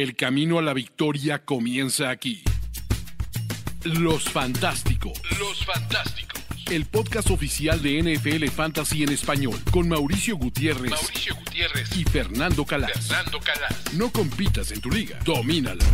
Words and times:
El 0.00 0.16
camino 0.16 0.58
a 0.58 0.62
la 0.62 0.72
victoria 0.72 1.44
comienza 1.44 2.08
aquí. 2.08 2.42
Los 3.84 4.24
Fantásticos. 4.30 5.20
Los 5.38 5.62
Fantásticos. 5.66 6.42
El 6.70 6.86
podcast 6.86 7.28
oficial 7.30 7.82
de 7.82 8.02
NFL 8.02 8.46
Fantasy 8.46 9.02
en 9.02 9.10
español 9.10 9.58
con 9.70 9.90
Mauricio 9.90 10.38
Gutiérrez, 10.38 10.92
Mauricio 10.92 11.36
Gutiérrez 11.36 11.94
y 11.98 12.04
Fernando 12.04 12.64
Calas. 12.64 13.08
Fernando 13.08 13.40
Calas. 13.40 13.92
No 13.92 14.10
compitas 14.10 14.72
en 14.72 14.80
tu 14.80 14.90
liga, 14.90 15.18
domínala. 15.22 15.84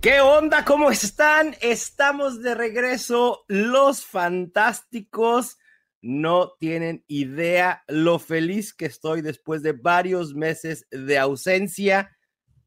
¿Qué 0.00 0.20
onda? 0.20 0.64
¿Cómo 0.64 0.92
están? 0.92 1.56
Estamos 1.62 2.42
de 2.42 2.54
regreso. 2.54 3.44
Los 3.48 4.04
Fantásticos 4.04 5.58
no 6.00 6.52
tienen 6.60 7.04
idea 7.08 7.82
lo 7.88 8.20
feliz 8.20 8.72
que 8.72 8.86
estoy 8.86 9.20
después 9.20 9.64
de 9.64 9.72
varios 9.72 10.36
meses 10.36 10.86
de 10.92 11.18
ausencia 11.18 12.08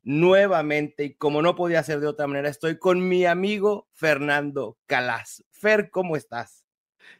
nuevamente 0.06 1.04
y 1.04 1.16
como 1.16 1.42
no 1.42 1.55
podía 1.55 1.84
ser 1.84 2.00
de 2.00 2.08
otra 2.08 2.27
manera, 2.27 2.48
estoy 2.48 2.77
con 2.77 3.05
mi 3.05 3.26
amigo 3.26 3.90
Fernando 3.91 4.78
Calas. 4.86 5.44
Fer, 5.52 5.90
¿cómo 5.90 6.16
estás? 6.16 6.66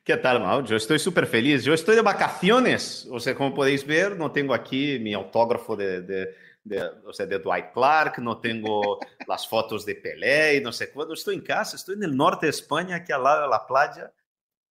¿Qué 0.04 0.16
tal, 0.18 0.40
Mau? 0.40 0.64
Yo 0.64 0.76
estoy 0.76 1.00
súper 1.00 1.26
feliz. 1.26 1.64
Yo 1.64 1.74
estoy 1.74 1.96
de 1.96 2.02
vacaciones. 2.02 3.08
O 3.12 3.20
sea, 3.20 3.36
como 3.36 3.54
podéis 3.54 3.86
ver, 3.86 4.16
no 4.16 4.32
tengo 4.32 4.54
aquí 4.54 5.00
mi 5.00 5.14
autógrafo 5.14 5.76
de, 5.76 6.02
de, 6.02 6.36
de 6.64 6.84
o 7.06 7.12
sea, 7.12 7.26
de 7.26 7.40
Dwight 7.40 7.72
Clark, 7.74 8.20
no 8.20 8.40
tengo 8.40 9.00
las 9.28 9.48
fotos 9.48 9.86
de 9.86 9.96
Pelé 9.96 10.58
y 10.58 10.62
no 10.62 10.72
sé 10.72 10.92
cuándo. 10.92 11.14
Estoy 11.16 11.36
en 11.36 11.42
casa, 11.42 11.76
estoy 11.76 11.96
en 11.96 12.04
el 12.04 12.16
norte 12.16 12.46
de 12.46 12.52
España, 12.52 12.98
aquí 12.98 13.12
al 13.12 13.24
lado 13.24 13.44
de 13.44 13.50
la 13.50 13.66
playa. 13.66 14.14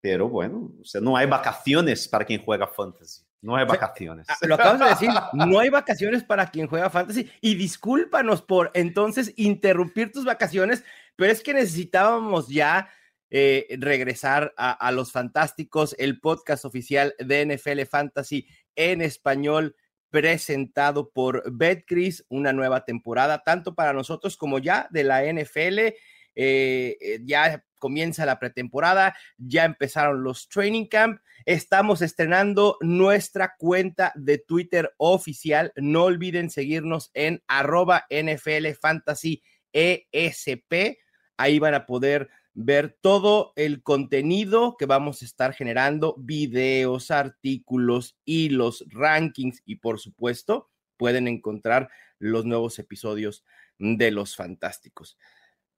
Pero 0.00 0.28
bueno, 0.28 0.70
o 0.80 0.84
sea, 0.84 1.00
no 1.00 1.16
hay 1.16 1.26
vacaciones 1.26 2.06
para 2.08 2.24
quien 2.24 2.42
juega 2.44 2.66
fantasy. 2.66 3.22
No 3.42 3.56
hay 3.56 3.66
vacaciones. 3.66 4.26
Ah, 4.30 4.36
lo 4.42 4.54
acabas 4.54 4.78
de 4.78 4.86
decir, 4.86 5.10
no 5.32 5.58
hay 5.58 5.68
vacaciones 5.68 6.22
para 6.22 6.46
quien 6.46 6.68
juega 6.68 6.88
fantasy. 6.88 7.28
Y 7.40 7.56
discúlpanos 7.56 8.40
por 8.40 8.70
entonces 8.72 9.34
interrumpir 9.36 10.12
tus 10.12 10.24
vacaciones, 10.24 10.84
pero 11.16 11.32
es 11.32 11.42
que 11.42 11.52
necesitábamos 11.52 12.46
ya 12.48 12.88
eh, 13.30 13.66
regresar 13.80 14.54
a, 14.56 14.92
los 14.92 15.10
fantásticos, 15.10 15.96
el 15.98 16.20
podcast 16.20 16.64
oficial 16.64 17.14
de 17.18 17.44
NFL 17.46 17.80
Fantasy 17.90 18.46
en 18.76 19.02
español 19.02 19.74
presentado 20.10 21.10
por 21.10 21.42
BetCris, 21.50 22.24
una 22.28 22.52
nueva 22.52 22.84
temporada, 22.84 23.42
tanto 23.42 23.74
para 23.74 23.92
nosotros 23.92 24.36
como 24.36 24.60
ya 24.60 24.86
de 24.90 25.02
la 25.02 25.24
NFL. 25.24 25.78
Eh, 25.78 25.96
eh, 26.34 27.20
ya 27.24 27.64
comienza 27.82 28.24
la 28.24 28.38
pretemporada, 28.38 29.16
ya 29.36 29.64
empezaron 29.64 30.22
los 30.22 30.48
training 30.48 30.86
camp 30.86 31.18
Estamos 31.44 32.02
estrenando 32.02 32.76
nuestra 32.80 33.56
cuenta 33.58 34.12
de 34.14 34.38
Twitter 34.38 34.94
oficial. 34.96 35.72
No 35.74 36.04
olviden 36.04 36.50
seguirnos 36.50 37.10
en 37.14 37.42
arroba 37.48 38.06
NFL 38.10 38.68
Fantasy 38.80 39.42
ESP. 39.72 40.98
Ahí 41.36 41.58
van 41.58 41.74
a 41.74 41.84
poder 41.84 42.30
ver 42.54 42.96
todo 43.00 43.52
el 43.56 43.82
contenido 43.82 44.76
que 44.76 44.86
vamos 44.86 45.22
a 45.22 45.24
estar 45.24 45.52
generando, 45.52 46.14
videos, 46.16 47.10
artículos 47.10 48.16
y 48.24 48.50
los 48.50 48.84
rankings 48.90 49.62
y 49.64 49.76
por 49.76 49.98
supuesto 49.98 50.70
pueden 50.96 51.26
encontrar 51.26 51.90
los 52.18 52.44
nuevos 52.44 52.78
episodios 52.78 53.44
de 53.78 54.12
Los 54.12 54.36
Fantásticos. 54.36 55.18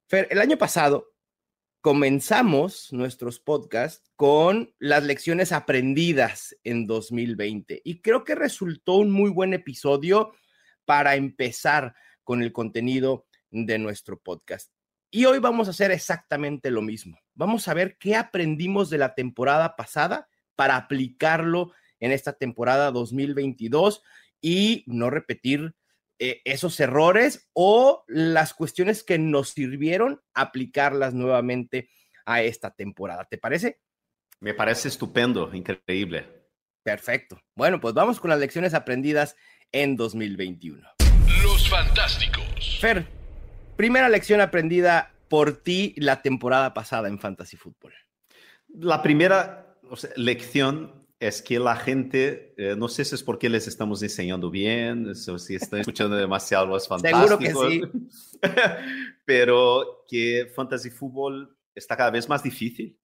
Fer, 0.09 0.29
el 0.31 0.41
año 0.41 0.59
pasado 0.59 1.14
comenzamos 1.85 2.95
nuestros 2.95 3.41
podcasts 3.41 4.11
con 4.17 4.73
las 4.79 5.05
lecciones 5.05 5.53
aprendidas 5.53 6.57
en 6.65 6.87
2020 6.87 7.83
y 7.85 8.01
creo 8.01 8.25
que 8.25 8.35
resultó 8.35 8.95
un 8.95 9.11
muy 9.11 9.29
buen 9.29 9.53
episodio 9.53 10.33
para 10.87 11.15
empezar 11.15 11.95
con 12.23 12.43
el 12.43 12.55
contenido 12.55 13.27
de 13.51 13.79
nuestro 13.79 14.19
podcast. 14.19 14.73
Y 15.11 15.27
hoy 15.27 15.41
vamos 15.41 15.69
a 15.69 15.73
hacer 15.73 15.91
exactamente 15.91 16.71
lo 16.71 16.81
mismo. 16.81 17.19
Vamos 17.35 17.69
a 17.69 17.75
ver 17.75 17.99
qué 17.99 18.17
aprendimos 18.17 18.89
de 18.89 18.97
la 18.97 19.15
temporada 19.15 19.77
pasada 19.77 20.31
para 20.57 20.77
aplicarlo 20.77 21.73
en 22.01 22.13
esta 22.13 22.33
temporada 22.33 22.93
2022 22.93 24.03
y 24.41 24.85
no 24.87 25.11
repetir 25.11 25.75
eh, 26.19 26.41
esos 26.45 26.79
errores 26.81 27.49
o 27.53 28.05
las 28.07 28.55
cuestiones 28.55 29.03
que 29.03 29.19
nos 29.19 29.51
sirvieron 29.51 30.21
aplicarlas 30.33 31.15
nuevamente 31.15 31.91
a 32.25 32.43
esta 32.43 32.71
temporada. 32.71 33.25
¿Te 33.25 33.39
parece? 33.39 33.81
Me 34.41 34.55
parece 34.55 34.89
estupendo, 34.89 35.53
increíble. 35.55 36.27
Perfecto. 36.83 37.41
Bueno, 37.57 37.81
pues 37.81 37.95
vamos 37.95 38.21
con 38.21 38.31
las 38.31 38.39
lecciones 38.39 38.75
aprendidas 38.75 39.37
en 39.73 39.97
2021. 39.97 40.87
Los 41.43 41.69
fantásticos. 41.69 42.79
Fer, 42.81 43.07
primera 43.77 44.09
lección 44.09 44.41
aprendida 44.41 45.15
por 45.29 45.57
ti 45.57 45.95
la 45.97 46.23
temporada 46.23 46.75
pasada 46.75 47.09
en 47.09 47.19
Fantasy 47.19 47.57
Football. 47.57 47.95
La 48.69 49.03
primera 49.03 49.77
lección 50.17 51.04
es 51.29 51.41
que 51.41 51.59
la 51.59 51.75
gente, 51.75 52.55
eh, 52.59 52.77
no 52.77 52.87
sé 52.87 53.03
si 53.03 53.15
es 53.15 53.23
porque 53.23 53.49
les 53.49 53.67
estamos 53.67 54.03
enseñando 54.03 54.51
bien, 54.51 55.09
o 55.09 55.39
si 55.39 55.55
están 55.55 55.81
escuchando 55.81 56.17
demasiado 56.17 56.67
los 56.67 56.87
fantásticos. 56.87 57.43
Seguro 57.53 57.91
que 57.91 58.09
sí. 58.11 58.41
pero 59.25 60.05
que 60.07 60.53
Fantasy 60.55 60.91
Football 60.91 61.57
está 61.75 61.97
cada 61.97 62.11
vez 62.11 62.29
más 62.29 62.43
difícil. 62.43 63.01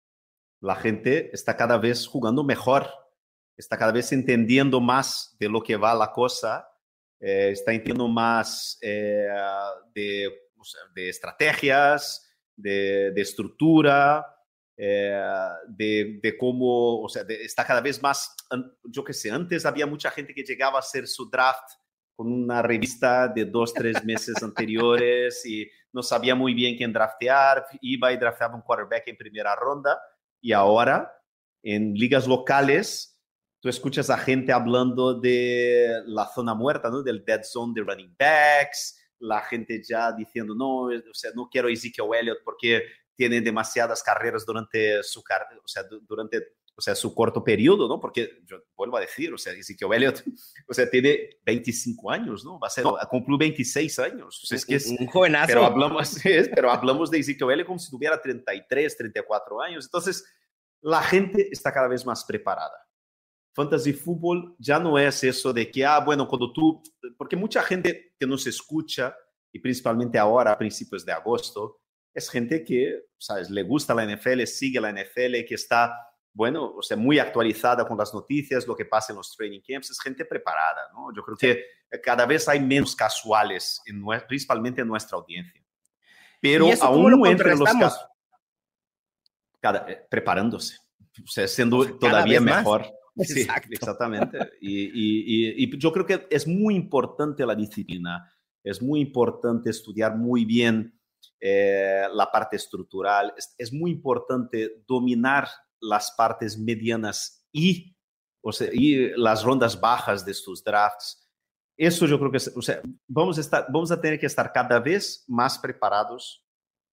La 0.60 0.74
gente 0.74 1.30
está 1.32 1.56
cada 1.56 1.78
vez 1.78 2.08
jugando 2.08 2.42
mejor, 2.42 2.88
está 3.56 3.78
cada 3.78 3.92
vez 3.92 4.10
entendiendo 4.10 4.80
más 4.80 5.36
de 5.38 5.48
lo 5.48 5.62
que 5.62 5.76
va 5.76 5.94
la 5.94 6.10
cosa, 6.10 6.68
eh, 7.20 7.50
está 7.52 7.72
entendiendo 7.72 8.08
más 8.08 8.78
eh, 8.82 9.28
de, 9.94 10.28
de, 10.92 11.08
estrategias, 11.08 12.28
de, 12.56 13.12
de 13.12 13.20
estructura, 13.20 14.26
eh, 14.80 15.20
de, 15.66 16.20
de, 16.22 16.36
cómo, 16.38 17.02
o 17.02 17.08
sea, 17.08 17.24
está 17.28 17.66
cada 17.66 17.80
vez 17.80 18.00
más, 18.00 18.32
yo 18.84 19.02
que 19.02 19.12
sé, 19.12 19.28
antes 19.28 19.66
había 19.66 19.86
mucha 19.86 20.08
gente 20.12 20.32
que 20.32 20.44
llegaba 20.44 20.76
a 20.76 20.80
hacer 20.80 21.08
su 21.08 21.28
draft 21.28 21.68
con 22.14 22.32
una 22.32 22.62
revista 22.62 23.26
de 23.26 23.44
dos, 23.44 23.74
tres 23.74 24.04
meses 24.04 24.36
anteriores 24.42 25.44
y 25.44 25.68
no 25.92 26.00
sabía 26.00 26.36
muy 26.36 26.54
bien 26.54 26.76
quién 26.76 26.92
draftear, 26.92 27.66
iba 27.80 28.12
y 28.12 28.18
drafteaba 28.18 28.54
un 28.54 28.62
quarterback 28.62 29.08
en 29.08 29.16
primera 29.16 29.56
ronda 29.56 30.00
y 30.40 30.52
ahora 30.52 31.12
en 31.64 31.94
ligas 31.94 32.28
locales 32.28 33.20
tú 33.60 33.68
escuchas 33.68 34.10
a 34.10 34.18
gente 34.18 34.52
hablando 34.52 35.14
de 35.14 36.02
la 36.06 36.26
zona 36.26 36.54
muerta, 36.54 36.88
¿no? 36.88 37.02
del 37.02 37.24
dead 37.24 37.42
zone 37.42 37.72
de 37.74 37.82
running 37.82 38.14
backs, 38.16 38.96
la 39.18 39.40
gente 39.40 39.82
ya 39.82 40.12
diciendo, 40.12 40.54
no, 40.54 40.82
o 40.82 41.14
sea, 41.14 41.32
no 41.34 41.48
quiero 41.50 41.68
Ezekiel 41.68 42.06
Elliott 42.20 42.38
porque 42.44 42.82
tiene 43.18 43.40
demasiadas 43.40 44.00
carreras 44.00 44.46
durante 44.46 45.02
su, 45.02 45.18
o 45.20 45.66
sea, 45.68 45.82
durante 46.06 46.54
o 46.76 46.80
sea, 46.80 46.94
su 46.94 47.12
corto 47.12 47.42
periodo, 47.42 47.88
¿no? 47.88 47.98
Porque 47.98 48.40
yo 48.46 48.62
vuelvo 48.76 48.96
a 48.96 49.00
decir, 49.00 49.34
o 49.34 49.36
sea, 49.36 49.52
Ezekiel 49.52 49.92
Elliott, 49.94 50.22
o 50.68 50.72
sea, 50.72 50.88
tiene 50.88 51.30
25 51.44 52.08
años, 52.08 52.44
¿no? 52.44 52.60
Va 52.60 52.68
a 52.68 52.70
ser, 52.70 52.84
cumplió 53.10 53.36
26 53.36 53.98
años. 53.98 54.40
O 54.44 54.46
sea, 54.46 54.56
es 54.56 54.64
que 54.64 54.76
es, 54.76 54.86
un 54.86 55.08
jovenazo. 55.08 55.48
Pero 55.48 55.64
hablamos, 55.64 56.16
es, 56.24 56.48
pero 56.54 56.70
hablamos 56.70 57.10
de 57.10 57.18
Ezekiel 57.18 57.50
Elliott 57.50 57.66
como 57.66 57.80
si 57.80 57.90
tuviera 57.90 58.22
33, 58.22 58.96
34 58.96 59.60
años. 59.60 59.86
Entonces, 59.86 60.24
la 60.80 61.02
gente 61.02 61.48
está 61.50 61.72
cada 61.72 61.88
vez 61.88 62.06
más 62.06 62.24
preparada. 62.24 62.86
Fantasy 63.56 63.92
Fútbol 63.92 64.54
ya 64.60 64.78
no 64.78 64.96
es 65.00 65.24
eso 65.24 65.52
de 65.52 65.68
que, 65.72 65.84
ah, 65.84 65.98
bueno, 65.98 66.28
cuando 66.28 66.52
tú, 66.52 66.80
porque 67.16 67.34
mucha 67.34 67.60
gente 67.64 68.12
que 68.16 68.24
nos 68.24 68.46
escucha, 68.46 69.16
y 69.52 69.58
principalmente 69.58 70.16
ahora, 70.16 70.52
a 70.52 70.58
principios 70.58 71.04
de 71.04 71.10
agosto, 71.10 71.80
es 72.18 72.28
gente 72.30 72.64
que, 72.64 73.04
¿sabes? 73.16 73.48
Le 73.50 73.62
gusta 73.62 73.94
la 73.94 74.04
NFL, 74.04 74.44
sigue 74.44 74.80
la 74.80 74.92
NFL, 74.92 75.44
que 75.46 75.54
está, 75.54 75.94
bueno, 76.32 76.74
o 76.76 76.82
sea, 76.82 76.96
muy 76.96 77.18
actualizada 77.18 77.86
con 77.86 77.96
las 77.96 78.12
noticias, 78.12 78.66
lo 78.66 78.76
que 78.76 78.84
pasa 78.84 79.12
en 79.12 79.16
los 79.16 79.34
training 79.36 79.60
camps, 79.66 79.90
es 79.90 80.00
gente 80.00 80.24
preparada, 80.24 80.90
¿no? 80.92 81.14
Yo 81.14 81.22
creo 81.22 81.36
que 81.36 81.64
cada 82.02 82.26
vez 82.26 82.48
hay 82.48 82.60
menos 82.60 82.94
casuales, 82.94 83.80
en, 83.86 84.04
principalmente 84.26 84.82
en 84.82 84.88
nuestra 84.88 85.16
audiencia. 85.16 85.64
Pero 86.40 86.68
aún 86.82 87.26
entre 87.26 87.56
los 87.56 87.72
casos, 87.72 88.06
eh, 89.62 90.06
preparándose, 90.08 90.76
o 91.24 91.26
sea, 91.26 91.48
siendo 91.48 91.98
todavía 91.98 92.40
mejor. 92.40 92.86
Sí, 93.20 93.44
exactamente. 93.70 94.38
Y, 94.60 94.84
y, 94.84 95.64
y, 95.64 95.76
yo 95.76 95.92
creo 95.92 96.06
que 96.06 96.28
es 96.30 96.46
muy 96.46 96.76
importante 96.76 97.44
la 97.44 97.56
disciplina, 97.56 98.32
es 98.62 98.80
muy 98.80 99.00
importante 99.00 99.70
estudiar 99.70 100.14
muy 100.16 100.44
bien 100.44 100.97
eh, 101.40 102.04
parte 102.32 102.56
estructural. 102.56 103.34
Es, 103.56 103.72
muy 103.72 103.90
importante 103.90 104.82
dominar 104.86 105.48
las 105.80 106.12
partes 106.12 106.58
medianas 106.58 107.46
y, 107.52 107.96
o 108.42 108.52
sea, 108.52 108.68
y 108.72 109.10
las 109.16 109.42
rondas 109.42 109.80
bajas 109.80 110.24
de 110.24 110.32
estos 110.32 110.62
drafts. 110.62 111.28
Eso 111.76 112.06
yo 112.06 112.18
creo 112.18 112.32
que, 112.32 112.38
o 112.56 112.62
sea, 112.62 112.80
vamos 113.06 113.38
estar, 113.38 113.66
vamos 113.68 113.90
a 113.92 114.00
tener 114.00 114.18
que 114.18 114.26
estar 114.26 114.52
cada 114.52 114.80
vez 114.80 115.24
más 115.28 115.58
preparados 115.58 116.44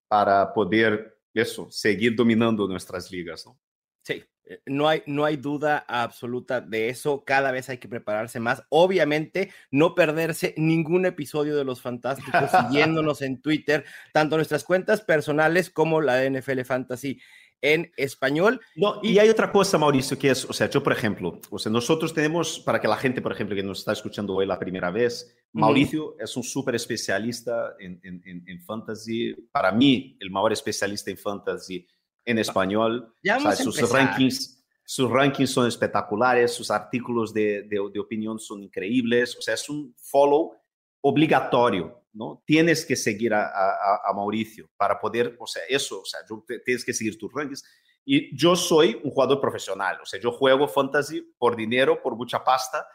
para 0.08 0.52
poder 0.52 1.18
eso, 1.34 1.70
seguir 1.70 2.14
dominando 2.14 2.66
nuestras 2.66 3.10
ligas, 3.10 3.44
¿no? 3.44 3.58
Sí, 4.02 4.22
no 4.66 4.88
hay, 4.88 5.02
no 5.06 5.24
hay 5.24 5.36
duda 5.36 5.84
absoluta 5.88 6.60
de 6.60 6.88
eso. 6.88 7.24
Cada 7.24 7.50
vez 7.50 7.68
hay 7.68 7.78
que 7.78 7.88
prepararse 7.88 8.40
más. 8.40 8.62
Obviamente, 8.68 9.50
no 9.70 9.94
perderse 9.94 10.54
ningún 10.56 11.06
episodio 11.06 11.56
de 11.56 11.64
Los 11.64 11.80
Fantásticos 11.80 12.50
siguiéndonos 12.68 13.22
en 13.22 13.40
Twitter, 13.40 13.84
tanto 14.12 14.36
nuestras 14.36 14.64
cuentas 14.64 15.00
personales 15.00 15.70
como 15.70 16.00
la 16.00 16.14
de 16.14 16.30
NFL 16.30 16.62
Fantasy 16.62 17.20
en 17.62 17.90
español. 17.96 18.60
No, 18.76 19.00
y 19.02 19.18
hay 19.18 19.28
otra 19.28 19.50
cosa, 19.50 19.78
Mauricio, 19.78 20.18
que 20.18 20.30
es, 20.30 20.44
o 20.44 20.52
sea, 20.52 20.68
yo, 20.68 20.82
por 20.82 20.92
ejemplo, 20.92 21.40
o 21.50 21.58
sea, 21.58 21.72
nosotros 21.72 22.12
tenemos, 22.12 22.60
para 22.60 22.80
que 22.80 22.86
la 22.86 22.96
gente, 22.96 23.22
por 23.22 23.32
ejemplo, 23.32 23.56
que 23.56 23.62
nos 23.62 23.80
está 23.80 23.92
escuchando 23.92 24.34
hoy 24.34 24.46
la 24.46 24.58
primera 24.58 24.90
vez, 24.90 25.34
Mauricio 25.52 26.16
es 26.20 26.36
un 26.36 26.42
súper 26.42 26.74
especialista 26.74 27.74
en, 27.78 27.98
en, 28.02 28.44
en, 28.46 28.62
fantasy. 28.62 29.34
Para 29.50 29.72
mí, 29.72 30.16
el 30.20 30.30
mayor 30.30 30.52
especialista 30.52 31.10
en 31.10 31.16
fantasy 31.16 31.86
en 32.26 32.38
español. 32.38 33.14
Ya 33.22 33.38
o 33.38 33.40
sea, 33.40 33.56
sus 33.56 33.90
rankings, 33.90 34.62
sus 34.84 35.10
rankings 35.10 35.50
son 35.50 35.66
espectaculares, 35.66 36.52
sus 36.52 36.70
artículos 36.70 37.32
de, 37.32 37.62
de, 37.62 37.80
de 37.90 38.00
opinión 38.00 38.38
son 38.38 38.62
increíbles. 38.62 39.34
O 39.38 39.40
sea, 39.40 39.54
es 39.54 39.68
un 39.70 39.94
follow 39.96 40.54
obligatorio 41.00 42.02
¿no? 42.16 42.42
Tienes 42.46 42.84
que 42.84 42.96
seguir 42.96 43.34
a, 43.34 43.46
a, 43.46 44.00
a, 44.08 44.12
Mauricio 44.14 44.70
para 44.76 44.98
poder, 44.98 45.36
o 45.38 45.46
sea, 45.46 45.62
eso, 45.68 46.00
o 46.00 46.04
sea, 46.04 46.20
tienes 46.64 46.84
que 46.84 46.94
seguir 46.94 47.18
tus 47.18 47.30
rankings. 47.32 47.62
Y 48.06 48.34
yo 48.34 48.56
soy 48.56 48.98
un 49.04 49.10
jugador 49.10 49.40
profesional, 49.40 49.98
o 50.00 50.06
sea, 50.06 50.18
yo 50.18 50.32
juego 50.32 50.66
fantasy 50.66 51.20
por 51.38 51.56
dinero, 51.56 52.00
por 52.02 52.16
mucha 52.16 52.42
pasta, 52.42 52.86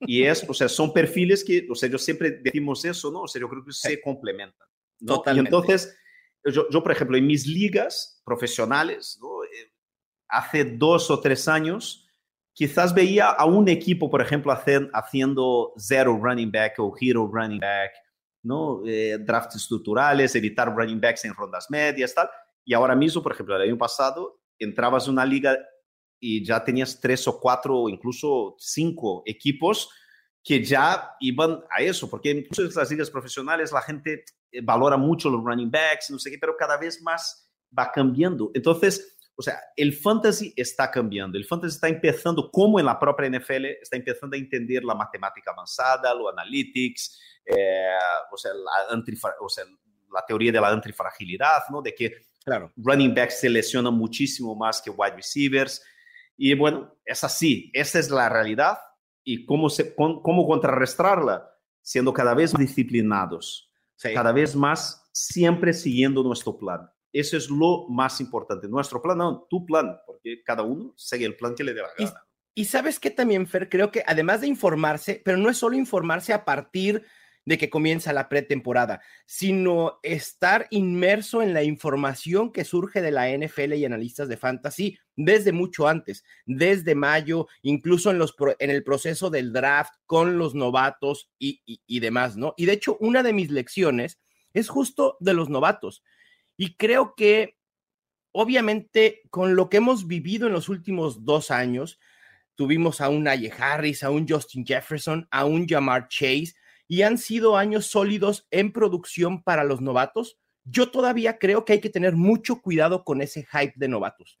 y 0.00 0.24
es, 0.24 0.44
o 0.46 0.52
sea, 0.52 0.68
son 0.68 0.92
perfiles 0.92 1.42
que, 1.42 1.66
o 1.70 1.74
sea, 1.74 1.88
yo 1.88 1.98
siempre 1.98 2.32
decimos 2.32 2.84
eso, 2.84 3.10
¿no? 3.10 3.22
O 3.22 3.28
sea, 3.28 3.40
yo 3.40 3.48
creo 3.48 3.64
que 3.64 3.72
se 3.72 4.00
complementan. 4.00 4.68
¿no? 5.00 5.22
Y 5.24 5.38
entonces, 5.38 5.96
yo, 6.50 6.82
por 6.82 6.92
ejemplo, 6.92 7.16
en 7.16 7.26
mis 7.26 7.46
ligas 7.46 8.22
profesionales. 8.24 9.18
Eh, 9.52 9.72
hace 10.28 10.64
dos 10.64 11.10
o 11.10 11.20
tres 11.20 11.48
años, 11.48 12.08
quizás 12.52 12.94
veía 12.94 13.30
a 13.30 13.44
un 13.44 13.68
equipo, 13.68 14.10
por 14.10 14.20
ejemplo, 14.20 14.52
haciendo 14.52 15.72
zero 15.76 16.18
running 16.20 16.50
back 16.50 16.78
o 16.78 16.94
hero 16.98 17.30
running 17.32 17.60
back, 17.60 17.92
¿no? 18.42 18.82
Eh, 18.86 19.18
drafts 19.18 19.56
estructurales, 19.56 20.34
evitar 20.34 20.74
running 20.74 21.00
backs 21.00 21.24
en 21.24 21.34
rondas 21.34 21.66
medias, 21.70 22.14
tal. 22.14 22.28
Y 22.64 22.74
ahora 22.74 22.96
mismo, 22.96 23.22
por 23.22 23.32
ejemplo, 23.32 23.56
el 23.56 23.62
año 23.62 23.78
pasado, 23.78 24.40
entrabas 24.58 25.06
en 25.06 25.12
una 25.12 25.24
liga 25.24 25.56
y 26.18 26.44
ya 26.44 26.64
tenías 26.64 26.98
tres 27.00 27.28
o 27.28 27.38
cuatro 27.38 27.88
incluso 27.88 28.56
cinco 28.58 29.22
equipos 29.26 29.90
que 30.46 30.62
ya 30.62 31.16
iban 31.18 31.64
a 31.68 31.82
eso, 31.82 32.08
porque 32.08 32.30
en 32.30 32.46
muchas 32.48 32.72
de 32.72 32.80
las 32.80 32.88
ligas 32.88 33.10
profesionales 33.10 33.72
la 33.72 33.82
gente 33.82 34.24
eh, 34.52 34.60
valora 34.62 34.96
mucho 34.96 35.28
los 35.28 35.42
running 35.42 35.72
backs, 35.72 36.08
no 36.08 36.20
sé 36.20 36.30
qué, 36.30 36.38
pero 36.38 36.56
cada 36.56 36.76
vez 36.76 37.02
más 37.02 37.50
va 37.76 37.90
cambiando. 37.90 38.52
Entonces, 38.54 39.18
o 39.34 39.42
sea, 39.42 39.58
el 39.74 39.92
fantasy 39.92 40.54
está 40.56 40.88
cambiando, 40.88 41.36
el 41.36 41.44
fantasy 41.44 41.74
está 41.74 41.88
empezando, 41.88 42.48
como 42.52 42.78
en 42.78 42.86
la 42.86 42.96
propia 42.96 43.28
NFL, 43.28 43.64
está 43.82 43.96
empezando 43.96 44.36
a 44.36 44.38
entender 44.38 44.84
la 44.84 44.94
matemática 44.94 45.50
avanzada, 45.50 46.14
lo 46.14 46.28
analytics, 46.28 47.20
eh, 47.44 47.96
o, 48.30 48.36
sea, 48.36 48.52
la 48.54 49.02
o, 49.40 49.48
sea, 49.48 49.64
la 50.12 50.24
teoría 50.24 50.52
de 50.52 50.60
la 50.60 50.68
antifragilidad, 50.68 51.64
¿no? 51.70 51.82
De 51.82 51.92
que 51.92 52.14
claro. 52.44 52.72
running 52.76 53.12
backs 53.12 53.40
se 53.40 53.50
lesionan 53.50 53.94
muchísimo 53.94 54.54
más 54.54 54.80
que 54.80 54.90
wide 54.90 55.16
receivers. 55.16 55.82
Y 56.36 56.54
bueno, 56.54 56.96
es 57.04 57.24
así, 57.24 57.68
esa 57.74 57.98
es 57.98 58.10
la 58.10 58.28
realidad. 58.28 58.78
¿Y 59.28 59.44
cómo, 59.44 59.68
se, 59.68 59.94
cómo 59.94 60.46
contrarrestarla? 60.46 61.50
Siendo 61.82 62.12
cada 62.12 62.32
vez 62.32 62.52
disciplinados, 62.52 63.70
sí. 63.96 64.14
cada 64.14 64.32
vez 64.32 64.56
más 64.56 65.08
siempre 65.12 65.72
siguiendo 65.72 66.22
nuestro 66.22 66.56
plan. 66.56 66.88
Eso 67.12 67.36
es 67.36 67.50
lo 67.50 67.88
más 67.88 68.20
importante. 68.20 68.68
Nuestro 68.68 69.02
plan, 69.02 69.18
no, 69.18 69.46
tu 69.48 69.64
plan, 69.64 69.96
porque 70.06 70.42
cada 70.44 70.62
uno 70.62 70.92
sigue 70.96 71.26
el 71.26 71.36
plan 71.36 71.54
que 71.54 71.64
le 71.64 71.74
dé 71.74 71.82
la 71.82 71.88
gana. 71.96 72.26
Y, 72.54 72.62
y 72.62 72.64
sabes 72.66 73.00
que 73.00 73.10
también, 73.10 73.46
Fer, 73.46 73.68
creo 73.68 73.90
que 73.90 74.02
además 74.06 74.42
de 74.42 74.46
informarse, 74.46 75.22
pero 75.24 75.38
no 75.38 75.50
es 75.50 75.58
solo 75.58 75.76
informarse 75.76 76.32
a 76.32 76.44
partir 76.44 76.94
de 77.00 77.06
que 77.46 77.70
comienza 77.70 78.12
la 78.12 78.28
pretemporada, 78.28 79.00
sino 79.24 80.00
estar 80.02 80.66
inmerso 80.70 81.42
en 81.42 81.54
la 81.54 81.62
información 81.62 82.52
que 82.52 82.64
surge 82.64 83.00
de 83.00 83.12
la 83.12 83.30
NFL 83.30 83.74
y 83.74 83.84
analistas 83.84 84.28
de 84.28 84.36
fantasy 84.36 84.98
desde 85.14 85.52
mucho 85.52 85.86
antes, 85.86 86.24
desde 86.44 86.96
mayo, 86.96 87.46
incluso 87.62 88.10
en, 88.10 88.18
los, 88.18 88.34
en 88.58 88.70
el 88.70 88.82
proceso 88.82 89.30
del 89.30 89.52
draft 89.52 89.94
con 90.06 90.38
los 90.38 90.56
novatos 90.56 91.30
y, 91.38 91.62
y, 91.64 92.00
demás, 92.00 92.36
¿no? 92.36 92.52
Y 92.56 92.66
de 92.66 92.72
hecho, 92.72 92.96
una 92.98 93.22
de 93.22 93.32
mis 93.32 93.50
lecciones 93.50 94.18
es 94.52 94.68
justo 94.68 95.16
de 95.20 95.32
los 95.32 95.48
novatos. 95.48 96.02
Y 96.56 96.76
creo 96.76 97.14
que, 97.14 97.56
obviamente, 98.32 99.22
con 99.30 99.54
lo 99.54 99.68
que 99.70 99.76
hemos 99.76 100.08
vivido 100.08 100.48
en 100.48 100.52
los 100.52 100.68
últimos 100.68 101.24
dos 101.24 101.52
años, 101.52 102.00
tuvimos 102.56 103.00
a 103.00 103.08
un 103.08 103.24
Naye 103.24 103.52
Harris, 103.56 104.02
a 104.02 104.10
un 104.10 104.26
Justin 104.26 104.66
Jefferson, 104.66 105.28
a 105.30 105.44
un 105.44 105.66
Jamar 105.68 106.08
Chase, 106.08 106.54
y 106.88 107.02
han 107.02 107.18
sido 107.18 107.56
años 107.56 107.86
sólidos 107.86 108.46
en 108.50 108.72
producción 108.72 109.42
para 109.42 109.64
los 109.64 109.80
novatos, 109.80 110.38
yo 110.64 110.90
todavía 110.90 111.38
creo 111.38 111.64
que 111.64 111.74
hay 111.74 111.80
que 111.80 111.90
tener 111.90 112.16
mucho 112.16 112.60
cuidado 112.60 113.04
con 113.04 113.22
ese 113.22 113.46
hype 113.46 113.74
de 113.76 113.88
novatos, 113.88 114.38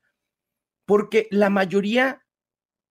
porque 0.84 1.28
la 1.30 1.50
mayoría 1.50 2.24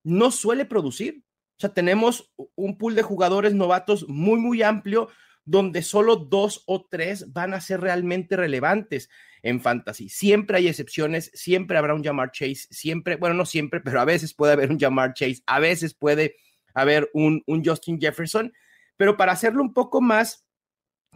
no 0.03 0.31
suele 0.31 0.65
producir. 0.65 1.23
O 1.57 1.59
sea, 1.59 1.73
tenemos 1.73 2.33
un 2.55 2.77
pool 2.77 2.95
de 2.95 3.01
jugadores 3.01 3.53
novatos 3.53 4.07
muy, 4.07 4.39
muy 4.39 4.61
amplio, 4.61 5.09
donde 5.45 5.83
solo 5.83 6.15
dos 6.15 6.63
o 6.65 6.85
tres 6.89 7.31
van 7.31 7.53
a 7.53 7.61
ser 7.61 7.81
realmente 7.81 8.35
relevantes 8.35 9.09
en 9.43 9.61
fantasy. 9.61 10.09
Siempre 10.09 10.57
hay 10.57 10.67
excepciones, 10.67 11.31
siempre 11.33 11.77
habrá 11.77 11.93
un 11.93 12.03
Jamar 12.03 12.31
Chase, 12.31 12.67
siempre, 12.71 13.15
bueno, 13.15 13.35
no 13.35 13.45
siempre, 13.45 13.79
pero 13.79 14.01
a 14.01 14.05
veces 14.05 14.33
puede 14.33 14.53
haber 14.53 14.71
un 14.71 14.79
Jamar 14.79 15.13
Chase, 15.13 15.43
a 15.45 15.59
veces 15.59 15.93
puede 15.93 16.35
haber 16.73 17.09
un, 17.13 17.43
un 17.45 17.63
Justin 17.63 18.01
Jefferson, 18.01 18.51
pero 18.97 19.17
para 19.17 19.31
hacerlo 19.31 19.61
un 19.61 19.73
poco 19.73 20.01
más 20.01 20.45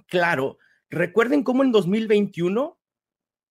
claro, 0.08 0.58
recuerden 0.90 1.44
cómo 1.44 1.64
en 1.64 1.72
2021 1.72 2.80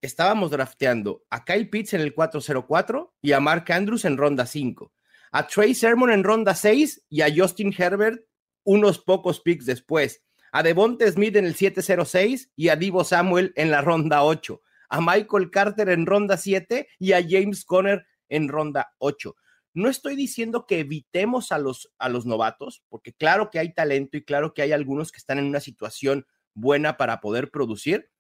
estábamos 0.00 0.50
drafteando 0.50 1.24
a 1.30 1.44
Kyle 1.44 1.68
Pitts 1.68 1.94
en 1.94 2.00
el 2.00 2.14
404 2.14 3.14
y 3.20 3.32
a 3.32 3.40
Mark 3.40 3.70
Andrews 3.72 4.04
en 4.04 4.16
ronda 4.16 4.46
5, 4.46 4.92
a 5.32 5.46
Trey 5.46 5.74
Sermon 5.74 6.10
en 6.10 6.24
ronda 6.24 6.54
6 6.54 7.06
y 7.08 7.22
a 7.22 7.28
Justin 7.34 7.74
Herbert 7.76 8.22
unos 8.64 8.98
pocos 8.98 9.40
picks 9.40 9.64
después, 9.64 10.22
a 10.52 10.62
Devonte 10.62 11.10
Smith 11.10 11.36
en 11.36 11.46
el 11.46 11.54
706 11.54 12.52
y 12.54 12.68
a 12.68 12.76
Divo 12.76 13.04
Samuel 13.04 13.52
en 13.56 13.70
la 13.70 13.80
ronda 13.80 14.22
8, 14.24 14.60
a 14.90 15.00
Michael 15.00 15.50
Carter 15.50 15.88
en 15.88 16.06
ronda 16.06 16.36
7 16.36 16.88
y 16.98 17.12
a 17.12 17.24
James 17.26 17.64
Conner 17.64 18.06
en 18.28 18.48
ronda 18.48 18.92
8. 18.98 19.34
No 19.78 19.88
estoy 19.88 20.16
diciendo 20.16 20.66
que 20.66 20.80
evitemos 20.80 21.52
a 21.52 21.58
los, 21.58 21.92
a 22.00 22.08
los 22.08 22.26
novatos, 22.26 22.82
porque 22.88 23.12
claro 23.12 23.48
que 23.48 23.60
hay 23.60 23.72
talento 23.72 24.16
y 24.16 24.24
claro 24.24 24.52
que 24.52 24.62
hay 24.62 24.72
algunos 24.72 25.12
que 25.12 25.18
están 25.18 25.38
en 25.38 25.44
una 25.44 25.60
situación 25.60 26.26
buena 26.52 26.96
para 26.96 27.20
poder 27.20 27.52
producir. 27.52 28.10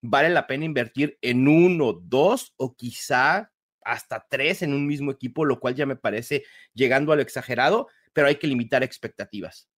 Vale 0.00 0.28
la 0.28 0.46
pena 0.46 0.64
invertir 0.64 1.18
en 1.20 1.48
uno, 1.48 1.92
dos 1.92 2.54
o 2.56 2.76
quizá 2.76 3.50
hasta 3.82 4.28
tres 4.30 4.62
en 4.62 4.72
un 4.72 4.86
mismo 4.86 5.10
equipo, 5.10 5.44
lo 5.44 5.58
cual 5.58 5.74
ya 5.74 5.86
me 5.86 5.96
parece 5.96 6.44
llegando 6.72 7.10
a 7.10 7.16
lo 7.16 7.22
exagerado, 7.22 7.88
pero 8.12 8.28
hay 8.28 8.36
que 8.36 8.46
limitar 8.46 8.84
expectativas. 8.84 9.68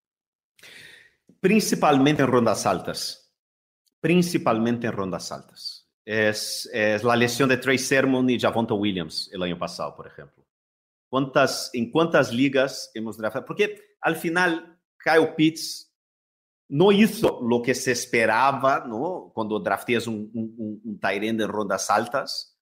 Principalmente 1.39 2.21
en 2.21 2.27
rondas 2.27 2.67
altas. 2.67 3.33
Principalmente 3.99 4.85
en 4.85 4.93
rondas 4.93 5.31
altas. 5.31 5.89
Es, 6.05 6.69
la 7.03 7.15
lesión 7.15 7.49
de 7.49 7.57
Trey 7.57 7.79
Sermon 7.79 8.29
y 8.29 8.39
Javonta 8.39 8.75
Williams 8.75 9.27
el 9.33 9.41
año 9.41 9.57
pasado, 9.57 9.95
por 9.95 10.05
ejemplo. 10.05 10.40
¿Cuántas, 11.11 11.69
¿En 11.73 11.91
cuántas 11.91 12.31
ligas 12.31 12.89
hemos 12.93 13.17
draftado? 13.17 13.43
Porque 13.43 13.97
al 13.99 14.15
final 14.15 14.79
Kyle 14.97 15.35
Pitts 15.35 15.93
no 16.69 16.93
hizo 16.93 17.41
lo 17.41 17.61
que 17.61 17.75
se 17.75 17.91
esperaba, 17.91 18.85
¿no? 18.87 19.29
Cuando 19.35 19.59
drafteas 19.59 20.07
un, 20.07 20.31
un, 20.33 20.81
un 20.81 20.99
tight 21.01 21.21
end 21.21 21.41
en 21.41 21.49
rondas 21.49 21.89
altas, 21.89 22.57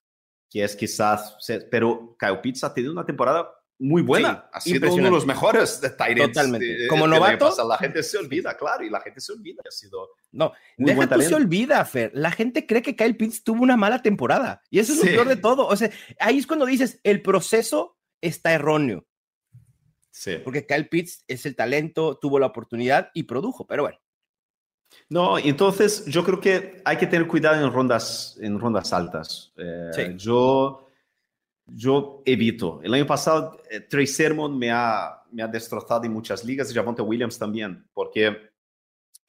que 0.50 0.64
es 0.64 0.74
quizás, 0.74 1.36
pero 1.70 2.16
Kyle 2.18 2.40
Pitts 2.40 2.64
ha 2.64 2.74
tenido 2.74 2.92
una 2.92 3.06
temporada 3.06 3.48
muy 3.78 4.02
buena. 4.02 4.50
Sí, 4.54 4.74
ha 4.74 4.78
sido 4.80 4.94
uno 4.94 5.04
de 5.04 5.10
los 5.12 5.26
mejores 5.26 5.80
de 5.80 5.94
ends. 6.08 6.32
Totalmente. 6.32 6.88
Como 6.88 7.06
novato. 7.06 7.54
La 7.68 7.78
gente 7.78 8.02
se 8.02 8.18
olvida, 8.18 8.56
claro, 8.56 8.84
y 8.84 8.90
la 8.90 9.00
gente 9.00 9.20
se 9.20 9.32
olvida. 9.32 9.62
Ha 9.64 9.70
sido 9.70 10.08
no, 10.32 10.52
muy 10.76 10.92
deja 10.92 11.08
tú 11.08 11.22
se 11.22 11.34
olvida, 11.36 11.84
Fer. 11.84 12.10
La 12.14 12.32
gente 12.32 12.66
cree 12.66 12.82
que 12.82 12.96
Kyle 12.96 13.16
Pitts 13.16 13.44
tuvo 13.44 13.62
una 13.62 13.76
mala 13.76 14.02
temporada. 14.02 14.60
Y 14.70 14.80
eso 14.80 14.92
es 14.92 14.98
sí. 14.98 15.06
lo 15.06 15.12
peor 15.12 15.28
de 15.28 15.36
todo. 15.36 15.68
O 15.68 15.76
sea, 15.76 15.88
ahí 16.18 16.38
es 16.38 16.48
cuando 16.48 16.66
dices, 16.66 16.98
el 17.04 17.22
proceso 17.22 17.99
está 18.20 18.52
erróneo. 18.52 19.06
Sí. 20.10 20.36
Porque 20.44 20.66
Kyle 20.66 20.88
Pitts 20.88 21.24
es 21.28 21.46
el 21.46 21.56
talento, 21.56 22.18
tuvo 22.18 22.38
la 22.38 22.46
oportunidad 22.46 23.10
y 23.14 23.24
produjo, 23.24 23.66
pero 23.66 23.84
bueno. 23.84 23.98
No, 25.08 25.38
entonces 25.38 26.04
yo 26.06 26.24
creo 26.24 26.40
que 26.40 26.82
hay 26.84 26.96
que 26.96 27.06
tener 27.06 27.26
cuidado 27.26 27.64
en 27.64 27.72
rondas, 27.72 28.36
en 28.40 28.58
rondas 28.58 28.92
altas. 28.92 29.52
Eh, 29.56 29.90
sí. 29.92 30.02
Yo, 30.16 30.88
yo 31.66 32.22
evito. 32.24 32.80
El 32.82 32.94
año 32.94 33.06
pasado, 33.06 33.60
eh, 33.70 33.80
Trey 33.80 34.06
Sermon 34.06 34.58
me 34.58 34.70
ha, 34.70 35.22
me 35.30 35.42
ha 35.42 35.48
destrozado 35.48 36.04
en 36.04 36.12
muchas 36.12 36.44
ligas 36.44 36.70
y 36.70 36.74
Javonte 36.74 37.02
Williams 37.02 37.38
también, 37.38 37.88
porque 37.92 38.49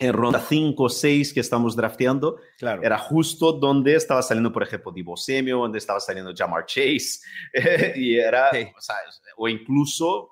en 0.02 0.14
ronda 0.14 0.40
5 0.40 0.84
o 0.84 0.90
6 0.90 1.34
que 1.34 1.40
estamos 1.40 1.76
drafteando, 1.76 2.38
Claro. 2.58 2.82
era 2.84 2.98
justo 2.98 3.54
donde 3.54 3.96
estaba 3.96 4.22
saliendo, 4.22 4.52
por 4.52 4.64
ejemplo, 4.64 4.92
Divo 4.92 5.16
Samuel, 5.16 5.52
donde 5.52 5.78
estaba 5.78 6.00
saliendo 6.00 6.34
Jamar 6.36 6.66
Chase, 6.66 7.20
y 7.96 8.16
era, 8.18 8.50
Sí. 8.52 8.68
o, 8.78 8.82
sea, 8.82 8.96
o 9.38 9.48
incluso, 9.48 10.32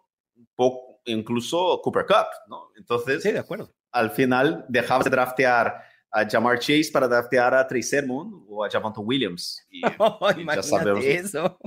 poco, 0.56 1.02
incluso 1.06 1.80
Cooper 1.84 2.06
Cup, 2.06 2.28
¿no? 2.50 2.70
Entonces, 2.78 3.22
Sí, 3.24 3.32
de 3.32 3.40
acuerdo. 3.40 3.72
al 3.92 4.12
final 4.12 4.66
dejabas 4.68 5.06
de 5.06 5.12
draftear 5.12 5.82
a 6.12 6.28
Jamar 6.28 6.58
Chase 6.60 6.90
para 6.92 7.08
draftear 7.08 7.54
a 7.54 7.68
Trey 7.68 7.84
Sermon 7.84 8.44
o 8.50 8.66
a 8.66 8.70
Javonte 8.70 9.00
Williams. 9.00 9.66
Y, 9.70 9.82
Imagínate 10.42 10.64
sabemos. 10.64 11.06
eso. 11.06 11.58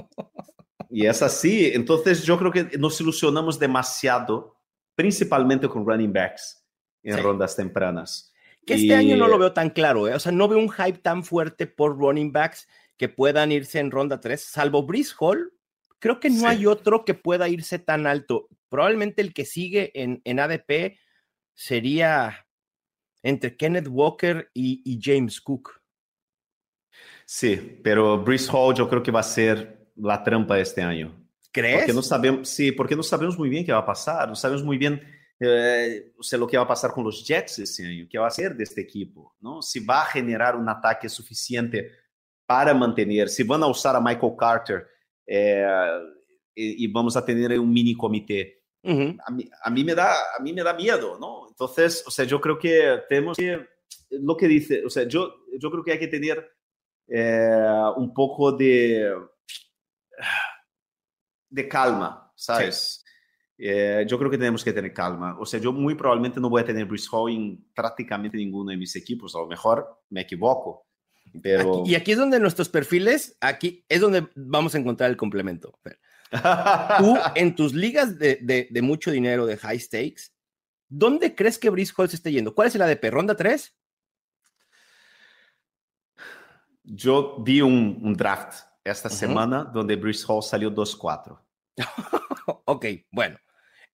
y 0.91 1.07
es 1.07 1.23
así. 1.23 1.71
Entonces, 1.73 2.25
yo 2.25 2.37
creo 2.39 2.51
que 2.51 2.77
nos 2.79 3.01
ilusionamos 3.01 3.59
demasiado, 3.59 4.57
principalmente 4.97 5.69
con 5.69 5.87
running 5.87 6.13
backs 6.13 6.59
en 7.03 7.17
Sí. 7.17 7.21
rondas 7.21 7.57
tempranas. 7.57 8.33
Que 8.67 8.75
este 8.75 8.95
año 8.95 9.17
no 9.17 9.27
lo 9.27 9.39
veo 9.39 9.53
tan 9.53 9.71
claro, 9.71 10.07
¿eh? 10.07 10.15
o 10.15 10.21
sea, 10.21 10.31
no 10.31 10.47
veo 10.47 10.59
un 10.59 10.71
hype 10.71 10.99
tan 10.99 11.25
fuerte 11.25 11.67
por 11.67 11.99
running 11.99 12.31
backs 12.33 12.69
que 12.97 13.09
puedan 13.09 13.51
irse 13.51 13.81
en 13.81 13.91
ronda 13.91 14.21
3, 14.21 14.41
salvo 14.41 14.85
Brice 14.85 15.15
Hall. 15.19 15.53
Creo 15.99 16.21
que 16.21 16.31
no 16.31 16.41
Sí. 16.41 16.47
hay 16.47 16.67
otro 16.67 17.05
que 17.05 17.15
pueda 17.15 17.49
irse 17.49 17.79
tan 17.81 18.07
alto. 18.07 18.49
Probablemente 18.69 19.21
el 19.23 19.35
que 19.35 19.45
sigue 19.45 19.91
en, 20.01 20.21
en 20.25 20.39
ADP 20.39 20.97
sería 21.55 22.47
entre 23.25 23.57
Kenneth 23.57 23.89
Walker 23.89 24.49
y, 24.55 24.81
y 24.85 24.99
James 25.03 25.41
Cook. 25.41 25.81
Sí, 27.25 27.81
pero 27.83 28.19
Brice 28.23 28.51
Hall 28.53 28.75
yo 28.75 28.89
creo 28.89 29.03
que 29.03 29.11
va 29.11 29.21
a 29.21 29.25
ser 29.25 29.89
la 29.97 30.23
trampa 30.23 30.59
este 30.59 30.83
año. 30.83 31.19
¿Crees? 31.53 31.79
Porque 31.79 31.93
no 31.93 32.03
sabemos, 32.03 32.49
sí, 32.49 32.73
porque 32.73 32.97
no 32.97 33.03
sabemos 33.03 33.39
muy 33.39 33.49
bien 33.49 33.65
qué 33.65 33.73
va 33.73 33.79
a 33.79 33.87
pasar, 33.87 34.29
no 34.29 34.35
sabemos 34.35 34.65
muy 34.65 34.79
bien 34.79 35.03
eh, 35.43 36.13
o 36.17 36.37
lo 36.37 36.47
que 36.47 36.57
va 36.57 36.65
a 36.65 36.69
pasar 36.69 36.93
con 36.93 37.05
los 37.05 37.27
Jets 37.27 37.59
este 37.59 37.87
año, 37.87 38.07
qué 38.11 38.19
va 38.19 38.27
a 38.27 38.29
hacer 38.29 38.55
de 38.57 38.65
este 38.65 38.81
equipo, 38.81 39.35
¿no? 39.41 39.61
Si 39.61 39.85
va 39.85 40.03
a 40.03 40.07
generar 40.07 40.57
un 40.57 40.69
ataque 40.69 41.09
suficiente 41.09 41.91
para 42.47 42.75
mantener, 42.75 43.29
si 43.29 43.43
van 43.43 43.63
a 43.63 43.67
usar 43.67 43.97
a 43.97 44.01
Michael 44.01 44.35
Carter 44.39 44.87
eh, 45.27 45.67
y, 46.55 46.85
y 46.85 46.93
vamos 46.93 47.17
a 47.17 47.25
tener 47.25 47.59
un 47.59 47.73
mini 47.73 47.95
comité. 47.97 48.63
Ujú. 48.85 49.17
A 49.25 49.31
mí, 49.31 49.49
a 49.63 49.71
mí 49.71 49.85
me 49.85 49.95
da, 49.95 50.13
a 50.37 50.43
mí 50.43 50.53
me 50.53 50.63
da 50.63 50.75
miedo, 50.75 51.19
¿no? 51.19 51.49
Entonces, 51.49 52.05
o 52.07 52.11
sea, 52.11 52.25
yo 52.25 52.41
creo 52.41 52.59
que 52.59 53.01
tenemos 53.09 53.37
que, 53.37 53.65
lo 54.11 54.37
que 54.37 54.49
dice, 54.49 54.85
o 54.85 54.91
sea, 54.91 55.05
yo, 55.05 55.35
yo 55.59 55.71
creo 55.71 55.85
que 55.85 55.93
hay 55.93 55.99
que 55.99 56.09
tener 56.09 56.51
eh, 57.09 57.93
un 57.97 58.13
poco 58.13 58.53
de, 58.53 59.15
de 61.49 61.69
calma, 61.69 62.33
¿sabes? 62.35 63.02
Eh, 63.59 64.05
yo 64.09 64.19
creo 64.19 64.31
que 64.31 64.39
tenemos 64.39 64.65
que 64.65 64.73
tener 64.73 64.93
calma. 64.93 65.37
O 65.39 65.47
sea, 65.47 65.61
yo 65.61 65.73
muy 65.73 65.95
probablemente 65.95 66.41
no 66.41 66.49
voy 66.51 66.63
a 66.63 66.65
tener 66.65 66.85
Brice 66.87 67.09
Hall 67.13 67.31
en 67.31 67.65
prácticamente 67.75 68.37
ninguno 68.37 68.71
de 68.71 68.77
mis 68.77 68.97
equipos. 68.97 69.35
A 69.37 69.39
lo 69.41 69.47
mejor 69.47 70.03
me 70.11 70.23
equivoco. 70.23 70.87
Pero... 71.43 71.81
Aquí- 71.83 71.93
y 71.93 71.95
aquí 71.95 72.13
es 72.13 72.19
donde 72.19 72.41
nuestros 72.41 72.69
perfiles, 72.69 73.37
aquí 73.41 73.85
es 73.89 74.01
donde 74.01 74.29
vamos 74.35 74.75
a 74.75 74.79
encontrar 74.79 75.11
el 75.11 75.17
complemento. 75.17 75.79
Tú, 76.99 77.17
en 77.37 77.55
tus 77.55 77.73
ligas 77.75 78.19
de, 78.19 78.39
de- 78.43 78.69
de 78.71 78.83
mucho 78.83 79.11
dinero, 79.11 79.47
de 79.47 79.57
high 79.57 79.79
stakes, 79.79 80.33
¿dónde 80.89 81.35
crees 81.35 81.59
que 81.59 81.71
Brice 81.71 81.93
Hall 81.97 82.09
se 82.09 82.17
esté 82.17 82.33
yendo? 82.33 82.55
¿Cuál 82.55 82.69
es 82.69 82.75
el 82.75 82.83
ADP? 82.83 83.05
¿Ronda 83.11 83.37
3? 83.37 83.75
yo 86.85 87.37
vi 87.39 87.61
un, 87.63 88.01
un 88.03 88.15
draft 88.15 88.65
esta 88.85 89.09
Ujú. 89.09 89.17
semana 89.17 89.65
donde 89.65 89.95
Brice 89.97 90.25
Hall 90.29 90.43
salió 90.43 90.71
2-4. 90.71 91.39
ok, 92.65 92.87
bueno. 93.11 93.39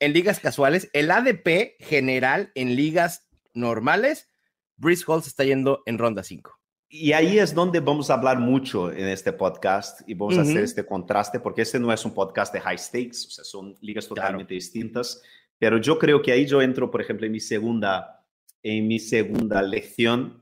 En 0.01 0.13
ligas 0.13 0.39
casuales, 0.41 0.91
el 0.93 1.11
ADP 1.11 1.77
general 1.81 2.53
en 2.55 2.77
ligas 2.77 3.29
normales, 3.53 4.29
Brice 4.77 5.05
Hall 5.07 5.23
se 5.23 5.29
está 5.29 5.45
yendo 5.45 5.83
en 5.87 5.99
ronda 5.99 6.23
5. 6.23 6.53
Y 6.91 7.13
ahí 7.13 7.39
es 7.39 7.55
donde 7.55 7.81
vamos 7.81 8.09
a 8.09 8.15
hablar 8.15 8.39
mucho 8.39 8.91
en 8.91 9.09
este 9.09 9.33
podcast 9.33 10.09
y 10.09 10.15
vamos 10.15 10.39
a 10.39 10.43
hacer 10.43 10.59
este 10.63 10.87
contraste, 10.87 11.39
porque 11.41 11.63
este 11.63 11.79
no 11.79 11.93
es 11.93 12.03
un 12.05 12.15
podcast 12.15 12.53
de 12.55 12.61
high 12.61 12.79
stakes, 12.79 13.27
o 13.27 13.31
sea, 13.31 13.45
son 13.45 13.77
ligas 13.83 14.07
Claro. 14.07 14.23
totalmente 14.23 14.55
distintas. 14.55 15.21
Pero 15.59 15.77
yo 15.79 15.99
creo 15.99 16.23
que 16.23 16.33
ahí 16.33 16.47
yo 16.47 16.63
entro, 16.63 16.91
por 16.91 17.03
ejemplo, 17.03 17.27
en 17.27 17.33
mi 17.33 17.41
segunda, 17.41 18.25
en 18.63 18.87
mi 18.87 19.01
segunda 19.01 19.61
lección, 19.61 20.41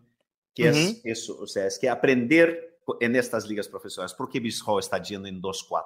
que 0.55 0.69
es 0.69 1.01
eso, 1.05 1.37
o 1.41 1.47
sea, 1.47 1.67
es 1.67 1.79
que 1.79 1.89
aprender 1.89 2.79
en 3.01 3.17
estas 3.17 3.47
ligas 3.49 3.67
profesionales, 3.67 4.15
¿por 4.15 4.29
qué 4.29 4.39
Brice 4.39 4.63
Hall 4.65 4.79
está 4.79 5.03
yendo 5.03 5.27
en 5.27 5.43
2-4? 5.43 5.83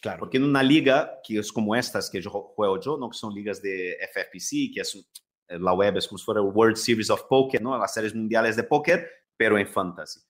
Claro. 0.00 0.20
Porque 0.20 0.38
en 0.38 0.44
una 0.44 0.62
liga 0.62 1.20
que 1.22 1.38
es 1.38 1.52
como 1.52 1.74
estas 1.76 2.08
que 2.10 2.20
yo 2.20 2.30
juego 2.30 2.80
yo, 2.80 2.96
¿no? 2.96 3.10
que 3.10 3.18
son 3.18 3.34
ligas 3.34 3.60
de 3.60 3.96
FFPC, 4.12 4.72
que 4.74 4.80
es 4.80 4.94
un- 4.94 5.04
la 5.62 5.72
web 5.74 5.96
es 5.96 6.06
como 6.08 6.18
si 6.18 6.24
fuera 6.24 6.40
World 6.40 6.76
Series 6.76 7.10
of 7.10 7.24
Poker, 7.28 7.60
¿no? 7.60 7.76
las 7.76 7.92
series 7.92 8.14
mundiales 8.14 8.56
de 8.56 8.62
póker, 8.62 9.08
pero 9.36 9.58
en 9.58 9.66
fantasy. 9.66 10.20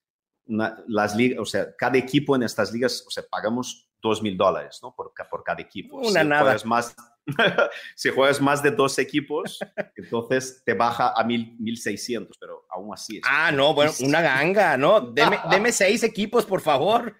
Una- 0.46 0.82
las 0.88 1.14
ligas, 1.14 1.38
o 1.38 1.44
sea, 1.44 1.74
cada 1.76 1.98
equipo 1.98 2.34
en 2.34 2.42
estas 2.42 2.72
ligas, 2.72 3.04
o 3.06 3.10
sea, 3.10 3.22
pagamos 3.30 3.88
dos 4.02 4.22
mil 4.22 4.36
dólares, 4.36 4.80
¿no? 4.82 4.94
Por, 4.94 5.12
por 5.30 5.44
cada 5.44 5.60
equipo. 5.60 5.98
Una 5.98 6.22
si 6.22 6.26
nada. 6.26 6.42
Juegas 6.42 6.64
más, 6.64 6.96
si 7.94 8.10
juegas 8.10 8.40
más 8.40 8.62
de 8.62 8.70
dos 8.70 8.98
equipos, 8.98 9.58
entonces 9.96 10.62
te 10.64 10.74
baja 10.74 11.12
a 11.14 11.22
mil, 11.22 11.54
mil 11.58 11.76
seiscientos, 11.76 12.36
pero 12.40 12.64
aún 12.70 12.92
así. 12.94 13.18
es- 13.18 13.22
Ah, 13.26 13.52
no, 13.52 13.74
bueno, 13.74 13.92
una 14.00 14.22
ganga, 14.22 14.76
¿no? 14.76 15.00
Deme, 15.00 15.38
deme 15.50 15.70
seis 15.72 16.02
equipos, 16.02 16.46
por 16.46 16.60
favor. 16.62 17.14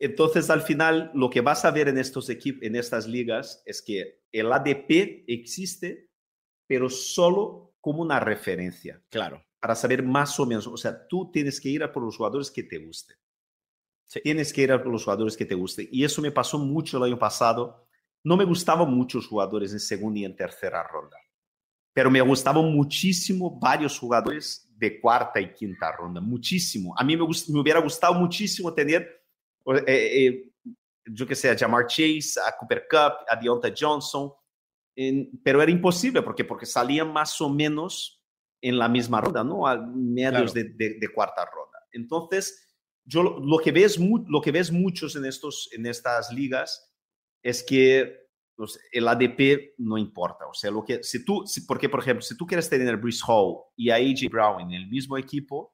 Entonces, 0.00 0.48
al 0.50 0.62
final, 0.62 1.10
lo 1.14 1.28
que 1.28 1.40
vas 1.40 1.64
a 1.64 1.70
ver 1.70 1.88
en, 1.88 1.98
estos 1.98 2.30
equipos, 2.30 2.62
en 2.62 2.76
estas 2.76 3.06
ligas 3.08 3.62
es 3.66 3.82
que 3.82 4.22
el 4.30 4.52
ADP 4.52 5.24
existe, 5.26 6.08
pero 6.68 6.88
solo 6.88 7.74
como 7.80 8.02
una 8.02 8.20
referencia, 8.20 9.02
Claro. 9.10 9.44
para 9.60 9.74
saber 9.74 10.02
más 10.02 10.38
o 10.38 10.46
menos. 10.46 10.66
O 10.66 10.76
sea, 10.76 11.06
tú 11.08 11.30
tienes 11.32 11.60
que 11.60 11.68
ir 11.68 11.82
a 11.82 11.92
por 11.92 12.02
los 12.04 12.16
jugadores 12.16 12.50
que 12.50 12.62
te 12.62 12.78
gusten. 12.78 13.16
Sí. 14.04 14.20
Tienes 14.22 14.52
que 14.52 14.62
ir 14.62 14.72
a 14.72 14.82
por 14.82 14.92
los 14.92 15.04
jugadores 15.04 15.36
que 15.36 15.44
te 15.44 15.54
gusten. 15.54 15.88
Y 15.90 16.04
eso 16.04 16.22
me 16.22 16.30
pasó 16.30 16.58
mucho 16.58 16.96
el 16.98 17.04
año 17.04 17.18
pasado. 17.18 17.86
No 18.24 18.36
me 18.36 18.44
gustaban 18.44 18.92
muchos 18.92 19.26
jugadores 19.26 19.72
en 19.72 19.80
segunda 19.80 20.20
y 20.20 20.24
en 20.24 20.36
tercera 20.36 20.82
ronda, 20.82 21.16
pero 21.92 22.10
me 22.10 22.20
gustaban 22.20 22.72
muchísimo 22.72 23.58
varios 23.58 23.98
jugadores 23.98 24.68
de 24.76 25.00
cuarta 25.00 25.40
y 25.40 25.52
quinta 25.52 25.90
ronda. 25.92 26.20
Muchísimo. 26.20 26.94
A 26.96 27.04
mí 27.04 27.16
me, 27.16 27.24
me 27.24 27.60
hubiera 27.60 27.80
gustado 27.80 28.14
muchísimo 28.14 28.72
tener 28.74 29.17
yo 31.10 31.26
que 31.26 31.34
sé, 31.34 31.50
a 31.50 31.56
Jamar 31.56 31.86
Chase, 31.86 32.38
a 32.46 32.54
Cooper 32.58 32.86
Cup, 32.90 33.24
a 33.28 33.36
Deontay 33.40 33.72
Johnson, 33.78 34.32
en- 34.96 35.30
pero 35.42 35.62
era 35.62 35.70
imposible 35.70 36.22
porque, 36.22 36.44
porque 36.44 36.66
salían 36.66 37.12
más 37.12 37.40
o 37.40 37.48
menos 37.48 38.22
en 38.60 38.76
la 38.78 38.88
misma 38.88 39.20
ronda, 39.20 39.44
¿no? 39.44 39.66
A 39.66 39.76
medios 39.76 40.52
Claro. 40.52 40.52
de, 40.52 40.64
de- 40.74 40.98
de 40.98 41.08
cuarta 41.12 41.44
ronda. 41.44 41.78
Entonces, 41.92 42.64
yo 43.06 43.22
lo, 43.22 43.38
lo 43.40 43.58
que 43.58 43.72
ves 43.72 43.98
lo 43.98 44.40
que 44.40 44.52
ves 44.52 44.70
muchos 44.70 45.16
en 45.16 45.24
estos 45.24 45.70
en 45.72 45.86
estas 45.86 46.30
ligas 46.32 46.92
es 47.42 47.62
que 47.62 48.26
pues, 48.56 48.78
el 48.92 49.06
ADP 49.06 49.74
no 49.78 49.96
importa, 49.96 50.46
o 50.46 50.52
sea, 50.52 50.70
lo 50.72 50.84
que 50.84 51.02
si 51.04 51.24
tú 51.24 51.46
si- 51.46 51.62
porque 51.62 51.88
por 51.88 52.00
ejemplo, 52.00 52.22
si 52.22 52.36
tú 52.36 52.44
quieres 52.44 52.68
tener 52.68 52.92
a 52.92 52.96
Brice 52.96 53.22
Hall 53.26 53.58
y 53.76 53.88
a 53.90 53.94
AJ 53.94 54.28
Brown 54.30 54.60
en 54.62 54.72
el 54.72 54.88
mismo 54.88 55.16
equipo, 55.16 55.72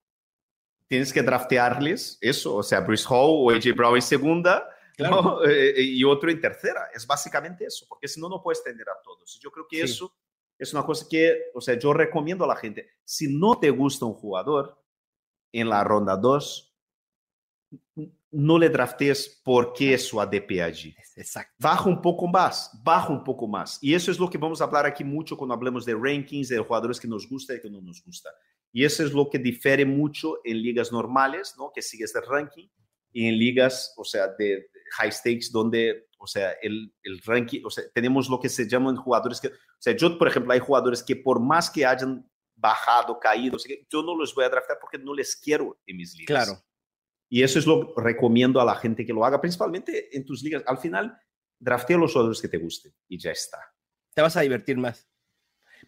tienes 0.94 1.12
que 1.12 1.22
draftearles 1.22 2.18
eso, 2.20 2.54
o 2.54 2.62
sea, 2.62 2.80
Brice 2.80 3.04
Hall 3.08 3.30
o 3.30 3.50
AJ 3.50 3.74
Brown 3.74 3.96
en 3.96 4.02
segunda 4.02 4.68
Claro. 4.96 5.22
¿no? 5.22 5.40
Eh, 5.50 5.74
y 5.82 6.04
otro 6.04 6.30
en 6.30 6.40
tercera. 6.40 6.88
Es 6.94 7.04
básicamente 7.04 7.64
eso, 7.66 7.84
porque 7.88 8.06
si 8.06 8.20
no, 8.20 8.28
no 8.28 8.40
puedes 8.40 8.62
tener 8.62 8.88
a 8.88 9.02
todos. 9.02 9.40
Yo 9.42 9.50
creo 9.50 9.66
que 9.68 9.78
Sí. 9.78 9.82
eso 9.82 10.14
es 10.56 10.72
una 10.72 10.84
cosa 10.84 11.04
que, 11.10 11.46
o 11.52 11.60
sea, 11.60 11.76
yo 11.76 11.92
recomiendo 11.92 12.44
a 12.44 12.46
la 12.46 12.54
gente, 12.54 12.88
si 13.04 13.36
no 13.36 13.58
te 13.58 13.70
gusta 13.70 14.06
un 14.06 14.14
jugador 14.14 14.80
en 15.52 15.68
la 15.68 15.82
ronda 15.82 16.16
2, 16.16 16.76
no 18.30 18.58
le 18.58 18.68
draftees 18.68 19.40
porque 19.44 19.94
es 19.94 20.06
su 20.06 20.20
ADP 20.20 20.62
allí. 20.62 20.94
Exacto. 21.16 21.54
Baja 21.58 21.88
un 21.88 22.00
poco 22.00 22.28
más, 22.28 22.70
baja 22.84 23.12
un 23.12 23.24
poco 23.24 23.48
más. 23.48 23.78
Y 23.82 23.94
eso 23.94 24.12
es 24.12 24.18
lo 24.20 24.30
que 24.30 24.38
vamos 24.38 24.60
a 24.60 24.64
hablar 24.64 24.86
aquí 24.86 25.02
mucho 25.02 25.36
cuando 25.36 25.54
hablemos 25.54 25.84
de 25.84 25.94
rankings, 25.94 26.48
de 26.48 26.58
jugadores 26.58 27.00
que 27.00 27.08
nos 27.08 27.28
gusta 27.28 27.54
y 27.54 27.60
que 27.60 27.70
no 27.70 27.80
nos 27.80 28.00
gusta. 28.04 28.30
Y 28.74 28.84
eso 28.84 29.04
es 29.04 29.12
lo 29.12 29.30
que 29.30 29.38
difiere 29.38 29.84
mucho 29.86 30.40
en 30.42 30.60
ligas 30.60 30.90
normales, 30.90 31.54
¿no? 31.56 31.70
Que 31.72 31.80
sigues 31.80 32.12
el 32.16 32.26
ranking, 32.26 32.68
y 33.12 33.28
en 33.28 33.38
ligas, 33.38 33.94
o 33.96 34.04
sea, 34.04 34.26
de, 34.36 34.66
high 34.98 35.12
stakes, 35.12 35.50
donde, 35.52 36.08
o 36.18 36.26
sea, 36.26 36.50
el, 36.60 36.92
el 37.04 37.20
ranking, 37.20 37.62
o 37.64 37.70
sea, 37.70 37.84
tenemos 37.94 38.28
lo 38.28 38.40
que 38.40 38.48
se 38.48 38.68
llaman 38.68 38.96
jugadores 38.96 39.40
que, 39.40 39.46
o 39.48 39.52
sea, 39.78 39.96
yo, 39.96 40.18
por 40.18 40.26
ejemplo, 40.26 40.52
hay 40.52 40.58
jugadores 40.58 41.04
que 41.04 41.14
por 41.14 41.40
más 41.40 41.70
que 41.70 41.86
hayan 41.86 42.28
bajado, 42.56 43.20
caído, 43.20 43.54
o 43.54 43.58
sea, 43.60 43.76
yo 43.88 44.02
no 44.02 44.16
los 44.16 44.34
voy 44.34 44.44
a 44.44 44.48
draftar 44.48 44.78
porque 44.80 44.98
no 44.98 45.14
les 45.14 45.36
quiero 45.36 45.78
en 45.86 45.96
mis 45.96 46.16
ligas. 46.16 46.46
Claro. 46.46 46.60
Y 47.28 47.44
eso 47.44 47.60
es 47.60 47.66
lo 47.66 47.94
que 47.94 48.02
recomiendo 48.02 48.60
a 48.60 48.64
la 48.64 48.74
gente 48.74 49.06
que 49.06 49.12
lo 49.12 49.24
haga, 49.24 49.40
principalmente 49.40 50.16
en 50.16 50.24
tus 50.24 50.42
ligas. 50.42 50.64
Al 50.66 50.78
final, 50.78 51.16
draftea 51.60 51.96
los 51.96 52.12
jugadores 52.12 52.42
que 52.42 52.48
te 52.48 52.58
gusten 52.58 52.92
y 53.08 53.18
ya 53.18 53.30
está. 53.30 53.58
Te 54.12 54.22
vas 54.22 54.36
a 54.36 54.40
divertir 54.40 54.76
más. 54.76 55.08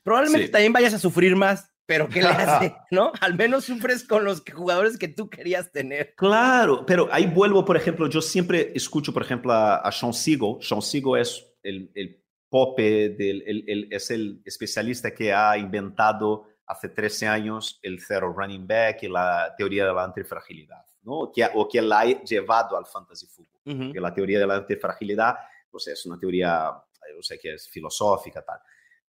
Probablemente 0.04 0.46
Sí. 0.46 0.52
también 0.52 0.72
vayas 0.72 0.94
a 0.94 0.98
sufrir 0.98 1.34
más, 1.34 1.72
pero 1.86 2.08
¿qué 2.08 2.20
le 2.20 2.28
hace? 2.28 2.74
¿No? 2.90 3.12
Al 3.20 3.34
menos 3.34 3.64
sufres 3.64 4.04
con 4.06 4.24
los 4.24 4.42
jugadores 4.52 4.98
que 4.98 5.08
tú 5.08 5.30
querías 5.30 5.70
tener. 5.72 6.14
Claro, 6.16 6.84
pero 6.84 7.08
ahí 7.12 7.26
vuelvo, 7.26 7.64
por 7.64 7.76
ejemplo, 7.76 8.08
yo 8.08 8.20
siempre 8.20 8.72
escucho, 8.74 9.12
por 9.12 9.22
ejemplo, 9.22 9.52
a, 9.52 9.76
a 9.76 9.92
Sean 9.92 10.12
Siegel. 10.12 10.56
Sean 10.60 10.82
Siegel 10.82 11.20
es 11.20 11.46
el, 11.62 11.90
el 11.94 12.22
pope, 12.48 13.10
del, 13.10 13.42
el- 13.46 13.64
el- 13.68 13.88
es 13.92 14.10
el 14.10 14.40
especialista 14.44 15.12
que 15.14 15.32
ha 15.32 15.56
inventado 15.56 16.48
hace 16.66 16.88
13 16.88 17.26
años 17.28 17.78
el 17.82 18.00
cero 18.00 18.34
running 18.36 18.66
back 18.66 19.02
y 19.04 19.08
la 19.08 19.54
teoría 19.56 19.86
de 19.86 19.92
la 19.94 20.02
antifragilidad, 20.04 20.84
¿no? 21.02 21.30
Que, 21.32 21.46
o 21.54 21.68
que 21.68 21.80
la 21.80 22.00
ha 22.00 22.04
llevado 22.24 22.76
al 22.76 22.86
fantasy 22.86 23.26
fútbol. 23.26 23.92
Que 23.92 24.00
la 24.00 24.12
teoría 24.14 24.38
de 24.40 24.46
la 24.46 24.56
antifragilidad, 24.56 25.36
pues 25.70 25.86
es 25.88 26.04
una 26.06 26.18
teoría, 26.18 26.70
yo 27.14 27.22
sé 27.22 27.38
que 27.38 27.54
es 27.54 27.68
filosófica, 27.68 28.42
tal. 28.44 28.58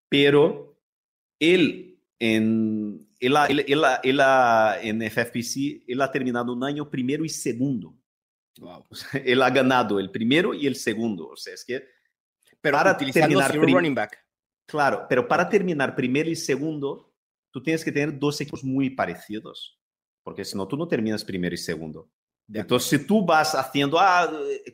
Pero 0.08 0.76
él 1.38 1.93
en, 2.18 3.08
él, 3.20 3.34
él, 3.48 3.84
él, 4.02 4.20
en 4.82 5.10
FFPC, 5.10 5.84
él 5.88 6.00
ha 6.00 6.10
terminado 6.10 6.52
un 6.52 6.64
año 6.64 6.88
primero 6.88 7.24
y 7.24 7.28
segundo. 7.28 7.96
Wow. 8.58 8.84
él 9.24 9.42
ha 9.42 9.50
ganado 9.50 9.98
el 9.98 10.10
primero 10.10 10.54
y 10.54 10.66
el 10.66 10.76
segundo. 10.76 11.28
O 11.28 11.36
sea, 11.36 11.54
es 11.54 11.64
que 11.64 11.84
pero 12.64 12.78
para 12.78 12.96
terminar 12.96 13.54
running 13.54 13.94
back. 13.94 14.18
Claro, 14.66 15.04
pero 15.06 15.28
para 15.28 15.46
terminar 15.46 15.94
primero 15.94 16.30
y 16.30 16.34
segundo, 16.34 17.12
tú 17.50 17.62
tienes 17.62 17.84
que 17.84 17.92
tener 17.92 18.18
dos 18.18 18.40
equipos 18.40 18.64
muy 18.64 18.88
parecidos, 18.88 19.78
porque 20.22 20.46
si 20.46 20.56
no, 20.56 20.66
tú 20.66 20.74
no 20.74 20.88
terminas 20.88 21.22
primero 21.22 21.54
y 21.54 21.58
segundo. 21.58 22.10
Entonces, 22.50 22.88
si 22.88 23.06
tú 23.06 23.24
vas 23.24 23.54
haciendo, 23.54 23.98
ah, 24.00 24.30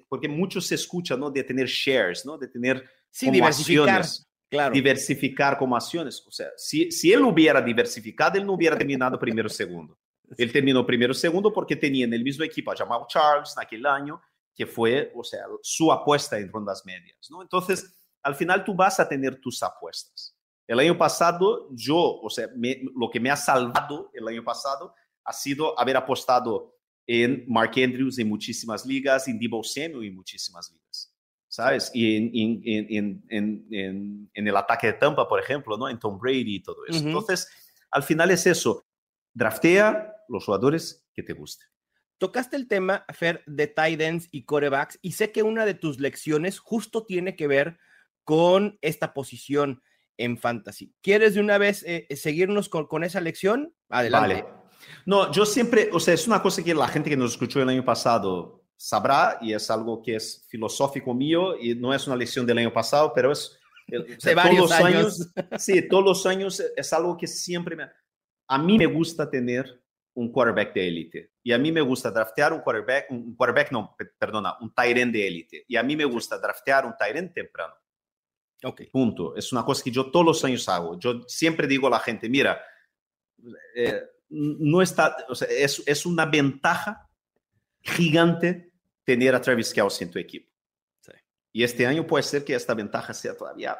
porque 0.09 0.29
mucho 0.29 0.61
se 0.61 0.77
escucha, 0.77 1.17
¿no? 1.17 1.31
De 1.31 1.43
tener 1.43 1.67
shares, 1.67 2.25
¿no? 2.25 2.39
De 2.39 2.47
tener 2.47 2.89
sí, 3.11 3.29
diversificar, 3.29 4.05
claro. 4.51 4.75
diversificar 4.75 5.57
como 5.57 5.77
acciones. 5.77 6.23
O 6.27 6.31
sea, 6.31 6.49
si, 6.57 6.91
si 6.91 7.13
él 7.13 7.23
hubiera 7.23 7.63
diversificado, 7.63 8.39
él 8.39 8.47
no 8.47 8.55
hubiera 8.55 8.77
terminado 8.77 9.19
primero 9.19 9.49
segundo. 9.49 9.99
Él 10.39 10.53
terminó 10.53 10.87
primero 10.87 11.13
segundo 11.13 11.53
porque 11.53 11.75
tenía 11.75 12.05
en 12.05 12.15
el 12.15 12.23
mismo 12.23 12.45
equipo 12.45 12.71
a 12.71 12.77
Jamal 12.77 13.03
Charles 13.09 13.53
en 13.57 13.65
aquel 13.65 13.85
año, 13.85 14.21
que 14.55 14.65
fue, 14.65 15.11
o 15.17 15.25
sea, 15.25 15.41
su 15.61 15.91
apuesta 15.91 16.39
en 16.39 16.53
rondas 16.53 16.83
medias, 16.85 17.29
¿no? 17.31 17.43
Entonces, 17.43 17.97
al 18.23 18.37
final 18.37 18.63
tú 18.63 18.75
vas 18.75 19.01
a 19.01 19.09
tener 19.09 19.41
tus 19.41 19.61
apuestas. 19.61 20.37
El 20.69 20.79
año 20.79 20.97
pasado, 20.97 21.69
yo, 21.73 21.97
o 21.97 22.31
sea, 22.31 22.47
lo 22.95 23.11
que 23.11 23.19
me 23.19 23.29
ha 23.29 23.37
salvado 23.37 24.11
el 24.15 24.29
año 24.29 24.45
pasado 24.45 24.95
ha 25.25 25.33
sido 25.33 25.79
haber 25.79 25.97
apostado 25.97 26.77
en 27.07 27.45
Mark 27.49 27.73
Andrews 27.77 28.19
en 28.19 28.29
muchísimas 28.29 28.87
ligas, 28.87 29.27
en 29.27 29.39
Debo 29.39 29.65
Samuel 29.65 30.05
en 30.05 30.15
muchísimas 30.15 30.71
ligas, 30.71 31.10
¿sabes? 31.51 31.91
Y 31.93 32.17
en, 32.17 32.31
en, 32.65 33.25
en, 33.29 34.29
en, 34.33 34.49
el 34.49 34.57
ataque 34.57 34.87
de 34.87 34.93
Tampa, 34.95 35.29
por 35.29 35.41
ejemplo, 35.41 35.77
¿no? 35.77 35.89
En 35.89 35.99
Tom 35.99 36.19
Brady 36.19 36.55
y 36.55 36.63
todo 36.63 36.87
eso. 36.87 37.05
Entonces, 37.05 37.49
al 37.91 38.05
final 38.05 38.31
es 38.31 38.47
eso. 38.47 38.87
Draftea 39.35 40.15
los 40.29 40.45
jugadores 40.45 41.05
que 41.13 41.25
te 41.25 41.33
gusten. 41.33 41.67
Tocaste 42.19 42.57
el 42.57 42.69
tema, 42.69 43.05
Fer, 43.13 43.43
de 43.47 43.67
tight 43.67 44.01
ends 44.01 44.29
y 44.31 44.45
corebacks, 44.45 44.99
y 45.03 45.13
sé 45.13 45.33
que 45.33 45.43
una 45.43 45.67
de 45.67 45.75
tus 45.75 45.99
lecciones 45.99 46.61
justo 46.61 47.05
tiene 47.05 47.35
que 47.35 47.49
ver 47.49 47.79
con 48.23 48.79
esta 48.81 49.13
posición 49.13 49.83
en 50.19 50.39
fantasy. 50.39 50.95
¿Quieres 51.03 51.35
de 51.35 51.41
una 51.41 51.59
vez 51.59 51.83
eh, 51.85 52.07
seguirnos 52.15 52.69
con, 52.69 53.03
esa 53.03 53.21
lección? 53.21 53.75
Adelante. 53.89 54.45
No, 55.05 55.33
yo 55.33 55.45
siempre, 55.45 55.91
o 55.93 55.99
sea, 55.99 56.15
es 56.15 56.29
una 56.29 56.43
cosa 56.43 56.63
que 56.63 56.75
la 56.75 56.89
gente 56.89 57.11
que 57.11 57.17
nos 57.17 57.33
escuchó 57.33 57.61
el 57.61 57.69
año 57.69 57.85
pasado 57.85 58.60
sabrá 58.81 59.37
y 59.43 59.53
es 59.53 59.71
algo 59.71 60.01
que 60.03 60.17
es 60.17 60.47
filosófico 60.49 61.13
mío 61.13 61.55
y 61.55 61.75
no 61.75 61.93
es 61.93 62.07
una 62.07 62.17
lección 62.17 62.47
del 62.47 62.57
año 62.57 62.73
pasado, 62.73 63.13
pero 63.15 63.31
es 63.31 63.59
eh, 63.89 64.17
de 64.17 64.35
varios 64.35 64.73
años. 64.73 65.31
Sí, 65.59 65.87
todos 65.87 66.03
los 66.03 66.25
años 66.25 66.63
es 66.75 66.93
algo 66.95 67.15
que 67.19 67.27
siempre 67.27 67.77
me... 67.77 67.91
A 68.49 68.57
mí 68.57 68.79
me 68.79 68.87
gusta 68.87 69.29
tener 69.29 69.83
un 70.15 70.33
quarterback 70.33 70.73
de 70.73 70.89
élite 70.89 71.33
y 71.43 71.53
a 71.53 71.59
mí 71.59 71.71
me 71.71 71.83
gusta 71.83 72.11
draftear 72.11 72.55
un 72.55 72.61
quarterback, 72.61 73.11
un 73.11 73.37
quarterback 73.37 73.71
no, 73.71 73.95
perdona, 74.19 74.57
un 74.63 74.73
tight 74.75 74.97
end 74.97 75.13
de 75.13 75.29
élite 75.29 75.65
y 75.69 75.77
a 75.77 75.83
mí 75.83 75.95
me 75.95 76.07
gusta 76.07 76.39
draftear 76.39 76.87
un 76.87 76.97
tight 76.97 77.17
end 77.17 77.35
temprano. 77.35 77.75
Ok. 78.65 78.85
Punto. 78.91 79.37
Es 79.37 79.53
una 79.53 79.63
cosa 79.63 79.85
que 79.85 79.91
yo 79.91 80.11
todos 80.11 80.25
los 80.25 80.43
años 80.43 80.67
hago. 80.71 80.99
Yo 80.99 81.21
siempre 81.29 81.67
digo 81.67 81.87
a 81.87 81.91
la 81.91 82.01
gente, 82.01 82.31
mira, 82.31 82.59
eh, 83.75 84.05
no 84.31 84.81
está, 84.81 85.19
o 85.29 85.35
sea, 85.35 85.49
es, 85.49 85.83
es, 85.87 86.07
una 86.07 86.25
ventaja 86.25 87.11
gigante 87.83 88.70
tener 89.05 89.35
a 89.35 89.41
Travis 89.41 89.73
Kelce 89.73 90.05
en 90.05 90.11
tu 90.11 90.19
equipo. 90.19 90.51
Sí. 91.01 91.13
Y 91.53 91.65
este 91.65 91.87
año 91.87 92.07
puede 92.07 92.23
ser 92.23 92.45
que 92.45 92.55
esta 92.55 92.75
ventaja 92.75 93.15
sea 93.15 93.37
todavía 93.37 93.79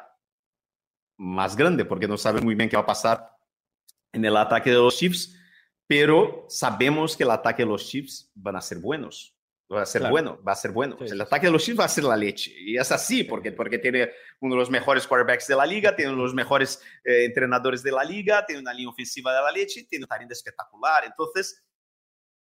más 1.17 1.55
grande, 1.55 1.85
porque 1.85 2.07
no 2.07 2.17
sabemos 2.17 2.45
muy 2.45 2.55
bien 2.55 2.69
qué 2.69 2.75
va 2.75 2.83
a 2.83 2.87
pasar 2.87 3.37
en 4.11 4.25
el 4.25 4.35
ataque 4.35 4.71
de 4.71 4.77
los 4.77 4.97
Chiefs, 4.97 5.37
pero 5.87 6.45
sabemos 6.49 7.15
que 7.15 7.23
el 7.23 7.31
ataque 7.31 7.63
de 7.63 7.69
los 7.69 7.85
Chiefs 7.87 8.31
van 8.33 8.55
a 8.55 8.61
ser 8.61 8.79
buenos 8.79 9.35
va 9.75 9.83
a 9.83 9.85
ser 9.85 10.09
bueno, 10.09 10.41
va 10.43 10.51
a 10.51 10.55
ser 10.55 10.71
bueno. 10.71 10.97
el 10.99 11.21
ataque 11.21 11.45
de 11.45 11.51
los 11.51 11.63
Chiefs 11.63 11.79
va 11.79 11.85
a 11.85 11.89
ser 11.89 12.03
la 12.03 12.17
leche. 12.17 12.51
Y 12.57 12.77
es 12.77 12.91
así, 12.91 13.23
porque, 13.23 13.51
porque 13.51 13.77
tiene 13.77 14.11
uno 14.39 14.55
de 14.55 14.59
los 14.59 14.69
mejores 14.69 15.07
quarterbacks 15.07 15.47
de 15.47 15.55
la 15.55 15.65
liga, 15.65 15.95
tiene 15.95 16.11
uno 16.11 16.21
de 16.21 16.27
los 16.27 16.35
mejores 16.35 16.81
eh, 17.03 17.25
entrenadores 17.25 17.81
de 17.81 17.91
la 17.91 18.03
liga, 18.03 18.45
tiene 18.45 18.61
una 18.61 18.73
línea 18.73 18.89
ofensiva 18.89 19.33
de 19.33 19.41
la 19.41 19.51
leche, 19.51 19.85
tiene 19.85 20.05
un 20.05 20.09
talento 20.09 20.33
espectacular. 20.33 21.05
Entonces, 21.05 21.63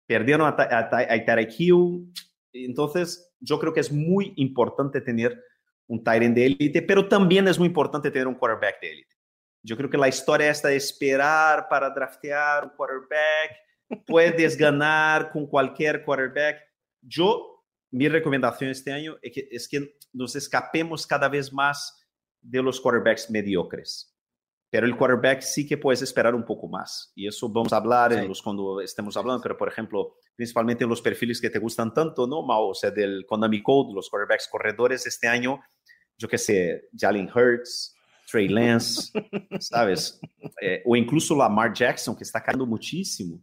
perdieron 0.06 0.46
a, 0.46 0.56
a, 0.56 1.24
Tarek 1.24 1.52
Hill. 1.58 2.12
Entonces, 2.52 3.32
yo 3.40 3.58
creo 3.58 3.72
que 3.72 3.80
es 3.80 3.92
muy 3.92 4.32
importante 4.36 5.00
tener 5.00 5.42
un 5.86 6.02
Tyrant 6.02 6.34
de 6.34 6.46
élite, 6.46 6.82
pero 6.82 7.08
también 7.08 7.48
es 7.48 7.58
muy 7.58 7.68
importante 7.68 8.10
tener 8.10 8.26
un 8.26 8.34
quarterback 8.34 8.80
de 8.80 8.90
élite. 8.90 9.16
Yo 9.62 9.76
creo 9.76 9.90
que 9.90 9.98
la 9.98 10.08
historia 10.08 10.50
esta 10.50 10.68
de 10.68 10.76
esperar 10.76 11.66
para 11.68 11.90
draftear 11.90 12.64
un 12.64 12.70
quarterback, 12.70 14.04
puedes 14.06 14.56
ganar 14.58 15.30
con 15.30 15.46
cualquier 15.46 16.04
quarterback 16.04 16.68
yo, 17.02 17.64
mi 17.90 18.08
recomendación 18.08 18.70
este 18.70 18.92
año 18.92 19.16
es 19.22 19.32
que, 19.32 19.48
es 19.50 19.68
que 19.68 19.96
nos 20.12 20.36
escapemos 20.36 21.06
cada 21.06 21.28
vez 21.28 21.52
más 21.52 22.06
de 22.40 22.62
los 22.62 22.80
quarterbacks 22.80 23.30
mediocres. 23.30 24.14
Pero 24.70 24.86
el 24.86 24.96
quarterback 24.96 25.40
sí 25.40 25.66
que 25.66 25.78
puedes 25.78 26.02
esperar 26.02 26.34
un 26.34 26.44
poco 26.44 26.68
más. 26.68 27.12
Y 27.14 27.26
eso 27.26 27.48
vamos 27.48 27.72
a 27.72 27.78
hablar 27.78 28.12
en 28.12 28.28
los, 28.28 28.42
cuando 28.42 28.80
estemos 28.80 29.16
hablando, 29.16 29.42
pero 29.42 29.56
por 29.56 29.68
ejemplo, 29.68 30.16
principalmente 30.36 30.84
en 30.84 30.90
los 30.90 31.00
perfiles 31.00 31.40
que 31.40 31.48
te 31.48 31.58
gustan 31.58 31.94
tanto, 31.94 32.26
¿no, 32.26 32.42
Mao? 32.42 32.68
O 32.68 32.74
sea, 32.74 32.90
del 32.90 33.24
Konami 33.26 33.62
Code, 33.62 33.94
los 33.94 34.10
quarterbacks 34.10 34.48
corredores 34.48 35.06
este 35.06 35.26
año, 35.26 35.60
yo 36.18 36.28
qué 36.28 36.36
sé, 36.36 36.88
Jalen 36.94 37.30
Hurts, 37.34 37.96
Trey 38.30 38.48
Lance, 38.48 39.10
¿sabes? 39.58 40.20
Eh, 40.60 40.82
o 40.84 40.96
incluso 40.96 41.34
Lamar 41.34 41.72
Jackson, 41.72 42.14
que 42.14 42.24
está 42.24 42.42
cayendo 42.42 42.66
muchísimo. 42.66 43.40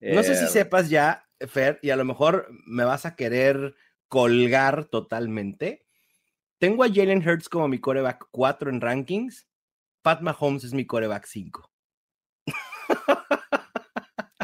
No 0.00 0.22
sé 0.22 0.36
si 0.36 0.44
eh, 0.44 0.48
sepas 0.48 0.88
ya, 0.88 1.26
Fer, 1.48 1.78
y 1.82 1.90
a 1.90 1.96
lo 1.96 2.04
mejor 2.04 2.48
me 2.64 2.84
vas 2.84 3.06
a 3.06 3.16
querer 3.16 3.74
colgar 4.08 4.86
totalmente. 4.86 5.86
Tengo 6.58 6.84
a 6.84 6.88
Jalen 6.88 7.26
Hurts 7.26 7.48
como 7.48 7.68
mi 7.68 7.78
coreback 7.78 8.28
4 8.30 8.70
en 8.70 8.80
rankings. 8.80 9.49
Pat 10.02 10.20
Mahomes 10.20 10.64
es 10.64 10.72
mi 10.72 10.86
coreback 10.86 11.26
5. 11.26 11.70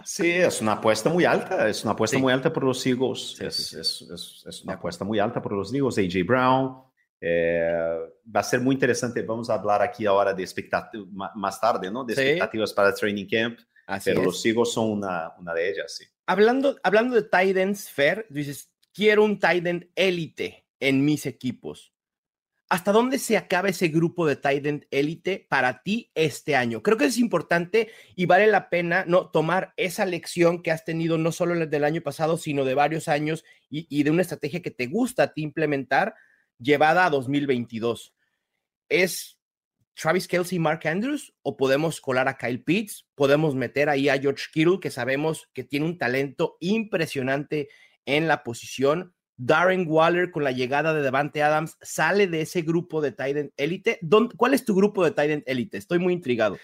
Sí, 0.05 0.31
es 0.31 0.61
una 0.61 0.73
apuesta 0.73 1.11
muy 1.11 1.25
alta. 1.25 1.69
Es 1.69 1.83
una 1.83 1.93
apuesta 1.95 2.17
muy 2.19 2.33
alta 2.33 2.53
por 2.53 2.63
los 2.63 2.87
Eagles. 2.87 3.41
es, 3.41 3.73
es, 3.73 4.03
es, 4.47 4.63
una 4.63 4.75
apuesta 4.75 5.05
muy 5.05 5.19
alta 5.19 5.43
por 5.43 5.53
los 5.53 5.75
Eagles. 5.75 5.99
AJ 5.99 6.25
Brown. 6.25 6.81
Eh, 7.21 7.99
va 8.35 8.41
a 8.41 8.45
ser 8.45 8.61
muy 8.61 8.75
interesante. 8.75 9.23
Vamos 9.23 9.51
a 9.51 9.55
hablar 9.55 9.83
aquí 9.83 10.07
ahora 10.07 10.33
de 10.33 10.45
expectativas 10.45 11.09
más 11.35 11.61
tarde, 11.61 11.91
¿no? 11.91 12.05
De 12.05 12.13
expectativas 12.13 12.73
para 12.73 12.91
el 12.91 12.95
training 12.95 13.27
camp. 13.27 13.59
pero 14.05 14.23
los 14.23 14.47
Eagles 14.47 14.73
son 14.73 14.93
una, 14.93 15.33
una 15.39 15.53
de 15.53 15.71
ellas, 15.71 15.97
sí 15.97 16.05
hablando, 16.27 16.79
hablando 16.83 17.15
de 17.15 17.23
Titans, 17.23 17.89
Fer, 17.89 18.27
dices, 18.29 18.73
quiero 18.93 19.25
un 19.25 19.39
Titan 19.39 19.89
élite 19.95 20.67
en 20.81 21.05
mis 21.05 21.27
equipos. 21.27 21.95
¿Hasta 22.69 22.91
dónde 22.91 23.21
se 23.21 23.37
acaba 23.37 23.69
ese 23.69 23.89
grupo 23.89 24.27
de 24.27 24.35
Titan 24.35 24.85
élite 24.91 25.47
para 25.49 25.85
ti 25.85 26.11
este 26.17 26.57
año? 26.57 26.83
Creo 26.83 26.97
que 26.97 27.05
es 27.05 27.17
importante 27.17 27.93
y 28.17 28.27
vale 28.27 28.49
la 28.49 28.69
pena 28.71 29.05
no 29.07 29.31
tomar 29.31 29.73
esa 29.77 30.05
lección 30.05 30.63
que 30.63 30.73
has 30.73 30.85
tenido 30.85 31.17
no 31.17 31.31
solo 31.31 31.55
del 31.67 31.85
año 31.85 32.01
pasado, 32.01 32.37
sino 32.37 32.65
de 32.65 32.75
varios 32.75 33.07
años 33.07 33.45
y, 33.71 34.03
de 34.03 34.11
una 34.11 34.23
estrategia 34.23 34.63
que 34.63 34.73
te 34.73 34.89
gusta 34.89 35.25
a 35.25 35.33
ti 35.33 35.43
implementar 35.43 36.17
llevada 36.59 37.07
a 37.07 37.11
2022. 37.11 38.15
Es 38.89 39.39
Travis 39.95 40.27
Kelsey 40.27 40.59
Mark 40.59 40.89
Andrews 40.89 41.35
o 41.43 41.57
podemos 41.57 42.01
colar 42.01 42.27
a 42.27 42.37
Kyle 42.37 42.65
Pitts, 42.65 43.07
podemos 43.15 43.55
meter 43.55 43.89
ahí 43.89 44.09
a 44.09 44.19
George 44.19 44.47
Kittle, 44.53 44.81
que 44.81 44.91
sabemos 44.91 45.49
que 45.53 45.63
tiene 45.63 45.87
un 45.87 45.99
talento 45.99 46.57
impresionante 46.59 47.69
en 48.07 48.27
la 48.27 48.43
posición. 48.43 49.16
Darren 49.37 49.87
Waller 49.89 50.31
con 50.31 50.45
la 50.45 50.53
llegada 50.53 50.95
de 50.95 51.03
Devante 51.03 51.43
Adams 51.43 51.77
sale 51.83 52.27
de 52.27 52.43
ese 52.43 52.63
grupo 52.63 53.01
de 53.01 53.13
Titan 53.13 53.53
Elite. 53.57 54.01
¿Cuál 54.37 54.55
es 54.55 54.65
tu 54.65 54.75
grupo 54.75 55.05
de 55.05 55.11
Titan 55.11 55.43
Elite? 55.47 55.79
Estoy 55.79 55.99
muy 55.99 56.13
intrigado. 56.13 56.57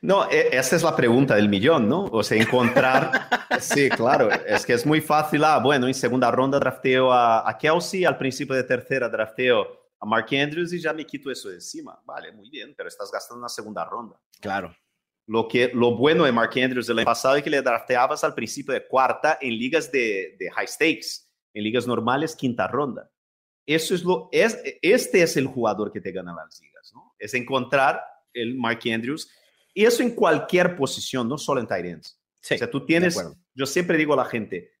No, 0.00 0.30
e, 0.30 0.56
esa 0.56 0.76
es 0.76 0.82
la 0.82 0.94
pregunta 0.94 1.34
del 1.34 1.48
millón, 1.48 1.88
¿no? 1.88 2.04
O 2.04 2.22
sea, 2.22 2.40
encontrar. 2.40 3.28
sí, 3.60 3.88
claro, 3.88 4.28
es 4.46 4.66
que 4.66 4.74
es 4.74 4.84
muy 4.84 5.00
fácil. 5.00 5.44
Ah, 5.44 5.58
bueno, 5.58 5.86
en 5.86 5.94
segunda 5.94 6.30
ronda 6.30 6.58
drafteo 6.58 7.10
a, 7.10 7.48
a 7.48 7.56
Kelsey, 7.56 8.04
al 8.04 8.18
principio 8.18 8.54
de 8.54 8.64
tercera 8.64 9.08
drafteo 9.08 9.84
a 9.98 10.06
Mark 10.06 10.26
Andrews 10.32 10.72
y 10.72 10.80
ya 10.80 10.92
me 10.92 11.06
quito 11.06 11.30
eso 11.30 11.48
de 11.48 11.54
encima. 11.54 11.98
Vale, 12.04 12.32
muy 12.32 12.50
bien, 12.50 12.74
pero 12.76 12.88
estás 12.88 13.10
gastando 13.10 13.40
una 13.40 13.48
segunda 13.48 13.84
ronda. 13.84 14.20
Claro. 14.40 14.76
Lo, 15.26 15.48
que, 15.48 15.70
lo 15.72 15.96
bueno 15.96 16.24
de 16.24 16.32
Mark 16.32 16.52
Andrews 16.56 16.86
del 16.86 16.98
año 16.98 17.06
pasado 17.06 17.36
es 17.36 17.42
que 17.42 17.48
le 17.48 17.62
drafteabas 17.62 18.22
al 18.24 18.34
principio 18.34 18.74
de 18.74 18.86
cuarta 18.86 19.38
en 19.40 19.56
ligas 19.56 19.90
de, 19.90 20.36
de 20.38 20.50
high 20.50 20.68
stakes, 20.68 21.23
en 21.54 21.64
ligas 21.64 21.86
normales, 21.86 22.36
quinta 22.36 22.68
ronda. 22.68 23.10
Eso 23.66 23.94
es 23.94 24.04
lo, 24.04 24.28
es, 24.30 24.60
este 24.82 25.22
es 25.22 25.36
el 25.38 25.46
jugador 25.46 25.90
que 25.90 26.00
te 26.00 26.12
gana 26.12 26.34
las 26.34 26.60
ligas, 26.60 26.92
¿no? 26.92 27.14
Es 27.18 27.32
encontrar 27.32 28.02
el 28.34 28.56
Mark 28.56 28.80
Andrews 28.92 29.30
Y 29.72 29.84
eso 29.86 30.02
en 30.02 30.14
cualquier 30.14 30.76
posición, 30.76 31.28
no 31.28 31.38
solo 31.38 31.60
en 31.60 31.66
tight 31.66 31.86
ends. 31.86 32.20
Sí, 32.40 32.54
o 32.54 32.58
sea, 32.58 32.70
tú 32.70 32.84
tienes, 32.84 33.16
yo 33.54 33.64
siempre 33.66 33.96
digo 33.96 34.12
a 34.12 34.18
la 34.18 34.26
gente, 34.26 34.72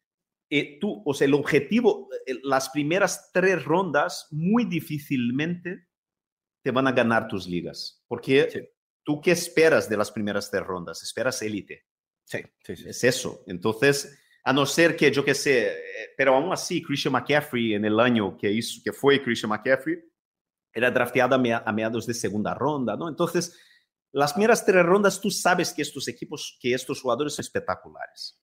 eh, 0.50 0.78
tú, 0.78 1.02
o 1.06 1.14
sea, 1.14 1.24
el 1.26 1.34
objetivo, 1.34 2.08
eh, 2.26 2.38
las 2.42 2.68
primeras 2.68 3.30
tres 3.32 3.64
rondas 3.64 4.28
muy 4.30 4.66
difícilmente 4.66 5.86
te 6.62 6.70
van 6.70 6.86
a 6.86 6.92
ganar 6.92 7.26
tus 7.28 7.46
ligas. 7.48 8.04
Porque 8.06 8.50
Sí. 8.50 8.60
tú 9.02 9.20
qué 9.20 9.30
esperas 9.32 9.88
de 9.88 9.96
las 9.96 10.12
primeras 10.12 10.50
tres 10.50 10.62
rondas? 10.62 11.02
Esperas 11.02 11.40
élite. 11.42 11.86
Sí, 12.24 12.38
sí, 12.64 12.76
sí. 12.76 12.88
Es 12.88 13.02
eso. 13.04 13.42
Entonces, 13.46 14.18
a 14.44 14.52
no 14.52 14.66
ser 14.66 14.94
que, 14.94 15.10
yo 15.10 15.24
qué 15.24 15.34
sé, 15.34 15.74
pero 16.16 16.34
aún 16.34 16.52
así, 16.52 16.82
Christian 16.82 17.12
McCaffrey 17.12 17.74
en 17.74 17.84
el 17.86 17.98
año 17.98 18.36
que, 18.36 18.52
hizo, 18.52 18.80
que 18.84 18.92
fue 18.92 19.22
Christian 19.22 19.48
McCaffrey, 19.48 19.98
era 20.72 20.90
drafteado 20.90 21.34
a, 21.34 21.72
mediados 21.72 22.06
de 22.06 22.14
segunda 22.14 22.52
ronda, 22.52 22.96
¿no? 22.96 23.08
Entonces, 23.08 23.58
las 24.12 24.32
primeras 24.34 24.64
tres 24.64 24.84
rondas 24.84 25.20
tú 25.20 25.30
sabes 25.30 25.72
que 25.72 25.82
estos 25.82 26.08
equipos, 26.08 26.58
que 26.60 26.74
estos 26.74 27.00
jugadores 27.00 27.34
son 27.34 27.42
espectaculares. 27.42 28.38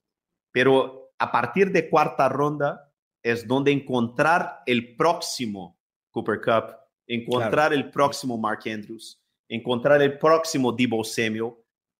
Pero 0.52 1.14
a 1.20 1.32
partir 1.32 1.72
de 1.72 1.90
cuarta 1.90 2.28
ronda 2.28 2.92
es 3.22 3.48
donde 3.48 3.72
encontrar 3.72 4.64
el 4.66 4.96
próximo 4.96 5.80
Cooper 6.10 6.42
Cup, 6.42 6.76
encontrar 7.06 7.74
el 7.74 7.92
próximo 7.92 8.38
Mark 8.38 8.62
Andrews, 8.66 9.22
encontrar 9.48 10.02
el 10.02 10.18
próximo 10.18 10.72
Debo 10.72 11.04
Samuel. 11.04 11.54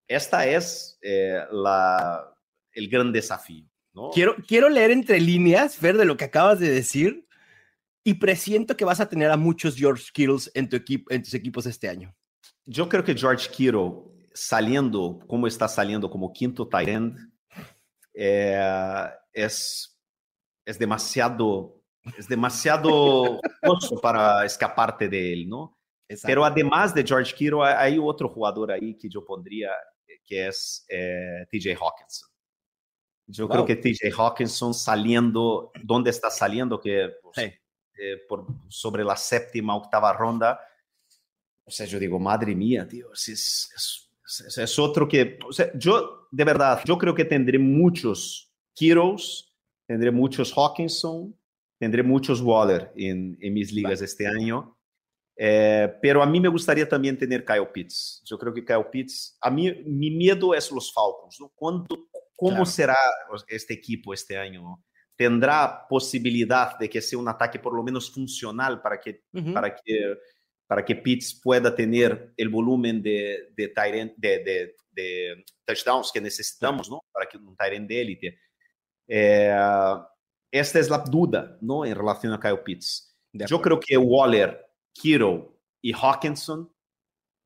Esta 0.08 0.48
es 0.48 0.98
eh, 1.02 1.46
la, 1.52 2.34
el 2.74 2.90
gran 2.90 3.12
desafío. 3.12 3.71
¿No? 3.94 4.10
Quiero, 4.12 4.36
quiero 4.48 4.70
leer 4.70 4.92
entre 4.92 5.20
líneas, 5.20 5.80
ver 5.80 5.98
de 5.98 6.06
lo 6.06 6.18
que 6.18 6.26
acabas 6.26 6.60
de 6.60 6.70
decir, 6.70 7.28
y 8.04 8.16
presiento 8.16 8.76
que 8.76 8.86
vas 8.86 9.00
a 9.00 9.10
tener 9.10 9.30
a 9.32 9.38
muchos 9.38 9.76
George 9.76 10.06
Kittles 10.14 10.52
en, 10.54 10.70
tu 10.70 10.76
equipo, 10.76 11.12
en 11.14 11.22
tus 11.24 11.34
equipos 11.34 11.66
este 11.66 11.88
año. 11.88 12.16
Yo 12.66 12.90
creo 12.90 13.04
que 13.04 13.16
George 13.16 13.50
Kittle 13.50 13.92
saliendo 14.34 15.20
como 15.28 15.46
está 15.46 15.68
saliendo 15.68 16.10
como 16.10 16.32
quinto 16.32 16.68
tight 16.68 16.88
end 16.88 17.18
eh, 18.14 19.10
es, 19.34 20.00
es 20.66 20.80
demasiado 20.80 21.82
es 22.18 22.28
demasiado 22.28 23.40
para 24.02 24.46
escaparte 24.46 25.08
de 25.08 25.34
él, 25.34 25.50
¿no? 25.50 25.78
Pero 26.24 26.44
además 26.44 26.94
de 26.94 27.06
George 27.06 27.34
Kittle, 27.34 27.64
hay 27.64 27.98
otro 27.98 28.28
jugador 28.28 28.72
ahí 28.72 28.98
que 28.98 29.08
yo 29.08 29.24
pondría, 29.24 29.70
eh, 30.08 30.20
que 30.26 30.48
es 30.48 30.86
eh, 30.90 31.46
TJ 31.50 31.78
Hawkinson. 31.80 32.30
Yo 33.28 33.48
Wow. 33.48 33.54
creo 33.54 33.66
que 33.66 33.76
TJ 33.78 34.12
Hawkinson 34.18 34.74
saliendo, 34.74 35.72
¿dónde 35.84 36.10
está 36.10 36.30
saliendo? 36.30 36.80
Que 36.82 37.12
pues, 37.22 37.36
Sí. 37.38 37.44
eh, 38.02 38.18
por, 38.28 38.46
sobre 38.68 39.04
la 39.04 39.16
séptima, 39.16 39.76
octava 39.76 40.12
ronda. 40.14 40.60
O 41.64 41.72
sea, 41.72 41.86
yo 41.86 42.00
digo, 42.00 42.20
madre 42.20 42.56
mía, 42.56 42.88
tío, 42.88 43.12
es, 43.14 43.28
es, 43.30 43.70
es- 43.76 44.58
es 44.58 44.80
otro 44.80 45.08
que, 45.08 45.38
o 45.48 45.52
sea, 45.52 45.72
yo, 45.78 46.28
de 46.32 46.44
verdad, 46.46 46.82
yo 46.86 46.98
creo 46.98 47.14
que 47.14 47.26
tendré 47.26 47.60
muchos 47.60 48.52
Kittles, 48.74 49.54
tendré 49.86 50.10
muchos 50.12 50.54
Hawkinson, 50.58 51.38
tendré 51.78 52.02
muchos 52.02 52.42
Waller 52.42 52.92
en, 52.96 53.38
en 53.42 53.54
mis 53.54 53.72
ligas 53.74 54.02
este 54.02 54.26
año. 54.28 54.78
Eh, 55.36 55.92
pero 56.02 56.22
a 56.22 56.26
mí 56.26 56.40
me 56.40 56.48
gustaría 56.48 56.88
también 56.88 57.18
tener 57.18 57.44
Kyle 57.44 57.68
Pitts. 57.74 58.22
Yo 58.26 58.38
creo 58.38 58.54
que 58.54 58.64
Kyle 58.64 58.86
Pitts, 58.92 59.38
a 59.42 59.50
mí 59.50 59.72
mi 59.86 60.12
miedo 60.12 60.54
es 60.54 60.72
los 60.72 60.94
Falcons, 60.94 61.38
¿no? 61.40 61.52
¿Cuánto, 61.56 62.08
¿Cómo 62.42 62.56
Claro. 62.56 62.66
será 62.66 62.98
este 63.48 63.76
equipo 63.76 64.16
este 64.16 64.36
año? 64.36 64.84
¿Tendrá 65.16 65.86
posibilidad 65.88 66.76
de 66.80 66.90
que 66.90 67.00
sea 67.00 67.20
un 67.20 67.28
ataque 67.30 67.60
por 67.60 67.76
lo 67.76 67.84
menos 67.84 68.12
funcional 68.12 68.82
para 68.82 69.00
que, 69.00 69.26
Ujú. 69.32 69.54
para 69.54 69.76
que, 69.76 70.18
para 70.66 70.84
que 70.84 70.96
Pitts 70.96 71.40
pueda 71.44 71.76
tener 71.76 72.34
el 72.36 72.50
volumen 72.50 73.00
de, 73.04 73.54
de, 73.56 73.72
end- 73.76 74.16
de, 74.18 74.40
de- 74.40 74.76
de 74.92 75.46
touchdowns 75.66 76.12
que 76.12 76.20
necesitamos, 76.20 76.90
¿no? 76.90 77.04
Para 77.14 77.28
que 77.28 77.38
un 77.38 77.56
end 77.60 77.88
de 77.88 78.02
élite. 78.02 78.40
Eh, 79.08 79.56
esta 80.52 80.80
es 80.80 80.90
la 80.90 80.98
duda, 80.98 81.58
¿no? 81.62 81.86
En 81.86 81.94
relación 81.96 82.34
a 82.34 82.40
Kyle 82.40 82.60
Pitts. 82.64 83.16
Yo 83.34 83.62
creo 83.62 83.80
que 83.80 83.96
Waller, 83.98 84.66
Kittle 84.94 85.48
y 85.82 85.94
Hawkinson, 85.94 86.74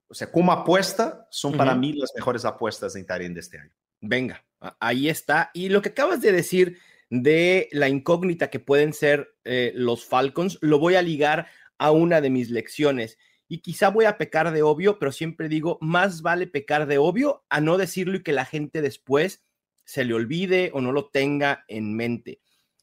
o 0.10 0.13
sea, 0.13 0.31
como 0.31 0.53
apuesta, 0.53 1.27
son 1.29 1.58
para 1.58 1.71
Ujú. 1.71 1.79
mí 1.81 1.93
las 1.93 2.13
mejores 2.15 2.45
apuestas 2.45 2.95
en 2.95 3.05
end 3.10 3.34
de 3.34 3.39
este 3.41 3.60
año. 3.60 3.73
Venga, 4.01 4.43
ahí 4.80 5.10
está. 5.10 5.51
Y 5.54 5.69
lo 5.69 5.82
que 5.82 5.89
acabas 5.89 6.21
de 6.21 6.32
decir 6.32 6.78
de 7.10 7.69
la 7.71 7.89
incógnita 7.89 8.49
que 8.49 8.60
pueden 8.60 8.93
ser 8.93 9.36
eh, 9.43 9.71
los 9.75 10.06
Falcons, 10.06 10.58
lo 10.62 10.80
voy 10.80 10.95
a 10.95 11.01
ligar 11.01 11.47
a 11.78 11.91
una 11.91 12.21
de 12.21 12.30
mis 12.30 12.49
lecciones. 12.49 13.17
Y 13.47 13.60
quizá 13.60 13.89
voy 13.89 14.06
a 14.06 14.17
pecar 14.17 14.51
de 14.51 14.63
obvio, 14.63 14.97
pero 14.97 15.12
siempre 15.12 15.49
digo, 15.49 15.78
más 15.82 16.21
vale 16.21 16.47
pecar 16.47 16.88
de 16.88 16.97
obvio 16.97 17.45
a 17.49 17.62
no 17.62 17.78
decirlo 17.78 18.17
y 18.17 18.23
que 18.23 18.32
la 18.32 18.45
gente 18.45 18.82
después 18.82 19.43
se 19.84 20.04
le 20.04 20.15
olvide 20.15 20.71
o 20.73 20.82
no 20.82 20.91
lo 20.91 21.10
tenga 21.10 21.63
en 21.67 21.95
mente. 21.95 22.39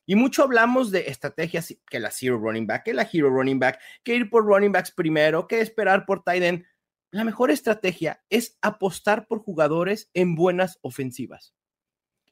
Y 0.07 0.15
mucho 0.15 0.43
hablamos 0.43 0.91
de 0.91 1.09
estrategias 1.09 1.75
que 1.89 2.01
la 2.01 2.11
zero 2.11 2.39
running 2.39 2.67
back, 2.67 2.85
que 2.85 2.95
la 2.95 3.09
hero 3.11 3.31
running 3.31 3.59
back, 3.59 3.81
que 4.03 4.15
ir 4.15 4.31
por 4.31 4.45
running 4.45 4.73
backs 4.73 4.91
primero, 4.91 5.47
que 5.47 5.61
esperar 5.61 6.07
por 6.07 6.23
tight 6.23 6.43
end. 6.43 6.65
La 7.11 7.25
mejor 7.25 7.51
estrategia 7.51 8.23
es 8.31 8.59
apostar 8.63 9.27
por 9.27 9.41
jugadores 9.41 10.11
en 10.15 10.35
buenas 10.35 10.79
ofensivas. 10.83 11.55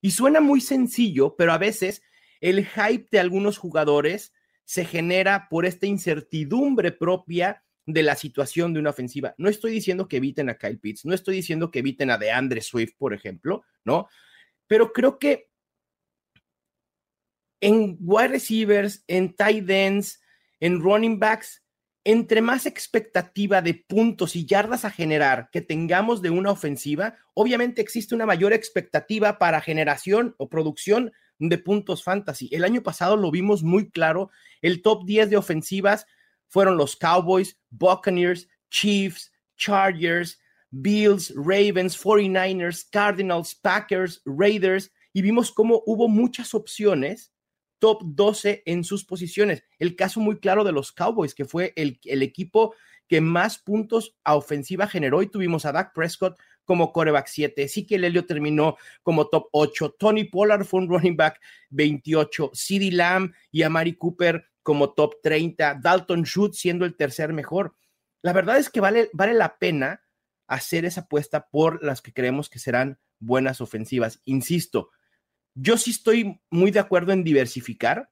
Y 0.01 0.13
suena 0.13 0.41
muy 0.41 0.61
sencillo, 0.61 1.37
pero 1.37 1.53
a 1.53 1.59
veces 1.59 2.03
el 2.41 2.67
hype 2.67 3.09
de 3.11 3.21
algunos 3.21 3.59
jugadores 3.59 4.33
se 4.65 4.85
genera 4.85 5.49
por 5.49 5.67
esta 5.67 5.87
incertidumbre 5.87 6.93
propia 6.93 7.65
de 7.87 8.03
la 8.03 8.15
situación 8.15 8.73
de 8.73 8.81
una 8.81 8.91
ofensiva. 8.91 9.35
No 9.37 9.49
estoy 9.49 9.73
diciendo 9.73 10.09
que 10.09 10.19
eviten 10.19 10.49
a 10.49 10.57
Kyle 10.57 10.79
Pitts, 10.79 11.05
no 11.05 11.15
estoy 11.15 11.37
diciendo 11.37 11.71
que 11.71 11.81
eviten 11.81 12.11
a 12.11 12.19
DeAndre 12.19 12.61
Swift, 12.61 12.95
por 12.97 13.13
ejemplo, 13.13 13.65
¿no? 13.85 14.09
Pero 14.67 14.93
creo 14.93 15.19
que 15.19 15.51
en 17.61 17.99
wide 18.01 18.29
receivers, 18.29 19.05
en 19.07 19.35
tight 19.35 19.69
ends, 19.69 20.23
en 20.61 20.81
running 20.81 21.19
backs, 21.19 21.60
entre 22.05 22.41
más 22.41 22.67
expectativa 22.67 23.61
de 23.61 23.75
puntos 23.75 24.35
y 24.35 24.47
yardas 24.47 24.85
a 24.85 24.91
generar 24.91 25.51
que 25.53 25.61
tengamos 25.61 26.23
de 26.23 26.31
una 26.31 26.51
ofensiva, 26.51 27.17
obviamente 27.35 27.83
existe 27.83 28.15
una 28.15 28.27
mayor 28.27 28.53
expectativa 28.53 29.39
para 29.39 29.61
generación 29.61 30.35
o 30.39 30.49
producción 30.49 31.13
de 31.39 31.59
puntos 31.59 32.03
fantasy. 32.03 32.49
El 32.53 32.65
año 32.65 32.83
pasado 32.83 33.17
lo 33.17 33.31
vimos 33.31 33.63
muy 33.63 33.91
claro, 33.91 34.31
el 34.63 34.83
top 34.83 35.05
10 35.05 35.31
de 35.31 35.37
ofensivas 35.37 36.07
fueron 36.49 36.77
los 36.77 36.97
Cowboys, 36.97 37.59
Buccaneers, 37.71 38.49
Chiefs, 38.71 39.33
Chargers, 39.57 40.41
Bills, 40.71 41.33
Ravens, 41.37 41.99
49ers, 41.99 42.89
Cardinals, 42.91 43.55
Packers, 43.55 44.23
Raiders, 44.25 44.93
y 45.13 45.23
vimos 45.23 45.51
cómo 45.51 45.83
hubo 45.87 46.09
muchas 46.09 46.55
opciones 46.55 47.30
top 47.81 48.03
12 48.05 48.63
en 48.67 48.85
sus 48.85 49.05
posiciones. 49.05 49.65
El 49.81 49.97
caso 49.97 50.21
muy 50.21 50.39
claro 50.39 50.63
de 50.63 50.71
los 50.71 50.93
Cowboys, 50.93 51.35
que 51.35 51.45
fue 51.45 51.73
el, 51.75 51.99
equipo 52.05 52.75
que 53.09 53.21
más 53.21 53.59
puntos 53.59 54.15
a 54.23 54.37
ofensiva 54.37 54.87
generó 54.87 55.23
y 55.23 55.27
tuvimos 55.27 55.65
a 55.65 55.73
Dak 55.73 55.93
Prescott 55.93 56.39
como 56.65 56.93
coreback 56.93 57.27
7, 57.27 57.67
sí 57.67 57.85
que 57.85 57.99
Lelio 57.99 58.27
terminó 58.27 58.77
como 59.03 59.27
top 59.27 59.49
8, 59.51 59.97
Tony 59.99 60.23
Pollard 60.23 60.65
fue 60.65 60.79
un 60.79 60.89
running 60.89 61.17
back 61.17 61.41
28, 61.71 62.53
CeeDee 62.55 62.93
Lamb 62.93 63.33
y 63.51 63.63
Amari 63.63 63.95
Cooper 63.95 64.45
como 64.63 64.93
top 64.93 65.15
30, 65.21 65.81
Dalton 65.83 66.23
Schultz 66.23 66.59
siendo 66.59 66.85
el 66.85 66.95
tercer 66.95 67.33
mejor. 67.33 67.75
La 68.23 68.33
verdad 68.33 68.59
es 68.59 68.71
que 68.71 68.81
vale, 68.81 69.11
vale 69.13 69.35
la 69.35 69.59
pena 69.59 70.05
hacer 70.47 70.85
esa 70.85 71.01
apuesta 71.03 71.49
por 71.49 71.83
las 71.83 72.03
que 72.03 72.13
creemos 72.13 72.49
que 72.49 72.61
serán 72.61 73.01
buenas 73.19 73.61
ofensivas. 73.61 74.21
Insisto, 74.25 74.91
yo 75.55 75.77
sí 75.77 75.91
estoy 75.91 76.41
muy 76.51 76.71
de 76.71 76.81
acuerdo 76.81 77.13
en 77.13 77.25
diversificar, 77.25 78.11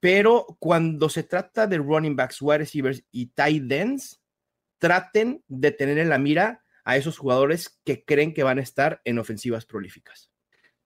pero 0.00 0.56
cuando 0.58 1.08
se 1.08 1.22
trata 1.22 1.66
de 1.66 1.78
running 1.78 2.16
backs, 2.16 2.40
wide 2.40 2.58
receivers 2.58 3.02
y 3.10 3.26
tight 3.26 3.70
ends, 3.70 4.20
traten 4.78 5.44
de 5.46 5.72
tener 5.72 5.98
en 5.98 6.08
la 6.08 6.18
mira 6.18 6.64
a 6.84 6.96
esos 6.96 7.18
jugadores 7.18 7.80
que 7.84 8.04
creen 8.04 8.32
que 8.32 8.42
van 8.42 8.58
a 8.58 8.62
estar 8.62 9.00
en 9.04 9.18
ofensivas 9.18 9.66
prolíficas. 9.66 10.30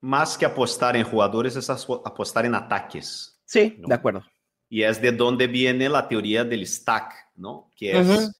Más 0.00 0.36
que 0.36 0.44
apostar 0.44 0.96
en 0.96 1.04
jugadores, 1.04 1.56
es 1.56 1.70
apostar 1.70 2.44
en 2.44 2.54
ataques. 2.54 3.40
Sí, 3.44 3.76
¿no? 3.78 3.88
de 3.88 3.94
acuerdo. 3.94 4.24
Y 4.68 4.82
es 4.82 5.00
de 5.00 5.12
donde 5.12 5.46
viene 5.46 5.88
la 5.88 6.08
teoría 6.08 6.42
del 6.44 6.66
stack, 6.66 7.30
¿no? 7.36 7.70
Que 7.76 7.98
es, 7.98 8.06
Uh 8.06 8.10
-huh. 8.10 8.32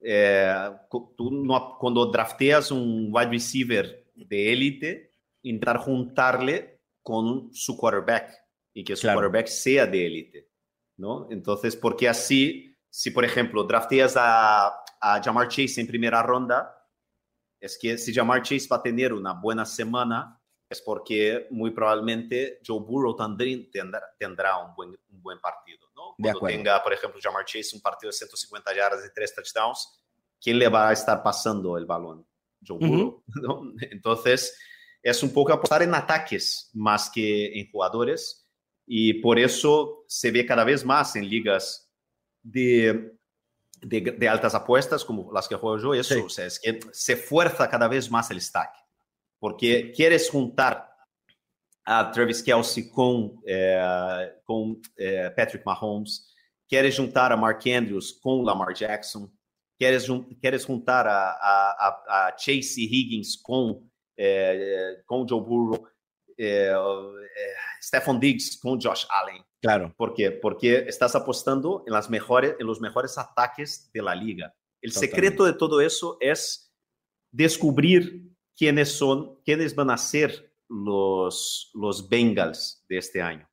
eh, 0.00 0.70
tú 1.16 1.30
no, 1.30 1.76
cuando 1.78 2.06
drafteas 2.06 2.70
un 2.70 3.10
wide 3.12 3.30
receiver 3.30 4.06
de 4.14 4.52
élite, 4.52 5.10
intentar 5.42 5.78
juntarle 5.78 6.73
con 7.04 7.54
su 7.54 7.76
quarterback 7.76 8.32
y 8.72 8.82
que 8.82 8.96
su 8.96 9.02
claro. 9.02 9.20
quarterback 9.20 9.46
sea 9.46 9.86
de 9.86 10.06
élite, 10.06 10.50
¿no? 10.96 11.28
Entonces, 11.30 11.76
porque 11.76 12.08
así, 12.08 12.76
si 12.90 13.12
por 13.12 13.24
ejemplo 13.24 13.62
drafteas 13.62 14.16
a, 14.16 14.82
a 15.00 15.22
Jamar 15.22 15.48
Chase 15.48 15.80
en 15.80 15.86
primera 15.86 16.22
ronda, 16.22 16.74
es 17.60 17.78
que 17.78 17.96
si 17.98 18.12
Jamar 18.12 18.42
Chase 18.42 18.66
va 18.70 18.76
a 18.76 18.82
tener 18.82 19.12
una 19.12 19.34
buena 19.34 19.64
semana, 19.64 20.40
es 20.68 20.80
porque 20.80 21.46
muy 21.50 21.70
probablemente 21.70 22.60
Joe 22.66 22.80
Burrow 22.80 23.14
también 23.14 23.70
tendrá, 23.70 24.02
tendrá 24.18 24.58
un, 24.58 24.74
buen, 24.74 24.90
un 24.90 25.22
buen 25.22 25.38
partido, 25.40 25.86
¿no? 25.94 26.14
Cuando 26.18 26.40
tenga, 26.40 26.82
por 26.82 26.92
ejemplo, 26.92 27.20
Jamar 27.22 27.44
Chase 27.44 27.76
un 27.76 27.82
partido 27.82 28.08
de 28.08 28.14
150 28.14 28.74
yardas 28.74 29.04
y 29.06 29.12
3 29.14 29.34
touchdowns, 29.34 30.00
¿quién 30.40 30.58
le 30.58 30.68
va 30.68 30.88
a 30.88 30.92
estar 30.92 31.22
pasando 31.22 31.76
el 31.76 31.86
balón? 31.86 32.26
Joe 32.66 32.78
Burrow. 32.78 33.22
¿no? 33.42 33.62
Entonces, 33.90 34.58
es 35.04 35.22
un 35.22 35.32
poco 35.32 35.52
apostar 35.52 35.82
en 35.82 35.94
ataques 35.94 36.70
más 36.72 37.08
que 37.10 37.60
en 37.60 37.70
jugadores 37.70 38.48
y 38.86 39.14
por 39.20 39.38
eso 39.38 40.04
se 40.08 40.30
ve 40.32 40.44
cada 40.44 40.64
vez 40.64 40.84
más 40.84 41.14
en 41.16 41.28
ligas 41.28 41.88
de, 42.42 43.12
de, 43.80 44.00
de 44.00 44.28
altas 44.28 44.54
apuestas 44.54 45.04
como 45.04 45.30
las 45.32 45.46
que 45.46 45.54
juego 45.56 45.78
yo, 45.78 45.94
eso, 45.94 46.14
Sí. 46.14 46.20
o 46.20 46.28
sea, 46.28 46.46
es 46.46 46.58
que 46.58 46.80
se 46.92 47.16
fuerza 47.16 47.68
cada 47.68 47.86
vez 47.86 48.10
más 48.10 48.30
el 48.30 48.40
stack, 48.40 48.74
porque 49.38 49.92
quieres 49.94 50.28
juntar 50.30 50.90
a 51.84 52.10
Travis 52.10 52.42
Kelsey 52.42 52.88
con, 52.90 53.40
eh, 53.46 54.32
con 54.44 54.80
eh, 54.96 55.30
Patrick 55.36 55.64
Mahomes, 55.66 56.34
quieres 56.66 56.96
juntar 56.96 57.30
a 57.32 57.36
Mark 57.36 57.60
Andrews 57.66 58.18
con 58.22 58.42
Lamar 58.44 58.74
Jackson, 58.74 59.30
quieres, 59.78 60.08
jun- 60.08 60.34
quieres 60.40 60.64
juntar 60.64 61.06
a, 61.06 61.32
a, 61.32 62.26
a 62.28 62.36
Chase 62.36 62.80
Higgins 62.80 63.38
com, 63.42 63.86
eh, 64.16 65.02
com 65.06 65.26
Joe 65.28 65.40
Burrow, 65.40 65.86
eh, 66.36 66.72
Stephon 67.80 68.18
Diggs 68.18 68.58
com 68.60 68.78
Josh 68.80 69.04
Allen. 69.10 69.42
Claro. 69.60 69.94
¿Por 69.96 70.14
qué? 70.14 70.30
Porque 70.30 70.84
estás 70.88 71.14
apostando 71.14 71.84
en, 71.86 71.92
las 71.92 72.10
mejores, 72.10 72.56
en 72.58 72.66
los 72.66 72.80
mejores 72.80 73.16
ataques 73.18 73.90
de 73.92 74.02
la 74.02 74.14
liga. 74.14 74.54
El 74.80 74.92
Totalmente. 74.92 75.16
secreto 75.16 75.44
de 75.44 75.52
todo 75.54 75.80
eso 75.80 76.18
es 76.20 76.72
descubrir 77.30 78.30
quiénes 78.56 78.92
son, 78.92 79.40
quiénes 79.44 79.74
van 79.74 79.90
a 79.90 79.96
ser 79.96 80.52
los, 80.68 81.70
los 81.74 82.08
Bengals 82.08 82.84
de 82.88 82.98
este 82.98 83.22
año. 83.22 83.48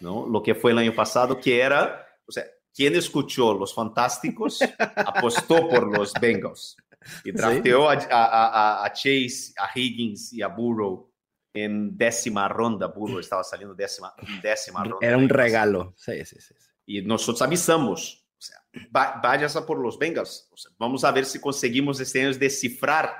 ¿no? 0.00 0.26
Lo 0.26 0.42
que 0.42 0.54
fue 0.54 0.72
el 0.72 0.78
año 0.78 0.94
pasado, 0.94 1.38
que 1.38 1.60
era, 1.60 2.06
o 2.26 2.32
sea, 2.32 2.44
quien 2.74 2.96
escuchó 2.96 3.54
Los 3.54 3.74
Fantásticos 3.74 4.60
apostó 4.96 5.68
por 5.68 5.96
los 5.96 6.12
Bengals 6.14 6.76
y 7.24 7.32
drafteó 7.32 7.88
a, 7.88 7.94
a- 7.94 8.80
a- 8.80 8.84
a 8.86 8.92
Chase, 8.92 9.52
a 9.58 9.70
Higgins 9.74 10.32
y 10.32 10.42
a 10.42 10.48
Burrow 10.48 11.10
en 11.54 11.96
décima 11.96 12.48
ronda. 12.48 12.86
Burrow 12.88 13.18
estaba 13.18 13.44
saliendo 13.44 13.74
décima, 13.74 14.12
décima 14.42 14.82
ronda. 14.84 15.06
Era 15.06 15.16
pasado. 15.28 15.42
regalo. 15.42 15.94
Sí, 15.96 16.24
sí. 16.24 16.36
sí. 16.40 16.54
Y 16.86 17.02
nosotros 17.02 17.42
avisamos, 17.42 18.26
o 18.38 18.40
sea, 18.40 18.58
a 18.94 19.66
por 19.66 19.78
los 19.78 19.98
Bengals. 19.98 20.48
O 20.50 20.56
sea, 20.56 20.72
vamos 20.78 21.04
a 21.04 21.12
ver 21.12 21.24
si 21.26 21.40
conseguimos 21.40 22.00
este 22.00 22.20
año 22.22 22.32
descifrar 22.38 23.14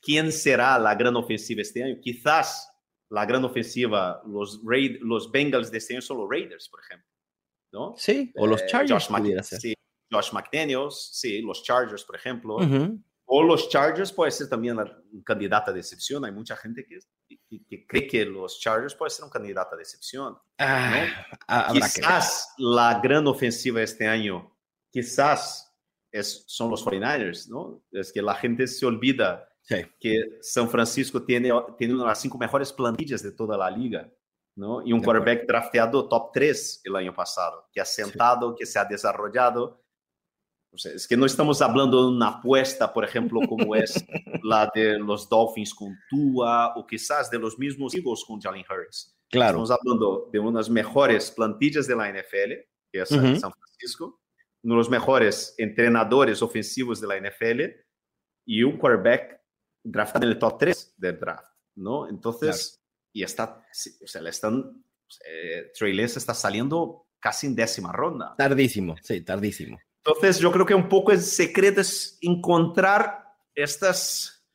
quién 0.00 0.30
será 0.30 0.78
la 0.78 0.94
gran 0.94 1.16
ofensiva 1.16 1.62
este 1.62 1.82
año. 1.82 1.96
Quizás 2.00 2.70
la 3.10 3.24
gran 3.24 3.44
ofensiva, 3.44 4.22
los, 4.26 4.60
Raid, 4.64 4.98
los 5.00 5.32
Bengals 5.32 5.70
de 5.70 5.78
este 5.78 5.94
año 5.94 6.02
son 6.02 6.18
los 6.18 6.28
Raiders, 6.30 6.68
por 6.68 6.80
ejemplo. 6.80 7.08
¿no? 7.72 7.94
Sí, 7.98 8.32
o 8.36 8.46
los 8.46 8.62
Eh, 8.62 8.66
Chargers 8.66 9.08
Josh 9.08 9.10
Mc- 9.10 9.42
sí, 9.60 9.74
Josh 10.10 10.32
McDaniels, 10.32 11.10
sí, 11.12 11.42
los 11.42 11.62
Chargers, 11.62 12.02
por 12.04 12.16
ejemplo. 12.16 12.56
Ujú. 12.56 13.02
O 13.30 13.42
los 13.42 13.68
Chargers 13.68 14.10
puede 14.10 14.30
ser 14.30 14.48
también 14.48 14.78
un 14.78 15.22
candidato 15.22 15.70
a 15.70 15.74
decepción. 15.74 16.24
Hay 16.24 16.32
mucha 16.32 16.56
gente 16.56 16.84
que, 16.86 16.98
que- 17.28 17.64
que 17.66 17.86
cree 17.86 18.06
que 18.06 18.24
los 18.24 18.58
Chargers 18.58 18.94
puede 18.94 19.10
ser 19.10 19.24
un 19.26 19.30
candidato 19.30 19.74
a 19.74 19.78
decepción. 19.78 20.38
Ah, 20.58 21.04
ha- 21.46 21.60
habrá 21.68 21.86
que. 21.88 22.00
Quizás 22.00 22.54
la 22.56 22.98
gran 23.02 23.26
ofensiva 23.26 23.82
este 23.82 24.06
año, 24.06 24.56
quizás 24.90 25.74
es, 26.10 26.44
son 26.46 26.70
los 26.70 26.82
49ers, 26.84 27.48
¿no? 27.48 27.82
Es 27.92 28.12
que 28.12 28.22
la 28.22 28.34
gente 28.34 28.66
se 28.66 28.86
olvida 28.86 29.44
Sí. 29.60 29.76
que 30.00 30.38
San 30.40 30.70
Francisco 30.70 31.22
tiene, 31.22 31.50
tiene 31.76 31.92
una 31.94 32.04
de 32.04 32.08
las 32.08 32.20
cinco 32.22 32.38
mejores 32.38 32.72
plantillas 32.72 33.22
de 33.22 33.32
toda 33.32 33.58
la 33.58 33.70
liga, 33.70 34.10
¿no? 34.56 34.80
Y 34.82 34.94
un 34.94 35.00
De 35.00 35.04
quarterback 35.04 35.46
drafteado 35.46 36.08
top 36.08 36.30
3 36.32 36.80
el 36.84 36.96
año 36.96 37.14
pasado, 37.14 37.68
que 37.70 37.78
ha 37.82 37.84
sentado, 37.84 38.56
que 38.56 38.64
se 38.64 38.78
ha 38.78 38.86
desarrollado. 38.86 39.82
Es 40.72 41.08
que 41.08 41.16
no 41.16 41.26
estamos 41.26 41.60
hablando 41.62 42.02
de 42.02 42.16
una 42.16 42.28
apuesta, 42.28 42.92
por 42.92 43.04
ejemplo, 43.04 43.40
como 43.48 43.74
es 43.74 44.04
la 44.42 44.70
de 44.74 44.98
los 44.98 45.28
Dolphins 45.28 45.74
con 45.74 45.96
Tua 46.08 46.74
o 46.76 46.86
quizás 46.86 47.30
de 47.30 47.38
los 47.38 47.58
mismos 47.58 47.94
Eagles 47.94 48.24
con 48.26 48.40
Jalen 48.40 48.64
Hurts. 48.68 49.16
Claro. 49.30 49.62
Estamos 49.62 49.70
hablando 49.70 50.28
de 50.32 50.38
unas 50.38 50.70
mejores 50.70 51.30
plantillas 51.30 51.86
de 51.86 51.96
la 51.96 52.10
NFL, 52.10 52.52
que 52.92 53.00
es 53.00 53.10
Ujú. 53.10 53.36
San 53.36 53.52
Francisco, 53.52 54.20
uno 54.62 54.74
de 54.74 54.78
los 54.78 54.90
mejores 54.90 55.54
entrenadores 55.58 56.42
ofensivos 56.42 57.00
de 57.00 57.06
la 57.06 57.16
NFL 57.18 57.62
y 58.46 58.62
un 58.62 58.78
quarterback 58.78 59.40
draftado 59.82 60.26
en 60.26 60.32
el 60.32 60.38
top 60.38 60.58
3 60.58 60.94
del 60.96 61.18
draft, 61.18 61.48
¿no? 61.76 62.08
Entonces, 62.08 62.80
y 63.12 63.22
está, 63.22 63.64
o 64.02 64.06
sea, 64.06 64.22
le 64.22 64.30
están, 64.30 64.84
eh, 65.26 65.70
Trey 65.76 65.94
Lance 65.94 66.18
está 66.18 66.34
saliendo 66.34 67.06
casi 67.20 67.46
en 67.46 67.54
décima 67.54 67.92
ronda. 67.92 68.34
Tardísimo, 68.36 68.96
sí, 69.02 69.20
tardísimo. 69.22 69.78
Entonces, 70.04 70.38
yo 70.38 70.50
creo 70.52 70.64
que 70.64 70.74
un 70.74 70.88
poco 70.88 71.12
el 71.12 71.20
secreto 71.20 71.80
es 71.80 72.18
encontrar 72.20 73.34
estas, 73.54 74.46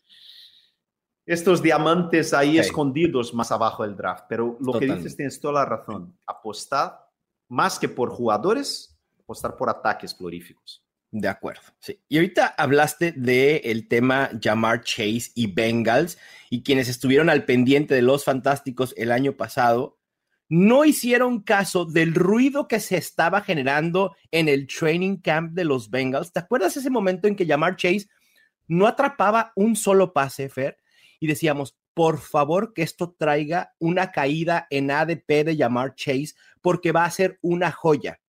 estos 1.25 1.61
diamantes 1.61 2.33
ahí 2.33 2.53
Sí. 2.53 2.59
escondidos 2.59 3.33
más 3.33 3.51
abajo 3.51 3.83
del 3.83 3.95
draft. 3.95 4.25
Pero 4.29 4.57
lo 4.59 4.79
que 4.79 4.85
dices 4.87 5.15
tienes 5.15 5.39
toda 5.39 5.53
la 5.55 5.65
razón. 5.65 6.17
Apostar 6.25 7.07
más 7.49 7.77
que 7.77 7.89
por 7.89 8.09
jugadores, 8.09 8.97
apostar 9.19 9.55
por 9.57 9.69
ataques 9.69 10.17
gloríficos. 10.17 10.83
De 11.11 11.27
acuerdo, 11.27 11.61
sí. 11.79 12.01
Y 12.09 12.17
ahorita 12.17 12.47
hablaste 12.57 13.11
del 13.11 13.87
tema 13.87 14.31
Jamar 14.41 14.81
Chase 14.81 15.31
y 15.35 15.45
Bengals 15.53 16.17
y 16.49 16.63
quienes 16.63 16.87
estuvieron 16.89 17.29
al 17.29 17.45
pendiente 17.45 17.93
de 17.93 18.01
los 18.01 18.23
Fantásticos 18.23 18.95
el 18.97 19.11
año 19.11 19.33
pasado, 19.33 19.99
no 20.55 20.85
hicieron 20.85 21.41
caso 21.41 21.83
del 21.83 22.13
ruido 22.13 22.67
que 22.67 22.79
se 22.79 22.95
estaba 22.95 23.41
generando 23.41 24.15
en 24.29 24.47
el 24.47 24.67
training 24.67 25.17
camp 25.17 25.53
de 25.53 25.65
los 25.65 25.89
Bengals. 25.89 26.31
¿Te 26.31 26.41
acuerdas 26.41 26.77
ese 26.77 26.91
momento 26.91 27.27
en 27.27 27.35
que 27.35 27.47
Jamar 27.47 27.75
Chase 27.75 28.05
no 28.67 28.85
atrapaba 28.85 29.51
un 29.55 29.75
solo 29.75 30.13
pase, 30.13 30.49
Fer? 30.49 30.77
Y 31.19 31.25
decíamos, 31.25 31.75
por 31.95 32.19
favor 32.19 32.71
que 32.71 32.83
esto 32.83 33.15
traiga 33.17 33.73
una 33.79 34.11
caída 34.11 34.67
en 34.69 34.91
ADP 34.91 35.43
de 35.43 35.57
Jamar 35.57 35.95
Chase 35.95 36.35
porque 36.61 36.91
va 36.91 37.05
a 37.05 37.09
ser 37.09 37.39
una 37.41 37.71
joya. 37.71 38.21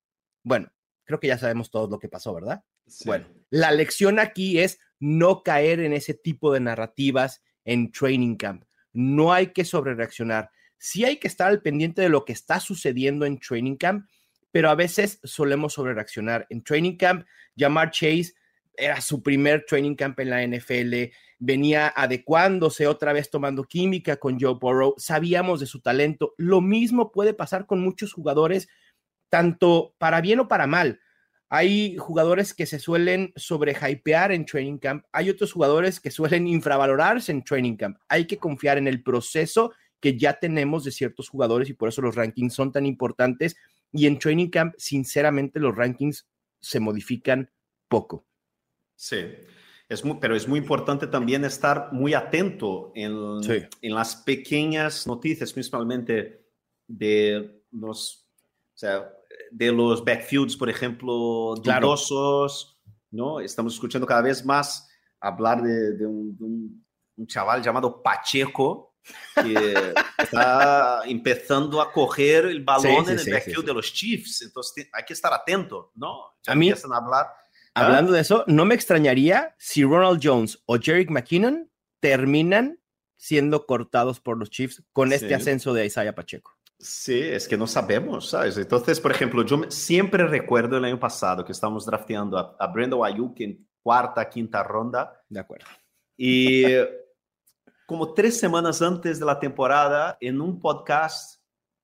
Bueno, 0.42 0.72
creo 1.04 1.20
que 1.20 1.28
ya 1.28 1.36
sabemos 1.36 1.70
todos 1.70 1.90
lo 1.90 1.98
que 1.98 2.08
pasó, 2.08 2.32
¿verdad? 2.32 2.64
Bueno, 3.04 3.26
la 3.50 3.70
lección 3.70 4.18
aquí 4.18 4.58
es 4.60 4.78
no 4.98 5.42
caer 5.42 5.80
en 5.80 5.92
ese 5.92 6.14
tipo 6.14 6.54
de 6.54 6.60
narrativas 6.60 7.42
en 7.66 7.92
training 7.92 8.36
camp. 8.36 8.64
No 8.94 9.30
hay 9.30 9.48
que 9.48 9.66
sobrereaccionar. 9.66 10.50
Sí 10.78 11.04
hay 11.04 11.16
que 11.16 11.28
estar 11.28 11.48
al 11.48 11.62
pendiente 11.62 12.02
de 12.02 12.08
lo 12.08 12.24
que 12.24 12.32
está 12.32 12.60
sucediendo 12.60 13.26
en 13.26 13.38
training 13.38 13.76
camp, 13.76 14.06
pero 14.50 14.70
a 14.70 14.74
veces 14.74 15.18
solemos 15.24 15.72
sobrereaccionar. 15.72 16.46
En 16.50 16.62
training 16.62 16.96
camp, 16.96 17.26
Jamar 17.56 17.90
Chase 17.90 18.34
era 18.76 19.00
su 19.00 19.22
primer 19.22 19.64
training 19.66 19.94
camp 19.94 20.18
en 20.20 20.30
la 20.30 20.46
NFL, 20.46 21.12
venía 21.38 21.92
adecuándose 21.94 22.86
otra 22.86 23.12
vez 23.12 23.30
tomando 23.30 23.64
química 23.64 24.16
con 24.16 24.38
Joe 24.40 24.54
Burrow, 24.60 24.94
sabíamos 24.96 25.60
de 25.60 25.66
su 25.66 25.80
talento. 25.80 26.34
Lo 26.38 26.60
mismo 26.60 27.12
puede 27.12 27.34
pasar 27.34 27.66
con 27.66 27.80
muchos 27.80 28.12
jugadores, 28.12 28.68
tanto 29.28 29.94
para 29.98 30.20
bien 30.20 30.40
o 30.40 30.48
para 30.48 30.66
mal. 30.66 31.00
Hay 31.50 31.96
jugadores 31.98 32.54
que 32.54 32.66
se 32.66 32.78
suelen 32.78 33.32
sobrehypear 33.36 34.32
en 34.32 34.46
training 34.46 34.78
camp, 34.78 35.04
hay 35.12 35.30
otros 35.30 35.52
jugadores 35.52 36.00
que 36.00 36.10
suelen 36.10 36.48
infravalorarse 36.48 37.30
en 37.30 37.44
training 37.44 37.76
camp. 37.76 37.98
Hay 38.08 38.26
que 38.26 38.38
confiar 38.38 38.78
en 38.78 38.88
el 38.88 39.02
proceso 39.02 39.72
que 40.04 40.18
ya 40.18 40.38
tenemos 40.38 40.84
de 40.84 40.90
ciertos 40.90 41.30
jugadores 41.30 41.70
y 41.70 41.72
por 41.72 41.88
eso 41.88 42.02
los 42.02 42.14
rankings 42.14 42.52
son 42.52 42.70
tan 42.70 42.84
importantes. 42.84 43.56
Y 43.90 44.06
en 44.06 44.18
training 44.18 44.50
camp, 44.50 44.74
sinceramente, 44.76 45.58
los 45.58 45.74
rankings 45.74 46.28
se 46.60 46.78
modifican 46.78 47.50
poco. 47.88 48.26
Sí, 48.96 49.16
es 49.88 50.04
muy, 50.04 50.18
pero 50.20 50.36
es 50.36 50.46
muy 50.46 50.58
importante 50.58 51.06
también 51.06 51.42
estar 51.46 51.90
muy 51.92 52.12
atento 52.12 52.92
en, 52.94 53.42
Sí. 53.42 53.62
en 53.80 53.94
las 53.94 54.14
pequeñas 54.16 55.06
noticias, 55.06 55.54
principalmente 55.54 56.44
de 56.86 57.62
los, 57.70 58.28
o 58.74 58.76
sea, 58.76 59.10
de 59.50 59.72
los 59.72 60.04
backfields, 60.04 60.54
por 60.56 60.68
ejemplo, 60.68 61.54
Claro. 61.62 61.86
dudosos, 61.86 62.78
¿no? 63.10 63.40
Estamos 63.40 63.72
escuchando 63.72 64.06
cada 64.06 64.20
vez 64.20 64.44
más 64.44 64.86
hablar 65.18 65.62
de, 65.62 65.92
de 65.92 66.04
un, 66.06 66.36
de 66.36 66.44
un- 66.44 66.84
un 67.16 67.26
chaval 67.26 67.62
llamado 67.62 68.02
Pacheco, 68.02 68.93
que 69.42 69.94
está 70.18 71.02
empezando 71.06 71.80
a 71.80 71.92
coger 71.92 72.46
el 72.46 72.62
balón 72.64 72.82
Sí, 72.82 72.88
sí, 73.06 73.12
en 73.12 73.18
el 73.18 73.24
sí, 73.24 73.30
backfield 73.32 73.64
de 73.66 73.74
los 73.74 73.92
Chiefs. 73.92 74.42
Entonces 74.42 74.88
hay 74.92 75.04
que 75.04 75.12
estar 75.12 75.32
atento, 75.32 75.92
¿no? 75.94 76.34
Ya 76.42 76.52
A 76.52 76.56
mí- 76.56 76.68
empiezan 76.68 76.92
a 76.92 76.96
hablar. 76.98 77.26
¿Ah? 77.74 77.86
Hablando 77.86 78.12
de 78.12 78.20
eso, 78.20 78.44
no 78.46 78.64
me 78.64 78.74
extrañaría 78.74 79.54
si 79.58 79.82
Ronald 79.84 80.20
Jones 80.22 80.62
o 80.66 80.78
Jerick 80.78 81.10
McKinnon 81.10 81.70
terminan 82.00 82.78
siendo 83.16 83.66
cortados 83.66 84.20
por 84.20 84.36
los 84.38 84.50
Chiefs 84.50 84.82
con 84.92 85.12
este 85.12 85.34
ascenso 85.34 85.72
de 85.72 85.86
Isaiah 85.86 86.14
Pacheco. 86.14 86.52
Sí, 86.78 87.18
es 87.18 87.48
que 87.48 87.56
no 87.56 87.66
sabemos, 87.66 88.28
¿sabes? 88.30 88.58
Entonces, 88.58 89.00
por 89.00 89.10
ejemplo, 89.12 89.44
yo 89.44 89.62
siempre 89.70 90.26
recuerdo 90.26 90.76
el 90.76 90.84
año 90.84 91.00
pasado 91.00 91.44
que 91.44 91.52
estábamos 91.52 91.86
drafteando 91.86 92.36
a, 92.36 92.56
a 92.58 92.66
Brandon 92.66 93.04
Ayuk 93.06 93.40
en 93.40 93.66
cuarta, 93.82 94.28
quinta 94.28 94.62
ronda 94.62 95.22
De 95.28 95.40
acuerdo. 95.40 95.66
y 96.16 96.64
como 97.86 98.14
tres 98.14 98.38
semanas 98.38 98.80
antes 98.82 99.18
de 99.18 99.26
la 99.26 99.38
temporada, 99.38 100.16
en 100.20 100.40
un 100.40 100.58
podcast, 100.60 101.40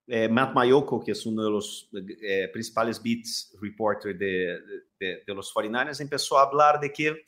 eh, 0.06 0.28
Matt 0.28 0.54
Mayoko, 0.54 1.00
que 1.00 1.12
es 1.12 1.24
uno 1.26 1.44
de 1.44 1.50
los 1.50 1.88
eh, 2.22 2.48
principales 2.52 3.00
beats 3.02 3.54
reporter 3.60 4.16
de, 4.16 4.58
de- 4.98 5.22
de 5.26 5.34
los 5.34 5.52
49ers, 5.54 6.00
empezó 6.00 6.38
a 6.38 6.42
hablar 6.42 6.80
de 6.80 6.92
que 6.92 7.22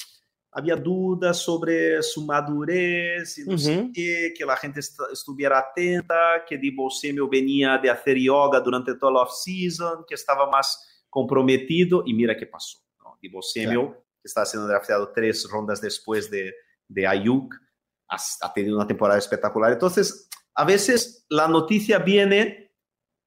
había 0.55 0.77
dudas 0.77 1.39
sobre 1.39 2.03
su 2.03 2.27
madurez 2.27 3.39
y 3.39 3.45
no 3.45 3.57
sé 3.57 3.91
qué, 3.95 4.35
que 4.37 4.45
la 4.45 4.57
gente 4.57 4.81
estuviera 4.81 5.59
atenta, 5.59 6.45
que 6.47 6.59
Debo 6.59 6.91
Samuel 6.91 7.29
venía 7.31 7.79
de 7.79 7.89
hacer 7.89 8.19
yoga 8.19 8.61
durante 8.61 8.95
toda 8.97 9.13
la 9.13 9.21
off-season, 9.21 10.05
que 10.07 10.15
estaba 10.15 10.51
más 10.51 11.05
comprometido 11.09 12.03
y 12.05 12.13
mira 12.13 12.37
qué 12.37 12.47
pasó. 12.47 12.79
¿no? 13.03 13.17
Debo 13.23 13.41
Samuel, 13.43 13.95
que 14.21 14.27
está 14.29 14.45
siendo 14.45 14.69
drafteado 14.69 15.11
tres 15.15 15.49
rondas 15.51 15.81
después 15.81 16.31
de, 16.31 16.53
de 16.89 17.07
Ayuk, 17.07 17.55
ha, 18.13 18.47
ha 18.47 18.53
tenido 18.53 18.77
una 18.77 18.87
temporada 18.87 19.19
espectacular. 19.19 19.73
Entonces, 19.73 20.29
a 20.55 20.65
veces 20.65 21.27
la 21.29 21.49
noticia 21.49 21.99
viene, 21.99 22.73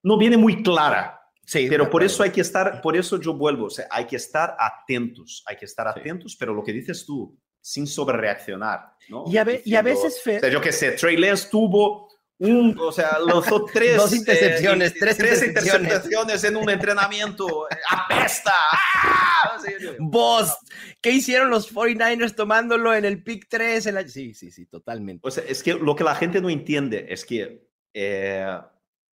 no 0.03 0.17
viene 0.17 0.37
muy 0.37 0.63
clara, 0.63 1.15
Sí, 1.45 1.67
pero 1.69 1.89
por 1.89 2.03
eso 2.03 2.23
hay 2.23 2.31
que 2.31 2.41
estar, 2.41 2.81
por 2.81 2.97
eso 2.97 3.19
yo 3.19 3.33
vuelvo, 3.33 3.65
o 3.65 3.69
sea, 3.69 3.87
hay 3.91 4.05
que 4.05 4.15
estar 4.15 4.55
atentos, 4.59 5.43
hay 5.45 5.57
que 5.57 5.65
estar 5.65 5.87
atentos, 5.87 6.35
pero 6.35 6.53
lo 6.53 6.63
que 6.63 6.73
dices 6.73 7.05
tú, 7.05 7.37
sin 7.61 7.85
sobrereaccionar, 7.85 8.95
¿no? 9.09 9.25
Y 9.27 9.37
a, 9.37 9.45
y 9.63 9.75
a 9.75 9.81
veces, 9.83 10.21
Fer... 10.23 10.37
O 10.37 10.39
sea, 10.39 10.49
yo 10.49 10.59
qué 10.59 10.71
sé, 10.71 10.91
Trey 10.93 11.17
Lance 11.17 11.49
tuvo 11.51 12.09
un, 12.39 12.77
o 12.79 12.91
sea, 12.91 13.17
lanzó 13.19 13.65
tres... 13.73 13.97
Dos 13.97 14.13
intercepciones, 14.13 14.91
eh, 14.91 14.97
tres, 14.99 15.17
tres 15.17 15.43
intercepciones. 15.43 15.83
intercepciones. 15.83 16.43
en 16.43 16.55
un 16.57 16.69
entrenamiento, 16.69 17.67
apesta. 17.89 18.53
¡Ah! 18.71 19.57
Vos, 19.99 20.55
¿qué 21.01 21.11
hicieron 21.11 21.49
los 21.49 21.73
49ers 21.73 22.35
tomándolo 22.35 22.93
en 22.93 23.05
el 23.05 23.23
pick 23.23 23.47
3? 23.49 23.87
En 23.87 23.95
la... 23.95 24.07
Sí, 24.07 24.33
sí, 24.33 24.51
sí, 24.51 24.65
totalmente. 24.65 25.27
O 25.27 25.31
sea, 25.31 25.43
es 25.47 25.63
que 25.63 25.73
lo 25.73 25.95
que 25.95 26.03
la 26.03 26.15
gente 26.15 26.41
no 26.41 26.49
entiende 26.49 27.05
es 27.09 27.25
que 27.25 27.67
eh, 27.93 28.59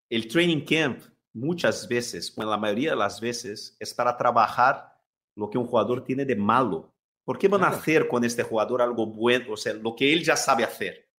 el 0.09 0.27
training 0.27 0.65
camp 0.65 1.01
muchas 1.33 1.87
veces, 1.87 2.33
bueno, 2.35 2.51
la 2.51 2.57
mayoría 2.57 2.91
de 2.91 2.97
las 2.97 3.21
veces, 3.21 3.77
es 3.79 3.93
para 3.93 4.17
trabajar 4.17 4.91
lo 5.35 5.49
que 5.49 5.57
un 5.57 5.67
jugador 5.67 6.03
tiene 6.03 6.25
de 6.25 6.35
malo. 6.35 6.93
¿Por 7.23 7.37
qué 7.37 7.47
van 7.47 7.63
a 7.63 7.69
hacer 7.69 8.07
con 8.07 8.23
este 8.23 8.43
jugador 8.43 8.81
algo 8.81 9.05
bueno? 9.05 9.53
O 9.53 9.57
sea, 9.57 9.73
lo 9.73 9.95
que 9.95 10.11
él 10.11 10.23
ya 10.23 10.35
sabe 10.35 10.63
hacer. 10.63 11.10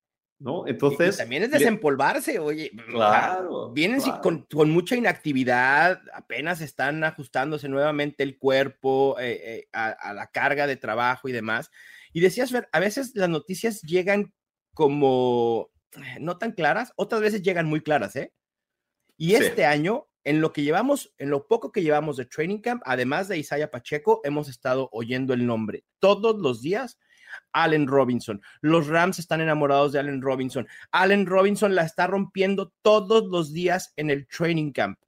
¿No? 0.43 0.67
Entonces. 0.67 1.17
también 1.17 1.45
es 1.45 1.53
desempolvarse, 1.53 2.39
oye. 2.39 2.73
Claro. 2.89 3.71
Vienen 3.71 4.01
Con, 4.23 4.47
con, 4.53 4.71
mucha 4.71 4.97
inactividad, 4.97 6.03
apenas 6.13 6.61
están 6.61 7.05
ajustándose 7.05 7.69
nuevamente 7.69 8.25
el 8.25 8.39
cuerpo 8.39 9.17
eh, 9.21 9.41
eh, 9.45 9.69
a, 9.73 9.91
a, 9.91 10.13
la 10.15 10.27
carga 10.27 10.67
de 10.67 10.77
trabajo 10.77 11.29
y 11.29 11.33
demás. 11.33 11.71
Y 12.13 12.21
decías, 12.21 12.53
a 12.73 12.81
veces 12.81 13.13
las 13.15 13.29
noticias 13.29 13.83
llegan 13.83 14.33
como 14.75 15.71
eh, 15.97 16.19
no 16.21 16.39
tan 16.39 16.53
claras, 16.53 16.93
otras 16.97 17.21
veces 17.21 17.43
llegan 17.43 17.67
muy 17.67 17.81
claras, 17.81 18.17
¿eh? 18.17 18.33
Y 19.19 19.35
este 19.35 19.67
año, 19.67 20.09
en 20.25 20.41
lo 20.41 20.53
que 20.53 20.63
llevamos, 20.63 21.15
en 21.19 21.31
lo 21.31 21.47
poco 21.47 21.71
que 21.71 21.83
llevamos 21.83 22.17
de 22.17 22.25
Training 22.25 22.61
Camp, 22.61 22.83
además 22.87 23.29
de 23.29 23.39
Isaiah 23.39 23.71
Pacheco, 23.71 24.21
hemos 24.25 24.49
estado 24.49 24.89
oyendo 24.93 25.35
el 25.35 25.47
nombre 25.47 25.85
todos 25.99 26.39
los 26.41 26.63
días. 26.63 26.99
Allen 27.53 27.87
Robinson. 27.87 28.41
Los 28.61 28.87
Rams 28.87 29.19
están 29.19 29.41
enamorados 29.41 29.93
de 29.93 30.01
Allen 30.01 30.23
Robinson. 30.23 30.67
Allen 30.91 31.27
Robinson 31.27 31.75
la 31.75 31.83
está 31.83 32.07
rompiendo 32.07 32.73
todos 32.83 33.27
los 33.27 33.53
días 33.53 33.93
en 33.97 34.11
el 34.11 34.27
Training 34.27 34.73
Camp. 34.73 34.99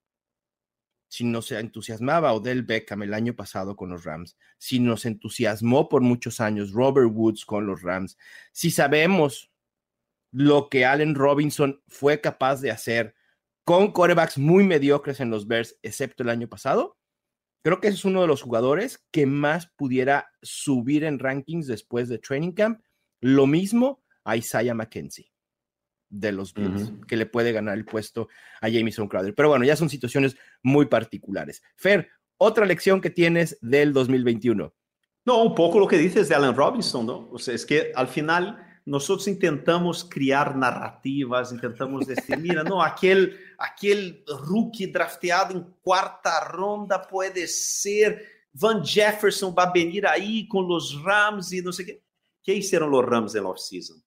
Si 1.08 1.24
no 1.24 1.42
se 1.42 1.60
entusiasmaba 1.60 2.32
Odell 2.32 2.64
Beckham 2.64 3.04
el 3.04 3.14
año 3.14 3.34
pasado 3.34 3.76
con 3.76 3.90
los 3.90 4.04
Rams, 4.04 4.36
si 4.58 4.80
nos 4.80 5.04
entusiasmó 5.04 5.88
por 5.88 6.02
muchos 6.02 6.40
años 6.40 6.72
Robert 6.72 7.10
Woods 7.12 7.44
con 7.44 7.66
los 7.66 7.82
Rams, 7.82 8.18
si 8.52 8.70
sabemos 8.70 9.52
lo 10.32 10.68
que 10.68 10.84
Allen 10.84 11.14
Robinson 11.14 11.80
fue 11.86 12.20
capaz 12.20 12.60
de 12.60 12.72
hacer 12.72 13.14
con 13.62 13.92
corebacks 13.92 14.38
muy 14.38 14.64
mediocres 14.64 15.20
en 15.20 15.30
los 15.30 15.46
Bears, 15.46 15.78
excepto 15.82 16.24
el 16.24 16.28
año 16.28 16.48
pasado. 16.48 16.98
Creo 17.64 17.80
que 17.80 17.88
es 17.88 18.04
uno 18.04 18.20
de 18.20 18.26
los 18.26 18.42
jugadores 18.42 19.02
que 19.10 19.24
más 19.24 19.68
pudiera 19.74 20.28
subir 20.42 21.02
en 21.02 21.18
rankings 21.18 21.66
después 21.66 22.10
de 22.10 22.18
Training 22.18 22.52
Camp. 22.52 22.82
Lo 23.22 23.46
mismo 23.46 24.02
a 24.22 24.36
Isaiah 24.36 24.74
McKenzie 24.74 25.32
de 26.10 26.30
los 26.30 26.52
Bills, 26.52 26.92
que 27.08 27.16
le 27.16 27.24
puede 27.24 27.52
ganar 27.52 27.78
el 27.78 27.86
puesto 27.86 28.28
a 28.60 28.70
Jamison 28.70 29.08
Crowder. 29.08 29.34
Pero 29.34 29.48
bueno, 29.48 29.64
ya 29.64 29.76
son 29.76 29.88
situaciones 29.88 30.36
muy 30.62 30.86
particulares. 30.86 31.62
Fer, 31.76 32.10
otra 32.36 32.66
lección 32.66 33.00
que 33.00 33.08
tienes 33.08 33.56
del 33.62 33.94
2021. 33.94 34.74
No, 35.24 35.42
un 35.42 35.54
poco 35.54 35.80
lo 35.80 35.88
que 35.88 35.96
dices 35.96 36.28
de 36.28 36.34
Allen 36.34 36.54
Robinson, 36.54 37.06
¿no? 37.06 37.30
O 37.30 37.38
sea, 37.38 37.54
es 37.54 37.64
que 37.64 37.92
al 37.94 38.08
final 38.08 38.63
nosotros 38.86 39.26
intentamos 39.28 40.04
criar 40.04 40.56
narrativas, 40.56 41.52
intentamos 41.52 42.06
decir, 42.06 42.38
mira, 42.38 42.62
no, 42.62 42.82
aquel, 42.82 43.38
aquel 43.58 44.22
rookie 44.46 44.86
drafteado 44.86 45.54
en 45.54 45.62
cuarta 45.80 46.44
ronda 46.44 47.00
puede 47.00 47.46
ser, 47.46 48.22
Van 48.52 48.84
Jefferson 48.84 49.54
va 49.56 49.64
a 49.64 49.72
venir 49.72 50.06
ahí 50.06 50.46
con 50.46 50.68
los 50.68 51.02
Rams 51.02 51.52
y 51.52 51.62
no 51.62 51.72
sé 51.72 51.86
qué. 51.86 52.04
¿Qué 52.42 52.54
hicieron 52.54 52.90
los 52.90 53.04
Rams 53.04 53.34
en 53.34 53.44
la 53.44 53.50
offseason? 53.50 54.02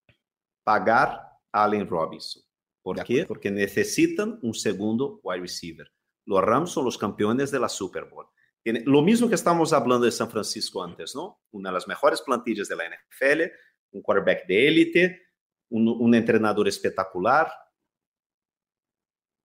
Pagar 0.64 1.22
Allen 1.52 1.88
Robinson. 1.88 2.44
¿Por 2.84 3.04
qué? 3.04 3.26
Porque 3.26 3.50
necesitan 3.50 4.40
un 4.44 4.54
segundo 4.54 5.20
wide 5.24 5.42
receiver. 5.42 5.92
Los 6.26 6.42
Rams 6.44 6.70
son 6.72 6.86
los 6.86 6.98
campeones 6.98 7.52
de 7.52 7.60
la 7.60 7.68
Super 7.68 8.06
Bowl. 8.06 8.28
Lo 8.64 9.02
mismo 9.02 9.28
que 9.28 9.36
estamos 9.36 9.74
hablando 9.74 10.06
de 10.06 10.12
San 10.12 10.30
Francisco 10.30 10.84
antes, 10.84 11.16
¿no? 11.16 11.42
Una 11.52 11.70
de 11.70 11.74
las 11.74 11.88
mejores 11.88 12.22
plantillas 12.22 12.68
de 12.68 12.76
la 12.76 12.84
NFL, 12.86 13.44
um 13.92 14.02
quarterback 14.02 14.46
de 14.48 14.68
élite, 14.68 15.22
um, 15.70 15.88
um 15.88 16.26
treinador 16.26 16.68
espetacular. 16.68 17.52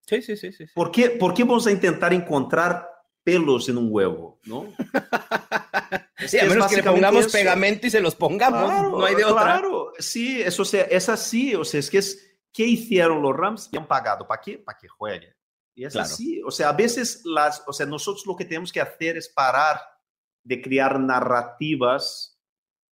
Sí, 0.07 0.22
sí, 0.22 0.37
sí, 0.37 0.52
sí. 0.52 0.66
¿Por 0.74 0.90
qué, 0.90 1.11
¿Por 1.11 1.33
qué 1.33 1.44
vamos 1.44 1.66
a 1.66 1.72
intentar 1.72 2.12
encontrar 2.12 2.88
pelos 3.22 3.68
en 3.68 3.78
un 3.78 3.88
huevo, 3.90 4.40
¿no? 4.44 4.72
sí, 6.26 6.38
a 6.38 6.44
menos 6.44 6.66
que 6.68 6.76
le 6.76 6.83
pongamos 6.83 7.26
eso. 7.26 7.33
pegamento 7.33 7.87
y 7.87 7.90
se 7.90 8.00
los 8.00 8.14
pongamos, 8.14 8.64
claro, 8.64 8.90
no 8.90 9.05
hay 9.05 9.14
de 9.14 9.24
otra. 9.24 9.42
Claro, 9.42 9.92
sí, 9.98 10.42
eso, 10.42 10.64
sea, 10.64 10.83
es 10.85 11.09
así, 11.09 11.55
o 11.55 11.64
sea, 11.64 11.81
es 11.81 11.88
que 11.88 11.98
es, 11.98 12.37
¿qué 12.52 12.64
hicieron 12.64 13.22
los 13.22 13.37
Rams? 13.37 13.68
Y 13.72 13.76
han 13.76 13.87
pagado, 13.87 14.26
¿para 14.26 14.40
qué? 14.40 14.59
Para 14.59 14.76
que 14.76 14.88
juegue. 14.88 15.37
Y 15.74 15.85
es 15.85 15.92
claro. 15.92 16.07
así, 16.07 16.42
o 16.44 16.50
sea, 16.50 16.70
a 16.70 16.72
veces 16.72 17.22
las, 17.24 17.62
o 17.66 17.72
sea, 17.72 17.87
nosotros 17.87 18.26
lo 18.26 18.37
que 18.37 18.44
tenemos 18.44 18.72
que 18.72 18.81
hacer 18.81 19.16
es 19.16 19.28
parar 19.28 19.81
de 20.42 20.61
crear 20.61 20.98
narrativas 20.98 22.32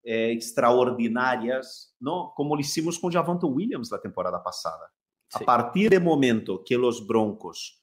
é, 0.05 0.33
extraordinárias, 0.33 1.95
não? 2.01 2.29
como 2.35 2.59
hicimos 2.59 2.99
com 2.99 3.11
Javonto 3.11 3.49
Williams 3.49 3.91
na 3.91 3.99
temporada 3.99 4.39
passada. 4.39 4.87
Sim. 5.29 5.43
A 5.43 5.45
partir 5.45 5.91
do 5.91 6.01
momento 6.01 6.63
que 6.65 6.77
os 6.77 7.01
Broncos 7.01 7.81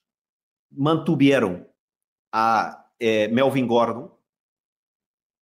mantiveram 0.72 1.66
a 2.34 2.86
eh, 3.00 3.28
Melvin 3.30 3.66
Gordon, 3.66 4.12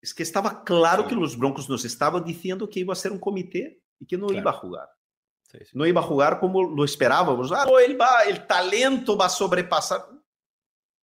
es 0.01 0.13
que 0.13 0.21
estava 0.21 0.53
claro 0.53 1.03
sim. 1.03 1.09
que 1.09 1.15
os 1.15 1.33
Broncos 1.33 1.67
nos 1.67 1.83
estavam 1.83 2.21
dizendo 2.21 2.67
que 2.67 2.83
ia 2.83 2.95
ser 2.95 3.11
um 3.11 3.17
comitê 3.17 3.79
e 3.99 4.05
que 4.05 4.17
não 4.17 4.27
claro. 4.27 4.45
ia 4.45 4.61
jogar. 4.61 4.89
Sim, 5.45 5.57
não 5.73 5.85
ia 5.85 5.93
jogar 5.93 6.39
como 6.39 6.61
lo 6.61 6.85
esperávamos. 6.85 7.51
Ah, 7.51 7.65
ele 7.81 7.95
vai, 7.95 8.33
o 8.33 8.45
talento 8.45 9.17
vai 9.17 9.29
sobrepassar. 9.29 10.07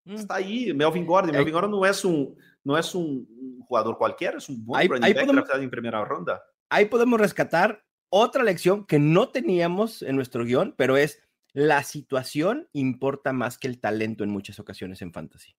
Hum. 0.06 0.14
Está 0.14 0.36
aí, 0.36 0.72
Melvin 0.74 1.06
Gordon. 1.06 1.30
É. 1.30 1.32
Melvin 1.32 1.52
Gordon 1.52 1.70
não 1.70 1.86
é 1.86 1.92
um, 2.06 2.36
não 2.64 2.78
é 2.78 2.82
um 2.94 3.26
jugador 3.72 3.98
cualquiera, 3.98 4.38
es 4.38 4.50
un 4.50 4.66
buen 4.66 4.82
ahí, 4.82 4.88
running 4.90 5.04
ahí 5.06 5.14
back 5.14 5.26
podemos, 5.26 5.50
en 5.56 5.70
primera 5.70 6.04
ronda. 6.04 6.44
Ahí 6.70 6.86
podemos 6.86 7.18
rescatar 7.22 7.86
otra 8.10 8.44
lección 8.44 8.86
que 8.86 9.00
no 9.00 9.30
teníamos 9.30 10.02
en 10.02 10.18
nuestro 10.18 10.44
guion, 10.44 10.76
pero 10.78 10.98
es 10.98 11.24
la 11.54 11.82
situación 11.84 12.68
importa 12.74 13.32
más 13.32 13.58
que 13.58 13.70
el 13.70 13.80
talento 13.80 14.26
en 14.26 14.30
muchas 14.30 14.60
ocasiones 14.60 15.02
en 15.02 15.14
fantasy. 15.14 15.56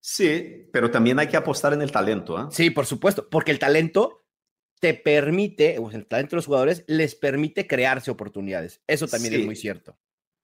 Sí, 0.00 0.66
pero 0.72 0.90
también 0.90 1.18
hay 1.18 1.28
que 1.28 1.36
apostar 1.36 1.74
en 1.74 1.82
el 1.82 1.92
talento. 1.92 2.40
¿eh? 2.40 2.46
Sí, 2.50 2.70
por 2.70 2.86
supuesto, 2.86 3.28
porque 3.28 3.50
el 3.52 3.58
talento 3.58 4.24
te 4.80 4.94
permite, 4.94 5.78
o 5.78 5.90
sea, 5.90 5.98
el 5.98 6.06
talento 6.06 6.30
de 6.30 6.36
los 6.36 6.46
jugadores 6.46 6.84
les 6.86 7.14
permite 7.14 7.66
crearse 7.66 8.10
oportunidades. 8.10 8.82
Eso 8.86 9.06
también 9.06 9.34
sí. 9.34 9.40
es 9.40 9.46
muy 9.46 9.56
cierto. 9.56 9.98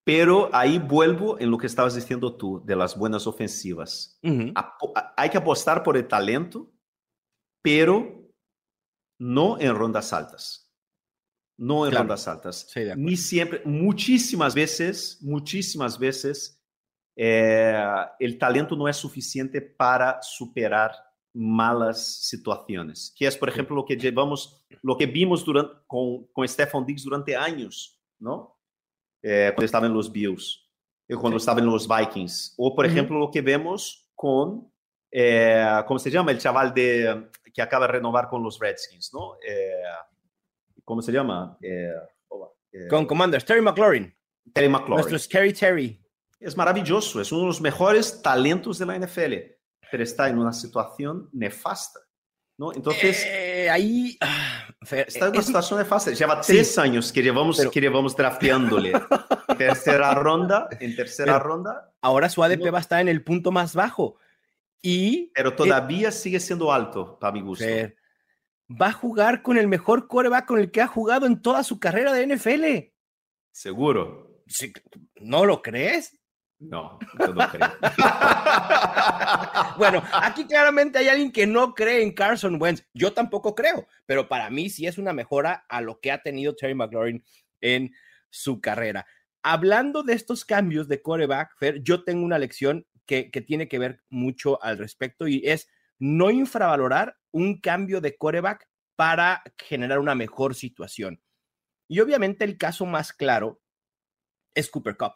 Pero 0.05 0.49
ahí 0.53 0.79
vuelvo 0.79 1.39
en 1.39 1.51
lo 1.51 1.59
que 1.59 1.67
estabas 1.67 1.95
diciendo 1.95 2.37
tú 2.37 2.63
de 2.65 2.75
las 2.75 2.97
buenas 2.97 3.27
ofensivas. 3.27 4.19
Uh 4.23 4.29
-huh. 4.29 5.13
Hay 5.17 5.31
que 5.31 5.39
apostar 5.39 5.83
por 5.83 5.97
el 5.97 6.09
talento, 6.09 6.73
pero 7.63 8.21
no 9.19 9.59
en 9.61 9.75
rondas 9.75 10.13
altas. 10.13 10.73
No 11.59 11.85
en 11.85 11.91
claro. 11.91 12.05
rondas 12.05 12.27
altas. 12.27 12.67
Sí, 12.71 12.81
Ni 12.97 13.17
siempre, 13.17 13.61
muchísimas 13.67 14.55
veces, 14.55 15.19
muchísimas 15.21 15.99
veces, 15.99 16.59
eh, 17.17 17.85
el 18.19 18.39
talento 18.39 18.75
no 18.75 18.89
es 18.89 18.97
suficiente 18.97 19.61
para 19.61 20.23
superar 20.23 20.93
malas 21.35 22.23
situaciones. 22.23 23.13
Que 23.17 23.27
es, 23.27 23.37
por 23.37 23.51
ejemplo, 23.51 23.77
lo 23.77 23.85
que 23.85 23.97
llevamos, 23.97 24.65
lo 24.83 24.97
que 24.97 25.05
vimos 25.05 25.45
durante, 25.45 25.75
con, 25.87 26.27
con 26.33 26.49
Stefan 26.49 26.87
Diggs 26.87 27.05
durante 27.05 27.37
años, 27.37 28.01
¿no? 28.19 28.60
Eh, 29.23 29.53
quando 29.53 29.65
estava 29.65 29.89
nos 29.89 30.09
Bills, 30.09 30.59
quando 31.21 31.39
sí. 31.39 31.43
estava 31.43 31.61
nos 31.61 31.87
Vikings. 31.87 32.55
Ou, 32.59 32.75
por 32.75 32.85
uh 32.85 32.89
-huh. 32.89 32.93
exemplo, 32.93 33.23
o 33.23 33.31
que 33.31 33.43
vemos 33.43 34.07
com, 34.15 34.71
eh, 35.13 35.85
como 35.87 35.99
se 35.99 36.11
chama, 36.11 36.33
o 36.33 36.41
chaval 36.41 36.71
de, 36.71 37.29
que 37.53 37.61
acaba 37.61 37.87
de 37.87 37.95
renovar 37.95 38.29
com 38.29 38.45
os 38.47 38.61
Redskins, 38.61 39.11
não? 39.13 39.37
Eh, 39.43 39.99
como 40.85 41.03
se 41.03 41.13
chama? 41.13 41.59
con 42.89 43.07
Commanders, 43.07 43.45
Terry 43.45 43.61
McLaurin. 43.61 44.13
Terry 44.53 44.69
McLaurin. 44.69 45.03
Nuestro 45.03 45.19
Scary 45.19 45.53
Terry. 45.53 46.01
É 46.41 46.55
maravilhoso, 46.55 47.21
é 47.21 47.35
um 47.35 47.47
dos 47.47 47.61
melhores 47.61 48.23
talentos 48.23 48.79
da 48.79 48.97
NFL, 48.97 49.35
pero 49.91 50.03
está 50.03 50.31
em 50.31 50.35
uma 50.35 50.53
situação 50.53 51.29
nefasta. 51.33 52.01
¿no? 52.61 52.73
Entonces, 52.73 53.25
eh, 53.27 53.69
ahí 53.71 54.17
ah, 54.21 54.70
está 54.93 55.27
en 55.27 55.33
una 55.33 55.43
situación 55.43 55.79
de 55.79 55.85
fácil. 55.85 56.15
Lleva 56.15 56.41
tres 56.41 56.79
años 56.79 57.13
que 57.13 57.23
llevamos, 57.23 57.61
que 57.73 57.81
llevamos 57.81 58.17
drafteándole. 58.17 58.93
tercera 59.59 60.15
ronda, 60.15 60.69
en 60.81 60.97
tercera 60.97 61.39
ronda. 61.39 61.93
Ahora 62.01 62.29
su 62.29 62.43
ADP 62.43 62.73
va 62.73 62.79
a 62.79 62.81
estar 62.81 63.01
en 63.01 63.09
el 63.09 63.23
punto 63.23 63.53
más 63.53 63.75
bajo. 63.75 64.17
Y, 64.83 65.31
pero 65.35 65.55
todavía 65.55 66.11
sigue 66.11 66.41
siendo 66.41 66.73
alto, 66.73 67.19
para 67.19 67.33
mi 67.33 67.43
gusto. 67.43 67.65
va 68.71 68.89
a 68.89 68.93
jugar 68.93 69.43
con 69.43 69.59
el 69.59 69.69
mejor 69.69 70.09
coreback 70.09 70.47
con 70.47 70.59
el 70.59 70.71
que 70.71 70.81
ha 70.81 70.87
jugado 70.87 71.27
en 71.27 71.43
toda 71.43 71.63
su 71.63 71.79
carrera 71.79 72.13
de 72.13 72.27
NFL. 72.27 72.93
Seguro. 73.53 74.43
¿No 75.21 75.45
lo 75.45 75.63
crees? 75.63 76.20
No, 76.61 76.99
yo 77.19 77.33
no 77.33 77.49
creo. 77.49 77.69
bueno, 79.79 80.03
aquí 80.13 80.47
claramente 80.47 80.99
hay 80.99 81.09
alguien 81.09 81.33
que 81.33 81.47
no 81.47 81.75
cree 81.75 82.03
en 82.03 82.13
Carson 82.13 82.61
Wentz. 82.61 82.87
Yo 82.93 83.15
tampoco 83.15 83.55
creo, 83.55 83.89
pero 84.05 84.29
para 84.29 84.51
mí 84.51 84.69
sí 84.69 84.87
es 84.87 84.99
una 84.99 85.15
mejora 85.15 85.65
a 85.71 85.81
lo 85.81 86.01
que 86.01 86.13
ha 86.13 86.23
tenido 86.23 86.55
Terry 86.55 86.75
McLaurin 86.75 87.25
en 87.63 87.95
su 88.29 88.61
carrera. 88.61 89.07
Hablando 89.43 90.03
de 90.03 90.13
estos 90.13 90.45
cambios 90.45 90.87
de 90.87 91.01
coreback, 91.01 91.57
yo 91.83 92.05
tengo 92.05 92.27
una 92.27 92.39
lección 92.39 92.87
que, 93.07 93.31
que 93.31 93.41
tiene 93.41 93.67
que 93.67 93.79
ver 93.79 94.03
mucho 94.11 94.63
al 94.63 94.77
respecto 94.77 95.27
y 95.27 95.41
es 95.47 95.67
no 95.99 96.31
infravalorar 96.31 97.17
un 97.31 97.59
cambio 97.59 98.03
de 98.03 98.19
coreback 98.19 98.69
para 98.97 99.43
generar 99.57 99.99
una 99.99 100.15
mejor 100.15 100.55
situación. 100.55 101.23
Y 101.89 102.01
obviamente 102.01 102.45
el 102.45 102.59
caso 102.59 102.85
más 102.85 103.15
claro 103.15 103.63
es 104.55 104.69
Cooper 104.71 104.99
Cup. 104.99 105.15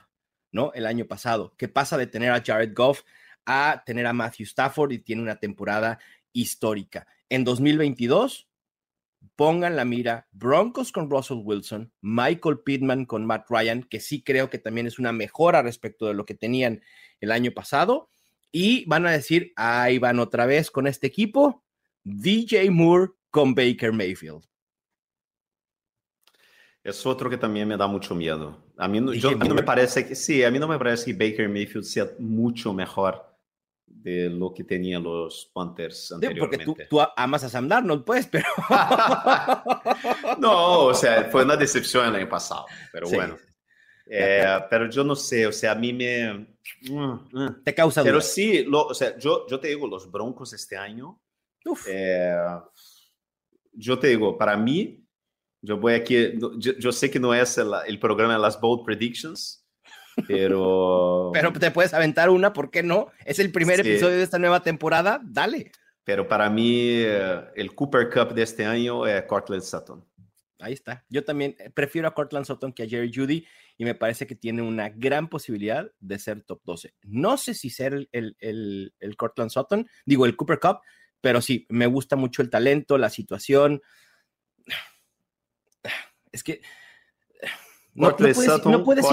¿No? 0.54 0.72
El 0.72 0.86
año 0.86 1.04
pasado, 1.06 1.52
que 1.58 1.68
pasa 1.68 1.98
de 1.98 2.06
tener 2.06 2.30
a 2.30 2.42
Jared 2.42 2.72
Goff 2.74 3.02
a 3.44 3.82
tener 3.84 4.06
a 4.06 4.12
Matthew 4.12 4.44
Stafford 4.44 4.92
y 4.92 5.00
tiene 5.00 5.20
una 5.20 5.36
temporada 5.36 5.98
histórica. 6.32 7.06
En 7.28 7.44
2022, 7.44 8.48
pongan 9.34 9.74
la 9.74 9.84
mira 9.84 10.28
Broncos 10.30 10.92
con 10.92 11.10
Russell 11.10 11.42
Wilson, 11.42 11.92
Michael 12.00 12.60
Pittman 12.60 13.04
con 13.04 13.26
Matt 13.26 13.46
Ryan, 13.50 13.82
que 13.82 13.98
sí 13.98 14.22
creo 14.22 14.48
que 14.48 14.58
también 14.58 14.86
es 14.86 14.98
una 14.98 15.12
mejora 15.12 15.60
respecto 15.60 16.06
de 16.06 16.14
lo 16.14 16.24
que 16.24 16.34
tenían 16.34 16.82
el 17.20 17.32
año 17.32 17.50
pasado. 17.50 18.08
Y 18.52 18.84
van 18.86 19.06
a 19.06 19.10
decir, 19.10 19.52
ahí 19.56 19.98
van 19.98 20.20
otra 20.20 20.46
vez 20.46 20.70
con 20.70 20.86
este 20.86 21.08
equipo, 21.08 21.64
DJ 22.04 22.70
Moore 22.70 23.10
con 23.30 23.56
Baker 23.56 23.92
Mayfield. 23.92 24.44
Es 26.84 27.06
otro 27.06 27.30
que 27.30 27.38
también 27.38 27.66
me 27.66 27.78
da 27.78 27.86
mucho 27.86 28.14
miedo. 28.14 28.62
A 28.76 28.86
mí, 28.86 29.00
yo, 29.18 29.30
a 29.30 29.34
mí 29.34 29.48
no 29.48 29.54
me 29.54 29.62
parece 29.62 30.06
que, 30.06 30.14
sí, 30.14 30.44
a 30.44 30.50
mí 30.50 30.58
no 30.58 30.68
me 30.68 30.78
parece 30.78 31.06
que 31.06 31.30
Baker 31.30 31.48
Mayfield 31.48 31.84
sea 31.84 32.10
mucho 32.18 32.74
mejor 32.74 33.24
de 33.86 34.28
lo 34.28 34.52
que 34.52 34.64
tenían 34.64 35.02
los 35.02 35.50
Panthers 35.54 36.12
anteriormente. 36.12 36.66
Porque 36.66 36.84
tú, 36.84 37.00
tú 37.00 37.12
amas 37.16 37.42
a 37.44 37.48
Sam 37.48 37.68
Darnold, 37.68 38.04
pues, 38.04 38.26
pero... 38.26 38.44
no, 40.38 40.84
o 40.84 40.94
sea, 40.94 41.24
fue 41.30 41.44
una 41.44 41.56
decepción 41.56 42.06
el 42.06 42.16
año 42.16 42.28
pasado, 42.28 42.66
pero 42.92 43.08
bueno. 43.08 43.38
Eh, 44.06 44.44
pero 44.68 44.90
yo 44.90 45.02
no 45.04 45.16
sé, 45.16 45.46
o 45.46 45.52
sea, 45.52 45.72
a 45.72 45.74
mí 45.76 45.94
me... 45.94 46.54
Te 47.64 47.74
causa 47.74 48.02
Pero 48.02 48.20
sí, 48.20 48.62
lo, 48.64 48.88
o 48.88 48.94
sea, 48.94 49.16
yo, 49.16 49.46
yo 49.48 49.58
te 49.58 49.68
digo, 49.68 49.86
los 49.86 50.10
Broncos 50.10 50.52
este 50.52 50.76
año, 50.76 51.18
eh, 51.86 52.36
yo 53.72 53.98
te 53.98 54.08
digo, 54.08 54.36
para 54.36 54.54
mí, 54.58 55.03
yo 55.64 55.78
voy 55.78 55.94
aquí, 55.94 56.34
yo, 56.58 56.92
sé 56.92 57.10
que 57.10 57.18
no 57.18 57.34
es 57.34 57.58
el, 57.58 57.98
programa 57.98 58.34
de 58.34 58.38
las 58.38 58.60
Bold 58.60 58.84
Predictions, 58.84 59.66
pero... 60.28 61.30
pero 61.34 61.52
te 61.52 61.70
puedes 61.70 61.94
aventar 61.94 62.28
una, 62.30 62.52
¿por 62.52 62.70
qué 62.70 62.82
no? 62.82 63.10
Es 63.24 63.38
el 63.38 63.50
primer 63.50 63.80
episodio 63.80 64.16
de 64.16 64.22
esta 64.22 64.38
nueva 64.38 64.62
temporada, 64.62 65.20
dale. 65.24 65.72
Pero 66.04 66.28
para 66.28 66.50
mí, 66.50 66.98
eh, 66.98 67.40
el 67.56 67.74
Cooper 67.74 68.10
Cup 68.10 68.34
de 68.34 68.42
este 68.42 68.66
año 68.66 69.06
es 69.06 69.22
Cortland 69.22 69.62
Sutton. 69.62 70.04
Ahí 70.60 70.74
está. 70.74 71.04
Yo 71.08 71.24
también 71.24 71.56
eh, 71.58 71.70
prefiero 71.70 72.08
a 72.08 72.14
Cortland 72.14 72.44
Sutton 72.44 72.72
que 72.72 72.82
a 72.82 72.88
Jerry 72.88 73.10
Judy 73.12 73.46
y 73.78 73.84
me 73.84 73.94
parece 73.94 74.26
que 74.26 74.34
tiene 74.34 74.60
una 74.60 74.90
gran 74.90 75.28
posibilidad 75.28 75.90
de 75.98 76.18
ser 76.18 76.42
top 76.42 76.60
12. 76.64 76.94
No 77.02 77.38
sé 77.38 77.54
si 77.54 77.70
ser 77.70 77.94
el, 77.94 78.08
el, 78.12 78.36
el, 78.38 78.94
el 79.00 79.16
Cortland 79.16 79.50
Sutton, 79.50 79.88
digo 80.04 80.26
el 80.26 80.36
Cooper 80.36 80.60
Cup, 80.60 80.80
pero 81.22 81.40
sí, 81.40 81.66
me 81.70 81.86
gusta 81.86 82.16
mucho 82.16 82.42
el 82.42 82.50
talento, 82.50 82.98
la 82.98 83.08
situación 83.08 83.80
es 86.34 86.42
que 86.42 86.60
no, 87.94 88.14
puedes, 88.16 88.36
ir 88.38 88.50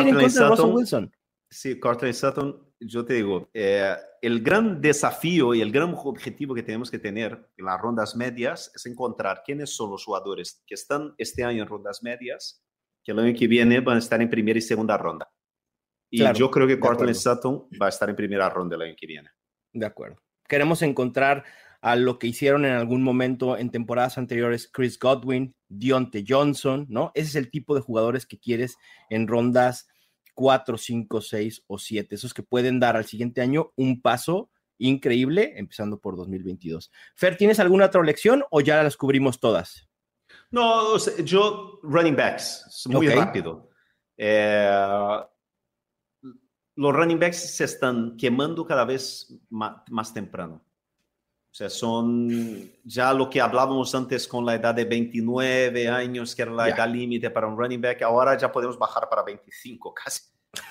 en 0.07 0.15
contra 0.15 0.43
de 0.43 0.49
Russell 0.49 0.74
Wilson. 0.74 1.15
Sí, 1.49 1.80
Cortland 1.80 2.13
Sutton, 2.13 2.74
yo 2.80 3.05
te 3.05 3.15
digo, 3.15 3.49
eh, 3.53 3.95
el 4.22 4.41
gran 4.41 4.82
desafío 4.82 5.53
y 5.53 5.61
el 5.61 5.72
gran 5.72 5.93
objetivo 5.93 6.55
que 6.55 6.63
tenemos 6.63 6.89
que 6.89 6.97
tener 6.97 7.49
en 7.57 7.65
las 7.65 7.80
rondas 7.80 8.15
medias 8.15 8.72
es 8.74 8.86
encontrar 8.86 9.43
quiénes 9.45 9.76
son 9.76 9.91
los 9.91 10.05
jugadores 10.05 10.63
que 10.65 10.76
están 10.76 11.13
este 11.17 11.43
año 11.43 11.63
en 11.63 11.67
rondas 11.67 12.01
medias, 12.03 12.63
que 13.03 13.11
el 13.11 13.19
año 13.19 13.38
que 13.38 13.47
viene 13.47 13.82
van 13.82 13.97
a 13.97 13.99
estar 13.99 14.22
en 14.22 14.30
primera 14.30 14.57
y 14.57 14.61
segunda 14.61 14.97
ronda. 14.97 15.30
Y 16.09 16.24
yo 16.34 16.49
creo 16.49 16.67
que 16.67 16.80
Cortland 16.80 17.15
Sutton 17.15 17.67
va 17.82 17.88
a 17.88 17.89
estar 17.89 18.09
en 18.09 18.15
primera 18.15 18.49
ronda 18.49 18.76
el 18.76 18.82
año 18.84 18.95
que 18.97 19.07
viene. 19.07 19.30
De 19.74 19.86
acuerdo. 19.86 20.22
Queremos 20.47 20.82
encontrar 20.82 21.43
a 21.82 21.96
lo 21.96 22.20
que 22.20 22.28
hicieron 22.28 22.64
en 22.66 22.74
algún 22.74 23.02
momento 23.02 23.58
en 23.58 23.72
temporadas 23.72 24.18
anteriores 24.18 24.70
Chris 24.72 25.00
Godwin, 25.00 25.56
Dionte 25.68 26.24
Johnson, 26.28 26.86
¿no? 26.90 27.12
Ese 27.16 27.30
es 27.30 27.36
el 27.36 27.50
tipo 27.50 27.74
de 27.76 27.82
jugadores 27.82 28.26
que 28.26 28.40
quieres 28.40 28.78
en 29.10 29.28
rondas 29.28 29.88
4, 30.36 30.78
5, 30.78 31.22
6 31.22 31.64
o 31.68 31.80
7, 31.80 32.16
esos 32.16 32.34
que 32.34 32.44
pueden 32.44 32.80
dar 32.80 32.96
al 32.96 33.06
siguiente 33.06 33.42
año 33.42 33.74
un 33.76 34.02
paso 34.02 34.50
increíble, 34.78 35.54
empezando 35.58 36.00
por 36.00 36.16
2022. 36.16 36.92
Fer, 37.16 37.36
¿tienes 37.36 37.60
alguna 37.60 37.88
otra 37.88 38.04
lección 38.04 38.44
o 38.52 38.62
ya 38.62 38.82
las 38.84 38.96
cubrimos 38.96 39.40
todas? 39.40 39.88
No, 40.50 40.98
yo 41.24 41.80
running 41.84 42.16
backs, 42.16 42.86
muy 42.90 43.08
rápido. 43.08 43.70
Eh, 44.18 45.20
los 46.76 46.96
running 46.96 47.20
backs 47.20 47.56
se 47.56 47.66
están 47.66 48.16
quemando 48.18 48.66
cada 48.66 48.86
vez 48.86 49.36
más 49.50 50.14
temprano. 50.14 50.64
O 51.52 51.54
sea, 51.54 51.70
son 51.70 52.72
ya 52.86 53.14
lo 53.14 53.30
que 53.30 53.41
hablábamos 53.41 53.93
antes 53.93 54.26
con 54.26 54.45
la 54.45 54.56
edad 54.56 54.74
de 54.74 54.86
29 54.86 55.89
años, 55.89 56.34
que 56.34 56.43
era 56.43 56.52
la 56.52 56.70
edad 56.70 56.88
límite 56.88 57.30
para 57.30 57.47
un 57.47 57.58
running 57.58 57.82
back, 57.82 58.04
ahora 58.04 58.38
ya 58.38 58.49
podemos 58.49 58.80
bajar 58.80 59.10
para 59.10 59.22
25 59.24 59.93
casi, 59.93 60.22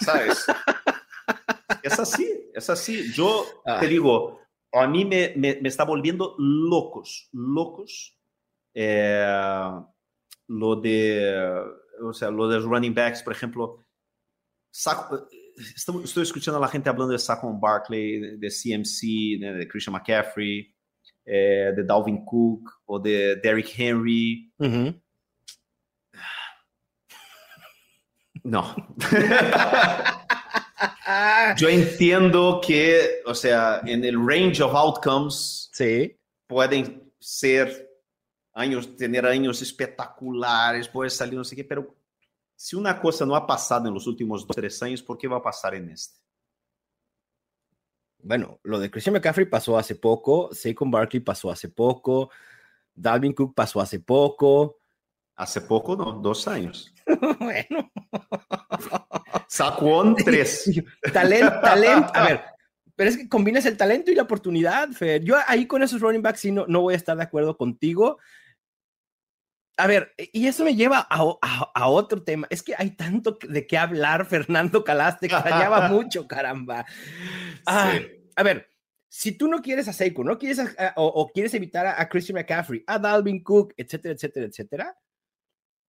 ¿sabes? 0.01 0.47
es 1.83 1.99
así, 2.01 2.51
es 2.55 2.71
así. 2.71 3.13
Yo 3.13 3.45
te 3.63 3.71
ah. 3.71 3.81
digo, 3.81 4.41
a 4.73 4.87
mí 4.87 5.05
me, 5.05 5.35
me, 5.37 5.59
me 5.61 5.69
está 5.69 5.85
volviendo 5.85 6.35
locos, 6.39 7.29
locos 7.33 8.19
eh, 8.75 9.81
lo 10.49 10.77
de, 10.77 11.63
o 12.03 12.13
sea, 12.13 12.31
lo 12.31 12.49
de 12.49 12.57
los 12.57 12.65
running 12.65 12.95
backs, 12.95 13.23
por 13.23 13.33
ejemplo, 13.33 13.85
estoy 15.75 16.23
escuchando 16.23 16.59
a 16.59 16.61
la 16.61 16.69
gente 16.69 16.89
hablando 16.89 17.13
de 17.13 17.19
Saquon 17.19 17.61
Barkley, 17.61 18.39
de, 18.39 18.49
CMC, 18.49 19.41
de, 19.41 19.69
Christian 19.69 19.93
McCaffrey, 19.93 20.75
eh, 21.25 21.73
de 21.77 21.85
Dalvin 21.85 22.25
Cook 22.25 22.71
o 22.87 22.99
de 22.99 23.37
Derrick 23.37 23.73
Henry. 23.79 24.53
No. 28.43 28.75
Yo 31.57 31.69
entiendo 31.69 32.61
que, 32.67 33.21
o 33.27 33.35
sea, 33.35 33.83
en 33.85 34.05
el 34.05 34.17
range 34.17 34.63
of 34.63 34.75
outcomes, 34.75 35.69
sí. 35.73 36.17
pueden 36.47 37.13
ser 37.19 37.91
años, 38.55 38.97
tener 38.97 39.27
años 39.27 39.61
espectaculares, 39.63 40.89
puede 40.89 41.11
salir 41.11 41.35
no 41.35 41.45
sé 41.45 41.57
qué, 41.57 41.65
pero 41.65 41.95
si 42.63 42.77
una 42.77 43.01
cosa 43.01 43.25
no 43.25 43.35
ha 43.35 43.47
pasado 43.47 43.89
en 43.89 43.95
los 43.95 44.07
últimos 44.07 44.47
dos, 44.47 44.55
tres 44.55 44.83
años, 44.83 45.03
¿por 45.03 45.17
qué 45.17 45.27
va 45.27 45.39
a 45.39 45.43
pasar 45.43 45.75
en 45.75 45.89
este? 45.89 46.19
Bueno, 48.19 48.61
lo 48.65 48.79
de 48.79 48.91
Christian 48.91 49.15
McCaffrey 49.15 49.47
pasó 49.47 49.79
hace 49.79 49.95
poco, 49.95 50.51
Saquon 50.53 50.91
Barkley 50.91 51.21
pasó 51.21 51.51
hace 51.51 51.71
poco, 51.71 52.29
Dalvin 52.95 53.33
Cook 53.33 53.55
pasó 53.55 53.81
hace 53.81 54.01
poco. 54.01 54.77
Hace 55.37 55.63
poco, 55.63 55.97
no, 55.97 56.13
dos 56.21 56.47
años. 56.49 56.93
bueno. 57.41 57.91
Saquon, 59.49 60.15
tres. 60.23 60.71
talento, 61.15 61.61
talento. 61.63 62.13
A 62.13 62.25
ver, 62.25 62.43
pero 62.95 63.09
es 63.09 63.17
que 63.17 63.27
combinas 63.27 63.65
el 63.65 63.79
talento 63.79 64.11
y 64.11 64.15
la 64.15 64.25
oportunidad, 64.25 64.91
Fer. 64.91 65.25
Yo 65.25 65.37
ahí 65.47 65.67
con 65.67 65.83
esos 65.83 66.03
running 66.03 66.21
backs 66.21 66.41
sí 66.41 66.53
no, 66.53 66.67
no 66.67 66.83
voy 66.83 66.93
a 66.93 66.99
estar 66.99 67.17
de 67.17 67.23
acuerdo 67.23 67.57
contigo 67.57 68.19
a 69.81 69.87
ver, 69.87 70.13
y 70.33 70.47
eso 70.47 70.63
me 70.63 70.77
lleva 70.77 70.99
a, 70.99 71.89
otro 71.89 72.23
tema. 72.23 72.47
Es 72.51 72.63
que 72.63 72.75
hay 72.77 72.91
tanto 72.91 73.39
de 73.49 73.67
qué 73.67 73.79
hablar, 73.79 74.27
Fernando 74.29 74.85
Calaste, 74.85 75.27
extrañaba 75.27 75.89
mucho, 75.91 76.29
caramba. 76.29 76.85
A 77.67 78.43
ver, 78.43 78.69
si 79.09 79.33
tú 79.33 79.49
no 79.49 79.63
quieres 79.63 79.89
a 79.89 79.93
Seiko, 79.93 80.23
no 80.23 80.39
quieres 80.39 80.61
o, 80.97 81.31
quieres 81.33 81.55
evitar 81.55 81.87
a, 81.87 82.09
Christian 82.09 82.37
McCaffrey, 82.37 82.85
a 82.87 82.99
Dalvin 82.99 83.43
Cook, 83.43 83.73
etcétera, 83.77 84.15
etcétera, 84.15 84.47
etcétera, 84.47 84.99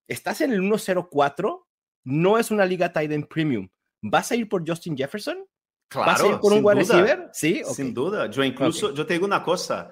estás 0.07 0.41
en 0.41 0.53
el 0.53 0.61
104, 0.61 1.67
no 2.05 2.37
es 2.37 2.49
una 2.49 2.65
liga 2.65 2.93
tight 2.93 3.11
end 3.11 3.27
premium. 3.27 3.69
¿Vas 4.01 4.31
a 4.31 4.35
ir 4.35 4.47
por 4.47 4.67
Justin 4.67 4.97
Jefferson? 4.97 5.45
Claro, 5.89 6.11
¿Vas 6.11 6.23
a 6.23 6.27
ir 6.27 6.39
por 6.39 6.53
un 6.53 6.63
wide 6.63 6.79
receiver? 6.79 7.29
Sí, 7.33 7.61
sin 7.65 7.93
duda. 7.93 8.27
Yo 8.27 8.43
incluso, 8.43 8.93
yo 8.93 9.05
te 9.05 9.13
digo 9.13 9.25
una 9.25 9.43
cosa. 9.43 9.91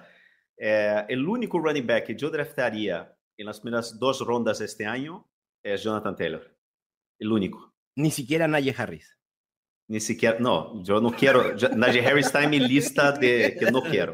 Eh, 0.58 1.06
el 1.10 1.28
único 1.28 1.60
running 1.60 1.86
back 1.86 2.06
que 2.06 2.16
yo 2.16 2.30
draftaría 2.30 3.14
en 3.40 3.46
las 3.46 3.62
primeras 3.62 3.98
dos 3.98 4.20
rondas 4.20 4.60
este 4.60 4.86
año 4.86 5.26
es 5.64 5.82
Jonathan 5.82 6.16
Taylor. 6.16 6.56
El 7.18 7.32
único. 7.32 7.74
Ni 7.96 8.12
siquiera 8.12 8.48
Najee 8.48 8.76
Harris. 8.78 9.18
Ni 9.88 10.00
siquiera, 10.00 10.38
no, 10.40 10.84
yo 10.84 11.02
no 11.02 11.10
quiero. 11.10 11.56
Najee 11.76 12.06
Harris 12.06 12.28
está 12.28 12.44
en 12.44 12.50
mi 12.50 12.60
lista 12.60 13.12
de 13.14 13.56
que 13.58 13.72
no 13.72 13.82
quiero. 13.82 14.14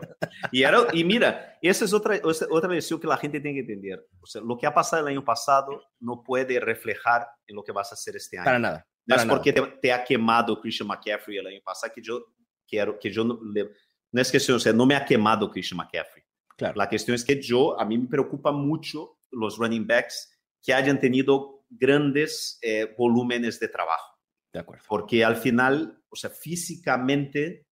Y, 0.51 0.63
era, 0.63 0.87
y 0.93 1.03
mira, 1.03 1.57
esa 1.61 1.85
es 1.85 1.93
otra, 1.93 2.19
otra 2.23 2.69
lección 2.69 2.99
que 2.99 3.07
la 3.07 3.17
gente 3.17 3.41
tiene 3.41 3.55
que 3.55 3.71
entender. 3.71 4.07
O 4.21 4.25
sea, 4.27 4.41
lo 4.41 4.57
que 4.57 4.67
ha 4.67 4.73
pasado 4.73 5.01
el 5.01 5.11
año 5.11 5.25
pasado 5.25 5.83
no 5.99 6.23
puede 6.23 6.59
reflejar 6.59 7.27
en 7.47 7.55
lo 7.55 7.63
que 7.63 7.71
vas 7.71 7.91
a 7.91 7.95
hacer 7.95 8.15
este 8.15 8.37
año. 8.37 8.45
Para 8.45 8.59
nada. 8.59 8.87
no 9.07 9.15
es 9.15 9.25
porque 9.25 9.51
te, 9.51 9.61
te, 9.61 9.91
ha 9.91 10.03
quemado 10.03 10.61
Christian 10.61 10.87
McCaffrey 10.87 11.37
el 11.37 11.47
año 11.47 11.61
pasado 11.65 11.91
que 11.93 12.01
yo 12.01 12.23
quiero, 12.67 12.97
que 12.99 13.11
yo 13.11 13.23
no, 13.23 13.39
no 13.41 14.21
es 14.21 14.31
cuestión, 14.31 14.57
o 14.57 14.59
sea, 14.59 14.71
no 14.71 14.85
me 14.85 14.95
ha 14.95 15.03
quemado 15.03 15.49
Christian 15.49 15.77
McCaffrey. 15.77 16.23
Claro. 16.55 16.75
La 16.77 16.87
cuestión 16.87 17.15
es 17.15 17.25
que 17.25 17.41
yo, 17.41 17.77
a 17.77 17.83
mí 17.83 17.97
me 17.97 18.07
preocupa 18.07 18.51
mucho 18.51 19.14
los 19.35 19.57
running 19.57 19.85
backs 19.85 20.31
que 20.63 20.73
hayan 20.73 20.99
tenido 20.99 21.63
grandes 21.69 22.57
eh, 22.61 22.93
volúmenes 22.97 23.59
de 23.59 23.67
trabajo. 23.67 24.17
De 24.51 24.59
acuerdo. 24.59 24.83
Porque 24.87 25.23
al 25.23 25.35
final, 25.35 26.01
o 26.09 26.15
sea, 26.15 26.29
físicamente, 26.29 27.67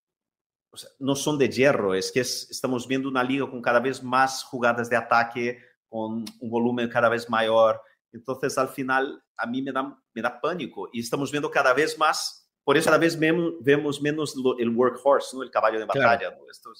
o 0.71 0.77
sea, 0.77 0.89
no 0.99 1.15
son 1.15 1.37
de 1.37 1.49
hierro, 1.49 1.95
es 1.95 2.11
que 2.11 2.19
es, 2.19 2.49
estamos 2.51 2.87
viendo 2.87 3.09
una 3.09 3.23
liga 3.23 3.49
con 3.49 3.61
cada 3.61 3.79
vez 3.79 4.03
más 4.03 4.43
jugadas 4.43 4.89
de 4.89 4.97
ataque, 4.97 5.59
con 5.87 6.25
un 6.39 6.49
volumen 6.49 6.89
cada 6.89 7.09
vez 7.09 7.29
mayor. 7.29 7.81
Entonces, 8.11 8.57
al 8.57 8.69
final, 8.69 9.23
a 9.37 9.47
mí 9.47 9.61
me 9.61 9.71
da, 9.71 9.97
me 10.13 10.21
da 10.21 10.39
pánico. 10.39 10.89
Y 10.91 10.99
estamos 10.99 11.31
viendo 11.31 11.49
cada 11.49 11.73
vez 11.73 11.97
más, 11.97 12.51
por 12.63 12.77
eso 12.77 12.85
cada 12.85 12.97
vez 12.97 13.17
vemos, 13.17 13.53
vemos 13.61 14.01
menos 14.01 14.35
lo, 14.35 14.57
el 14.57 14.69
workhorse, 14.69 15.35
¿no? 15.35 15.43
el 15.43 15.51
caballo 15.51 15.79
de 15.79 15.85
batalla. 15.85 16.17
Claro. 16.17 16.37
¿no? 16.41 16.51
Esto, 16.51 16.71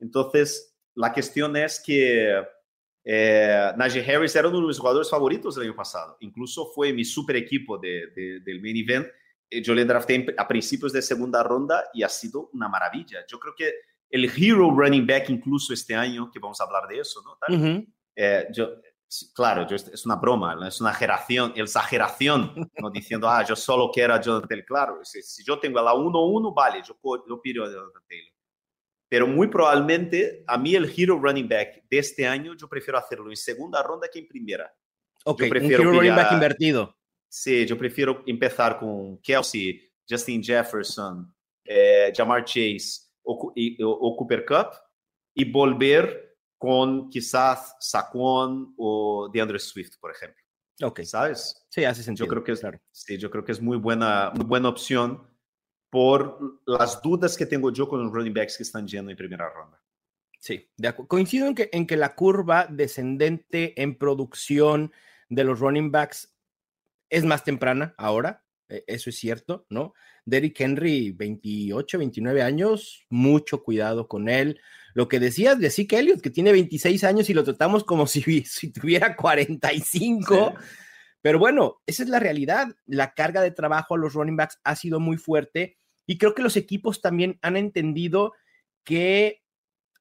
entonces, 0.00 0.76
la 0.94 1.12
cuestión 1.12 1.56
es 1.56 1.80
que 1.84 2.44
eh, 3.10 3.72
Najee 3.74 4.04
Harris 4.04 4.36
era 4.36 4.48
uno 4.48 4.60
de 4.60 4.66
mis 4.66 4.78
jugadores 4.78 5.08
favoritos 5.08 5.54
del 5.54 5.64
año 5.64 5.74
pasado. 5.74 6.18
Incluso 6.20 6.70
fue 6.74 6.92
mi 6.92 7.06
super 7.06 7.36
equipo 7.36 7.78
de, 7.78 8.08
de, 8.14 8.40
del 8.40 8.60
main 8.60 8.76
event. 8.76 9.06
Eh, 9.48 9.62
Yo 9.62 9.74
le 9.74 9.86
drafté 9.86 10.26
a 10.36 10.46
principios 10.46 10.92
de 10.92 11.00
segunda 11.00 11.42
ronda 11.42 11.84
y 11.94 12.02
ha 12.02 12.08
sido 12.10 12.50
una 12.52 12.68
maravilla. 12.68 13.24
Yo 13.26 13.38
creo 13.40 13.54
que 13.56 13.72
el 14.10 14.26
hero 14.26 14.70
running 14.70 15.06
back 15.06 15.30
incluso 15.30 15.72
este 15.72 15.94
año, 15.94 16.30
que 16.30 16.38
vamos 16.38 16.60
a 16.60 16.64
hablar 16.64 16.86
de 16.86 16.98
eso, 16.98 17.22
¿no? 17.22 17.32
Uh 17.54 17.58
-huh. 17.58 17.86
eh, 18.14 18.46
yo, 18.52 18.72
claro, 19.34 19.66
yo, 19.66 19.76
es 19.76 20.04
una 20.04 20.16
broma, 20.16 20.68
es 20.68 20.78
una 20.78 20.90
exageración, 20.90 21.54
exageración 21.56 22.68
no 22.78 22.90
diciendo, 22.92 23.26
ah, 23.26 23.42
yo 23.42 23.56
solo 23.56 23.90
quiero 23.90 24.12
a 24.12 24.20
Jonathan 24.20 24.48
Taylor. 24.48 24.66
Claro, 24.66 24.98
si, 25.02 25.22
si 25.22 25.42
yo 25.42 25.58
tengo 25.58 25.78
a 25.78 25.82
la 25.82 25.94
1-1, 25.94 26.54
vale, 26.54 26.82
yo, 26.86 26.94
yo 27.26 27.40
pido 27.40 27.64
a 27.64 27.68
Jonathan 27.68 28.02
Taylor 28.06 28.37
pero 29.08 29.26
muy 29.26 29.48
probablemente 29.48 30.44
a 30.46 30.58
mí 30.58 30.74
el 30.74 30.92
hero 30.94 31.18
running 31.18 31.48
back 31.48 31.84
de 31.88 31.98
este 31.98 32.26
año 32.26 32.54
yo 32.54 32.68
prefiero 32.68 32.98
hacerlo 32.98 33.30
en 33.30 33.36
segunda 33.36 33.82
ronda 33.82 34.08
que 34.12 34.18
en 34.18 34.28
primera. 34.28 34.72
Ok, 35.24 35.42
yo 35.42 35.48
prefiero 35.48 35.82
un 35.82 35.88
hero 35.88 35.98
running 35.98 36.16
back 36.16 36.32
invertido. 36.32 36.96
Sí, 37.28 37.66
yo 37.66 37.76
prefiero 37.76 38.22
empezar 38.26 38.78
con 38.78 39.18
Kelsey, 39.18 39.82
Justin 40.08 40.42
Jefferson, 40.42 41.34
eh, 41.64 42.12
Jamar 42.16 42.44
Chase 42.44 43.10
o, 43.22 43.52
y, 43.54 43.82
o, 43.82 43.90
o, 43.90 44.16
Cooper 44.16 44.44
Cup 44.46 44.68
y 45.34 45.50
volver 45.50 46.36
con 46.56 47.10
quizás 47.10 47.76
Saquon 47.78 48.74
o 48.78 49.30
DeAndre 49.32 49.58
Swift, 49.58 49.98
por 50.00 50.10
ejemplo. 50.10 50.42
Ok. 50.82 51.02
¿Sabes? 51.02 51.66
Sí, 51.68 51.84
hace 51.84 52.02
sentido. 52.02 52.26
Yo 52.26 52.30
creo 52.30 52.44
que 52.44 52.52
es, 52.52 52.60
claro. 52.60 52.80
sí, 52.90 53.18
yo 53.18 53.30
creo 53.30 53.44
que 53.44 53.52
es 53.52 53.60
muy 53.60 53.76
buena, 53.76 54.32
muy 54.34 54.44
buena 54.44 54.68
opción 54.68 55.26
por 55.90 56.60
las 56.66 57.00
dudas 57.02 57.36
que 57.36 57.46
tengo 57.46 57.72
yo 57.72 57.88
con 57.88 58.02
los 58.02 58.12
running 58.12 58.34
backs 58.34 58.56
que 58.56 58.62
están 58.62 58.86
yendo 58.86 59.10
en 59.10 59.16
primera 59.16 59.48
ronda. 59.48 59.80
Sí, 60.38 60.68
de 60.76 60.94
coincido 60.94 61.46
en 61.46 61.54
que, 61.54 61.68
en 61.72 61.86
que 61.86 61.96
la 61.96 62.14
curva 62.14 62.66
descendente 62.70 63.80
en 63.80 63.96
producción 63.96 64.92
de 65.28 65.44
los 65.44 65.58
running 65.58 65.90
backs 65.90 66.32
es 67.10 67.24
más 67.24 67.42
temprana 67.42 67.94
ahora, 67.98 68.44
eso 68.68 69.10
es 69.10 69.16
cierto, 69.16 69.66
¿no? 69.70 69.94
Derrick 70.24 70.60
Henry, 70.60 71.10
28, 71.12 71.98
29 71.98 72.42
años, 72.42 73.06
mucho 73.08 73.62
cuidado 73.62 74.08
con 74.08 74.28
él. 74.28 74.60
Lo 74.92 75.08
que 75.08 75.20
decías 75.20 75.58
de 75.58 75.70
Zeke 75.70 75.98
Elliott, 75.98 76.20
que 76.20 76.30
tiene 76.30 76.52
26 76.52 77.02
años 77.04 77.30
y 77.30 77.34
lo 77.34 77.44
tratamos 77.44 77.82
como 77.82 78.06
si, 78.06 78.22
si 78.44 78.70
tuviera 78.70 79.16
45. 79.16 80.54
Sí. 80.58 80.66
Pero 81.22 81.38
bueno, 81.38 81.80
esa 81.86 82.02
es 82.02 82.08
la 82.08 82.20
realidad. 82.20 82.68
La 82.86 83.14
carga 83.14 83.40
de 83.40 83.50
trabajo 83.50 83.94
a 83.94 83.98
los 83.98 84.14
running 84.14 84.36
backs 84.36 84.60
ha 84.64 84.76
sido 84.76 85.00
muy 85.00 85.16
fuerte 85.16 85.76
y 86.06 86.18
creo 86.18 86.34
que 86.34 86.42
los 86.42 86.56
equipos 86.56 87.00
también 87.00 87.38
han 87.42 87.56
entendido 87.56 88.32
que 88.84 89.42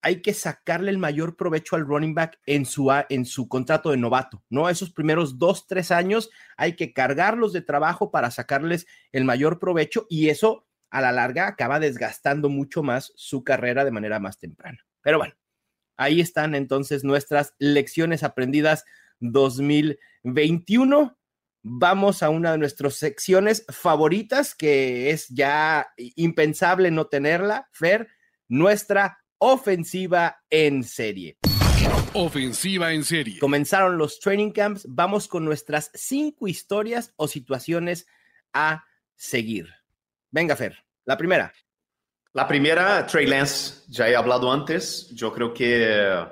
hay 0.02 0.22
que 0.22 0.34
sacarle 0.34 0.92
el 0.92 1.00
mayor 1.00 1.36
provecho 1.36 1.76
al 1.76 1.86
running 1.86 2.14
back 2.14 2.40
en 2.46 2.66
su, 2.66 2.90
en 3.10 3.26
su 3.26 3.50
contrato 3.50 3.92
de 3.92 3.98
novato, 3.98 4.44
¿no? 4.50 4.70
Esos 4.70 4.92
primeros 4.92 5.38
dos, 5.38 5.68
tres 5.68 5.92
años 5.92 6.30
hay 6.56 6.76
que 6.76 6.94
cargarlos 6.94 7.52
de 7.52 7.62
trabajo 7.62 8.12
para 8.12 8.32
sacarles 8.32 8.86
el 9.12 9.26
mayor 9.26 9.60
provecho 9.60 10.06
y 10.10 10.30
eso 10.30 10.66
a 10.90 11.02
la 11.02 11.12
larga 11.12 11.48
acaba 11.48 11.80
desgastando 11.80 12.48
mucho 12.48 12.84
más 12.84 13.12
su 13.16 13.44
carrera 13.44 13.84
de 13.84 13.92
manera 13.92 14.20
más 14.20 14.38
temprana. 14.38 14.80
Pero 15.02 15.18
bueno, 15.18 15.34
ahí 15.98 16.22
están 16.22 16.56
entonces 16.56 17.04
nuestras 17.04 17.56
lecciones 17.60 18.24
aprendidas 18.24 18.86
2021. 19.20 21.18
Vamos 21.64 22.24
a 22.24 22.30
una 22.30 22.54
de 22.54 22.58
nuestras 22.58 22.96
secciones 22.96 23.66
favoritas, 23.70 24.56
que 24.56 25.10
es 25.10 25.28
ya 25.30 25.88
impensable 25.98 26.92
no 26.92 27.08
tenerla, 27.08 27.68
Fer, 27.74 28.08
nuestra 28.48 29.20
ofensiva 29.38 30.42
en 30.50 30.84
serie. 30.84 31.38
Ofensiva 32.14 32.94
en 32.94 33.04
serie. 33.04 33.40
Comenzaron 33.40 33.98
los 33.98 34.20
training 34.20 34.52
camps. 34.52 34.86
Vamos 34.88 35.28
con 35.28 35.46
nuestras 35.46 35.92
cinco 35.94 36.48
historias 36.48 37.14
o 37.18 37.28
situaciones 37.28 38.08
a 38.54 38.84
seguir. 39.16 39.68
Venga, 40.32 40.56
Fer, 40.56 40.78
la 41.06 41.18
primera. 41.18 41.54
La 42.34 42.48
primera, 42.48 43.06
Trey 43.08 43.26
Lance, 43.26 43.84
ya 43.88 44.08
he 44.10 44.16
hablado 44.16 44.52
antes. 44.52 45.10
Yo 45.10 45.34
creo 45.34 45.54
que 45.54 46.28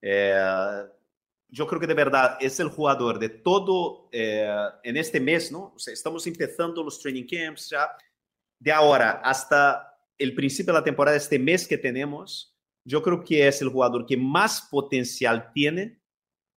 eh, 0.00 0.84
yo 1.52 1.66
creo 1.66 1.78
que 1.78 1.86
de 1.86 1.94
verdad 1.94 2.38
es 2.40 2.58
el 2.60 2.68
jugador 2.68 3.18
de 3.18 3.28
todo 3.28 4.08
eh, 4.10 4.48
en 4.82 4.96
este 4.96 5.20
mes, 5.20 5.52
¿no? 5.52 5.74
O 5.76 5.78
sea, 5.78 5.92
estamos 5.92 6.26
empezando 6.26 6.82
los 6.82 6.98
training 6.98 7.26
camps 7.26 7.68
ya. 7.68 7.90
De 8.58 8.72
ahora 8.72 9.20
hasta 9.22 9.98
el 10.16 10.34
principio 10.34 10.72
de 10.72 10.78
la 10.78 10.84
temporada, 10.84 11.16
este 11.16 11.38
mes 11.38 11.68
que 11.68 11.76
tenemos, 11.76 12.56
yo 12.84 13.02
creo 13.02 13.22
que 13.22 13.46
es 13.46 13.60
el 13.60 13.68
jugador 13.68 14.06
que 14.06 14.16
más 14.16 14.66
potencial 14.70 15.52
tiene 15.52 16.00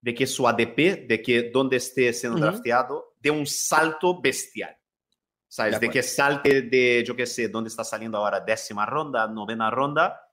de 0.00 0.14
que 0.14 0.26
su 0.26 0.48
ADP, 0.48 1.06
de 1.06 1.20
que 1.22 1.50
donde 1.50 1.76
esté 1.76 2.10
siendo 2.14 2.38
uh 2.38 2.40
-huh. 2.40 2.44
drafteado, 2.44 3.16
de 3.20 3.30
un 3.30 3.46
salto 3.46 4.18
bestial. 4.18 4.78
¿Sabes? 5.46 5.78
De, 5.78 5.86
de 5.86 5.92
que 5.92 6.02
salte 6.02 6.62
de, 6.62 7.04
yo 7.06 7.14
qué 7.14 7.26
sé, 7.26 7.48
dónde 7.48 7.68
está 7.68 7.84
saliendo 7.84 8.16
ahora, 8.16 8.40
décima 8.40 8.86
ronda, 8.86 9.28
novena 9.28 9.70
ronda, 9.70 10.25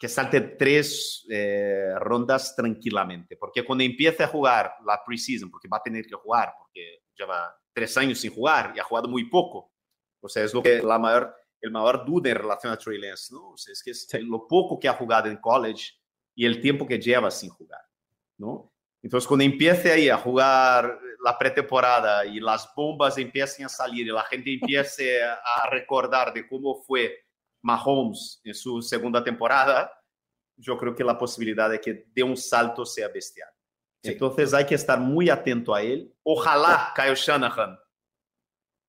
que 0.00 0.08
salte 0.08 0.40
tres 0.40 1.26
eh, 1.28 1.92
rondas 1.98 2.56
tranquilamente. 2.56 3.36
Porque 3.36 3.62
cuando 3.62 3.84
empiece 3.84 4.22
a 4.22 4.28
jugar 4.28 4.76
la 4.86 4.98
preseason, 5.04 5.50
porque 5.50 5.68
va 5.68 5.76
a 5.76 5.82
tener 5.82 6.06
que 6.06 6.14
jugar, 6.14 6.54
porque 6.58 7.02
lleva 7.14 7.54
tres 7.70 7.98
años 7.98 8.18
sin 8.18 8.32
jugar 8.32 8.72
y 8.74 8.80
ha 8.80 8.84
jugado 8.84 9.08
muy 9.08 9.28
poco. 9.28 9.70
O 10.22 10.28
sea, 10.28 10.42
es 10.42 10.54
lo 10.54 10.62
que 10.62 10.82
la 10.82 10.98
mayor, 10.98 11.36
el 11.60 11.70
mayor 11.70 12.06
duda 12.06 12.30
en 12.30 12.36
relación 12.36 12.72
a 12.72 12.78
Trey 12.78 12.98
Lance, 12.98 13.34
¿no? 13.34 13.50
O 13.50 13.58
sea, 13.58 13.72
es 13.72 13.82
que 13.82 13.90
es 13.90 14.08
lo 14.22 14.48
poco 14.48 14.80
que 14.80 14.88
ha 14.88 14.94
jugado 14.94 15.28
en 15.28 15.36
college 15.36 15.92
y 16.34 16.46
el 16.46 16.62
tiempo 16.62 16.86
que 16.86 16.98
lleva 16.98 17.30
sin 17.30 17.50
jugar, 17.50 17.82
¿no? 18.38 18.72
Entonces, 19.02 19.28
cuando 19.28 19.44
empiece 19.44 19.92
ahí 19.92 20.08
a 20.08 20.16
jugar 20.16 20.98
la 21.22 21.36
pretemporada 21.36 22.24
y 22.24 22.40
las 22.40 22.72
bombas 22.74 23.18
empiecen 23.18 23.66
a 23.66 23.68
salir 23.68 24.06
y 24.06 24.10
la 24.10 24.24
gente 24.24 24.54
empiece 24.54 25.22
a 25.22 25.68
recordar 25.68 26.32
de 26.32 26.48
cómo 26.48 26.82
fue 26.82 27.18
Mahomes 27.62 28.40
en 28.44 28.54
su 28.54 28.82
segunda 28.82 29.22
temporada, 29.22 29.92
yo 30.56 30.76
creo 30.76 30.94
que 30.94 31.04
la 31.04 31.18
posibilidad 31.18 31.70
de 31.70 31.80
que 31.80 32.06
dé 32.14 32.22
un 32.22 32.36
salto 32.36 32.84
sea 32.84 33.08
bestial. 33.08 33.48
Sí. 34.02 34.12
Entonces 34.12 34.54
hay 34.54 34.64
que 34.64 34.74
estar 34.74 34.98
muy 34.98 35.28
atento 35.28 35.74
a 35.74 35.82
él. 35.82 36.14
Ojalá 36.22 36.92
Kyle 36.94 37.14
Shanahan 37.14 37.78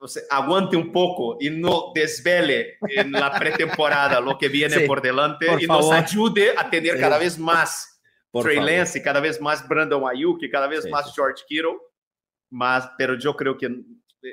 sea, 0.08 0.24
aguante 0.30 0.76
un 0.76 0.92
poco 0.92 1.38
y 1.40 1.50
no 1.50 1.92
desvele 1.94 2.78
en 2.82 3.12
la 3.12 3.32
pretemporada 3.38 4.20
lo 4.20 4.38
que 4.38 4.50
viene 4.50 4.80
sí, 4.80 4.88
por 4.88 5.02
delante 5.02 5.48
por 5.48 5.62
y 5.62 5.66
favor. 5.66 5.84
nos 5.84 5.94
ayude 5.94 6.58
a 6.58 6.70
tener 6.70 6.96
sí. 6.96 7.00
cada 7.00 7.18
vez 7.18 7.38
más 7.38 8.02
por 8.32 8.44
Trey 8.44 8.58
favor. 8.58 8.72
Lance 8.72 9.02
cada 9.02 9.20
vez 9.20 9.40
más 9.42 9.68
Brandon 9.68 10.08
Ayuk 10.08 10.40
cada 10.52 10.68
vez 10.68 10.90
más 10.90 11.14
George 11.14 11.44
Kittle. 11.48 11.78
Más, 12.50 12.90
pero 12.98 13.18
yo 13.18 13.36
creo 13.36 13.58
que 13.58 13.70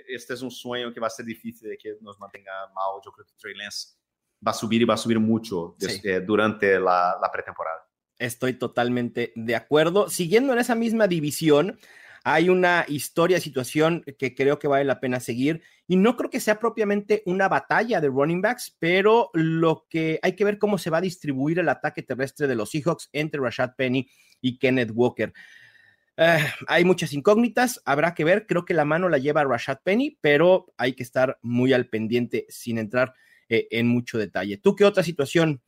este 0.09 0.35
es 0.35 0.43
un 0.43 0.51
sueño 0.51 0.93
que 0.93 1.01
va 1.01 1.07
a 1.07 1.11
ser 1.11 1.25
difícil 1.25 1.69
de 1.69 1.79
que 1.79 1.97
nos 2.01 2.19
mantenga 2.19 2.53
mal. 2.75 3.01
Yo 3.05 3.13
creo 3.13 3.27
que 3.27 3.33
Trey 3.39 3.55
Lance 3.55 3.98
va 4.47 4.53
a 4.53 4.55
subir 4.55 4.83
y 4.83 4.85
va 4.85 4.95
a 4.95 4.99
subir 4.99 5.21
mucho 5.21 5.75
desde, 5.79 6.21
durante 6.21 6.79
la, 6.79 7.17
la 7.21 7.31
pretemporada. 7.33 7.87
Estoy 8.19 8.55
totalmente 8.55 9.33
de 9.37 9.57
acuerdo. 9.57 10.09
Siguiendo 10.09 10.53
en 10.53 10.59
esa 10.59 10.75
misma 10.75 11.07
división, 11.07 11.79
hay 12.25 12.49
una 12.49 12.85
historia, 12.89 13.41
situación 13.41 14.05
que 14.19 14.35
creo 14.35 14.59
que 14.59 14.69
vale 14.69 14.85
la 14.85 15.01
pena 15.01 15.21
seguir. 15.21 15.63
Y 15.87 15.97
no 15.97 16.17
creo 16.17 16.31
que 16.31 16.41
sea 16.41 16.59
propiamente 16.59 17.23
una 17.27 17.49
batalla 17.49 18.01
de 18.01 18.09
running 18.09 18.43
backs, 18.43 18.77
pero 18.79 19.31
lo 19.33 19.87
que 19.89 20.19
hay 20.23 20.35
que 20.35 20.45
ver 20.45 20.59
cómo 20.59 20.79
se 20.79 20.91
va 20.91 20.99
a 20.99 21.03
distribuir 21.03 21.59
el 21.59 21.69
ataque 21.69 22.03
terrestre 22.03 22.47
de 22.47 22.55
los 22.55 22.71
Seahawks 22.71 23.09
entre 23.13 23.41
Rashad 23.41 23.75
Penny 23.77 24.11
y 24.41 24.59
Kenneth 24.59 24.91
Walker. 24.93 25.33
Eh, 26.17 26.45
hay 26.67 26.85
muchas 26.85 27.13
incógnitas, 27.13 27.81
habrá 27.85 28.15
que 28.15 28.25
ver. 28.25 28.47
Creo 28.47 28.65
que 28.65 28.75
la 28.75 28.85
mano 28.85 29.09
la 29.09 29.19
lleva 29.19 29.45
Rashad 29.45 29.79
Penny, 29.85 30.19
pero 30.21 30.67
hay 30.77 30.95
que 30.95 31.05
estar 31.05 31.39
muy 31.43 31.73
al 31.73 31.87
pendiente 31.87 32.45
sin 32.49 32.79
entrar 32.79 33.15
eh, 33.49 33.69
en 33.71 33.89
mucho 33.89 34.19
detalle. 34.19 34.59
¿Tú 34.59 34.75
qué 34.75 34.85
otra 34.85 35.03
situación? 35.03 35.61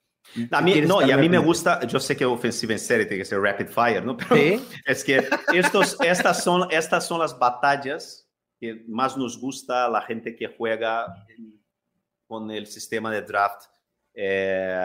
A 0.51 0.61
mí, 0.61 0.81
no, 0.83 1.07
y 1.07 1.11
a 1.11 1.17
mí 1.17 1.29
me 1.29 1.39
gusta, 1.39 1.85
yo 1.87 1.99
sé 1.99 2.17
que 2.17 2.25
ofensiva 2.25 2.73
en 2.73 2.79
serie 2.79 3.07
tiene 3.07 3.23
que 3.23 3.25
ser 3.25 3.41
rapid 3.41 3.67
fire, 3.67 4.05
¿no? 4.05 4.17
Pero 4.29 4.63
es 4.85 5.03
que 5.03 5.27
estos, 5.53 5.97
estas, 6.03 6.45
son, 6.45 6.69
estas 6.71 7.07
son 7.07 7.21
las 7.21 7.39
batallas 7.39 8.29
que 8.61 8.85
más 8.87 9.17
nos 9.17 9.41
gusta 9.41 9.87
a 9.87 9.89
la 9.89 10.03
gente 10.03 10.37
que 10.37 10.47
juega 10.47 11.07
con 12.27 12.51
el 12.51 12.67
sistema 12.67 13.11
de 13.11 13.23
draft 13.23 13.65
eh, 14.15 14.79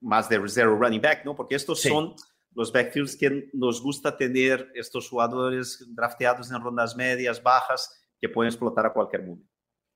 más 0.00 0.28
de 0.28 0.40
zero 0.48 0.76
running 0.76 1.00
back, 1.00 1.24
¿no? 1.24 1.34
Porque 1.34 1.54
estos 1.54 1.80
son 1.80 2.14
los 2.54 2.72
backfields 2.72 3.16
que 3.16 3.48
nos 3.52 3.80
gusta 3.80 4.16
tener 4.16 4.70
estos 4.74 5.08
jugadores 5.08 5.86
drafteados 5.94 6.50
en 6.50 6.60
rondas 6.60 6.96
medias, 6.96 7.42
bajas, 7.42 8.02
que 8.20 8.28
pueden 8.28 8.48
explotar 8.48 8.86
a 8.86 8.92
cualquier 8.92 9.22
momento. 9.22 9.48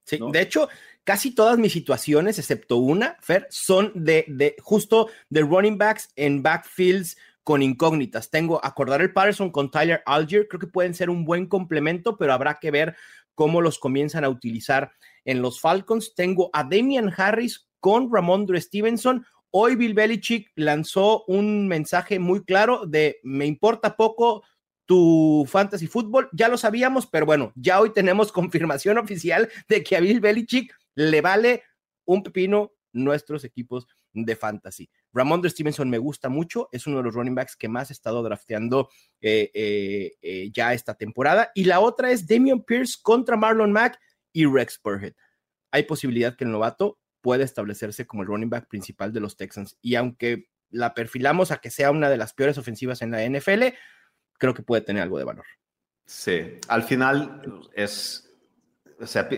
Sí, 0.05 0.19
de 0.33 0.41
hecho, 0.41 0.69
casi 1.05 1.35
todas 1.35 1.59
mis 1.59 1.73
situaciones, 1.73 2.39
excepto 2.39 2.77
una, 2.77 3.17
Fer, 3.21 3.47
son 3.51 3.93
de, 3.95 4.25
de 4.29 4.57
justo 4.61 5.09
de 5.29 5.43
running 5.43 5.79
backs 5.79 6.11
en 6.17 6.43
backfields 6.43 7.17
con 7.43 7.63
incógnitas. 7.63 8.31
Tengo 8.31 8.65
acordar 8.65 9.01
el 9.01 9.13
Patterson 9.13 9.51
con 9.51 9.71
Tyler 9.71 10.03
Algier, 10.07 10.47
creo 10.49 10.61
que 10.61 10.67
pueden 10.67 10.95
ser 10.95 11.11
un 11.11 11.25
buen 11.25 11.47
complemento, 11.47 12.17
pero 12.17 12.33
habrá 12.33 12.59
que 12.61 12.71
ver 12.71 12.97
cómo 13.35 13.61
los 13.61 13.79
comienzan 13.79 14.25
a 14.25 14.29
utilizar 14.29 14.93
en 15.25 15.43
los 15.43 15.61
Falcons. 15.61 16.15
Tengo 16.15 16.51
a 16.53 16.63
Damian 16.63 17.13
Harris 17.17 17.67
con 17.81 18.13
Ramondre 18.13 18.61
Stevenson, 18.61 19.27
Hoy 19.55 19.77
Bill 19.77 19.93
Belichick 19.93 20.51
lanzó 20.55 21.25
un 21.27 21.69
mensaje 21.69 22.19
muy 22.19 22.43
claro 22.43 22.87
de 22.87 23.21
me 23.23 23.45
importa 23.45 23.97
poco 23.97 24.45
tu 24.87 25.47
fantasy 25.47 25.87
fútbol. 25.89 26.31
Ya 26.33 26.49
lo 26.49 26.57
sabíamos, 26.57 27.07
pero 27.07 27.27
bueno, 27.27 27.53
ya 27.55 27.79
hoy 27.79 27.93
tenemos 27.93 28.33
confirmación 28.33 28.97
oficial 28.97 29.51
de 29.69 29.85
que 29.85 29.95
a 29.95 30.01
Bill 30.01 30.21
Belichick 30.21 30.75
le 30.95 31.21
vale 31.21 31.63
un 32.05 32.23
pepino 32.23 32.73
nuestros 32.93 33.45
equipos 33.45 33.87
de 34.13 34.37
fantasy. 34.37 34.91
Ramondre 35.13 35.51
Stevenson 35.51 35.89
me 35.89 35.99
gusta 35.99 36.29
mucho, 36.29 36.69
es 36.73 36.87
uno 36.87 36.99
de 36.99 37.05
los 37.05 37.15
running 37.15 37.35
backs 37.35 37.57
que 37.57 37.69
más 37.69 37.91
he 37.91 37.93
estado 37.93 38.23
drafteando 38.23 38.89
eh, 39.21 39.51
eh, 39.55 40.13
eh, 40.21 40.51
ya 40.53 40.73
esta 40.75 40.95
temporada. 40.95 41.51
Y 41.55 41.65
la 41.65 41.81
otra 41.81 42.11
es 42.11 42.27
Damian 42.27 42.63
Pierce 42.63 42.99
contra 43.03 43.37
Marlon 43.37 43.73
Mack 43.73 43.99
y 44.33 44.47
Rex 44.47 44.81
Burhead. 44.83 45.15
Hay 45.71 45.85
posibilidad 45.85 46.37
que 46.37 46.45
el 46.45 46.51
novato 46.51 46.99
puede 47.21 47.45
establecerse 47.45 48.07
como 48.07 48.23
el 48.23 48.29
running 48.29 48.51
back 48.51 48.69
principal 48.69 49.13
de 49.13 49.21
los 49.21 49.37
Texans. 49.37 49.79
Y 49.81 49.95
aunque 49.95 50.49
la 50.71 50.95
perfilamos 50.95 51.51
a 51.51 51.59
que 51.59 51.71
sea 51.71 51.91
una 51.91 52.11
de 52.11 52.17
las 52.17 52.35
peores 52.35 52.59
ofensivas 52.59 53.03
en 53.03 53.11
la 53.13 53.25
NFL, 53.25 53.75
creo 54.39 54.55
que 54.55 54.63
puede 54.63 54.83
tener 54.83 55.03
algo 55.03 55.19
de 55.19 55.25
valor. 55.25 55.47
Sí, 56.05 56.59
al 56.69 56.83
final 56.83 57.71
es, 57.75 58.31
o 58.99 59.07
sea, 59.07 59.29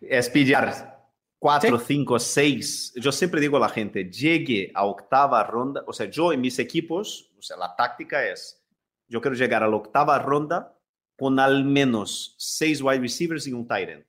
es 0.00 0.28
pillar 0.30 0.98
cuatro, 1.38 1.78
cinco, 1.78 2.18
seis. 2.18 2.92
Yo 2.96 3.12
siempre 3.12 3.40
digo 3.40 3.56
a 3.56 3.60
la 3.60 3.68
gente, 3.68 4.10
llegue 4.10 4.70
a 4.74 4.84
octava 4.84 5.42
ronda, 5.44 5.84
o 5.86 5.92
sea, 5.92 6.06
yo 6.06 6.32
en 6.32 6.40
mis 6.40 6.58
equipos, 6.58 7.32
o 7.38 7.42
sea, 7.42 7.56
la 7.56 7.74
táctica 7.76 8.26
es, 8.26 8.64
yo 9.06 9.20
quiero 9.20 9.36
llegar 9.36 9.62
a 9.62 9.68
la 9.68 9.76
octava 9.76 10.18
ronda 10.18 10.76
con 11.16 11.40
al 11.40 11.64
menos 11.64 12.34
seis 12.38 12.80
wide 12.80 13.00
receivers 13.00 13.46
y 13.46 13.52
un 13.52 13.66
tight 13.66 13.88
end. 13.88 14.04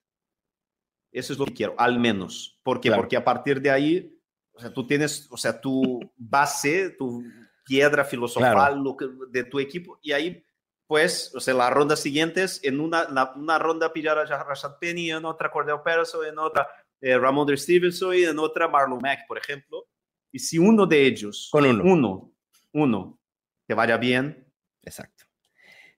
Eso 1.11 1.33
es 1.33 1.39
lo 1.39 1.45
que 1.45 1.53
quiero, 1.53 1.73
al 1.77 1.99
menos. 1.99 2.59
¿Por 2.61 2.79
qué? 2.79 2.91
Porque 2.91 3.17
a 3.17 3.23
partir 3.23 3.59
de 3.61 3.71
ahí, 3.71 4.15
o 4.51 4.59
sea, 4.59 4.71
tú 4.71 4.85
tienes, 4.85 5.27
o 5.31 5.37
sea, 5.37 5.59
tu 5.59 5.99
base, 6.15 6.91
tu 6.91 7.23
piedra 7.65 8.05
filosofal 8.05 8.83
de 9.31 9.43
tu 9.43 9.59
equipo, 9.59 9.99
y 10.03 10.11
ahí, 10.11 10.43
pues, 10.89 11.35
o 11.35 11.39
sea, 11.39 11.53
las 11.53 11.71
rondas 11.71 11.99
siguientes, 11.99 12.61
en 12.63 12.79
una, 12.79 13.07
una 13.35 13.59
ronda 13.59 13.93
pillar 13.93 14.17
a 14.17 14.25
Rashad 14.25 14.79
Penny, 14.79 15.11
en 15.11 15.23
otra 15.23 15.51
Cordell 15.51 15.81
Patterson, 15.85 16.25
en 16.25 16.39
otra 16.39 16.67
eh, 16.99 17.15
Ramon 17.15 17.55
Stevenson 17.55 18.15
y 18.15 18.23
en 18.23 18.39
otra 18.39 18.67
Marlon 18.67 18.97
Mack, 18.99 19.27
por 19.27 19.37
ejemplo. 19.37 19.87
Y 20.31 20.39
si 20.39 20.57
uno 20.57 20.87
de 20.87 21.05
ellos, 21.05 21.49
con 21.51 21.67
uno, 21.67 21.83
uno, 21.83 22.33
uno 22.73 23.19
te 23.67 23.75
vaya 23.75 23.97
bien. 23.97 24.51
Exacto. 24.81 25.25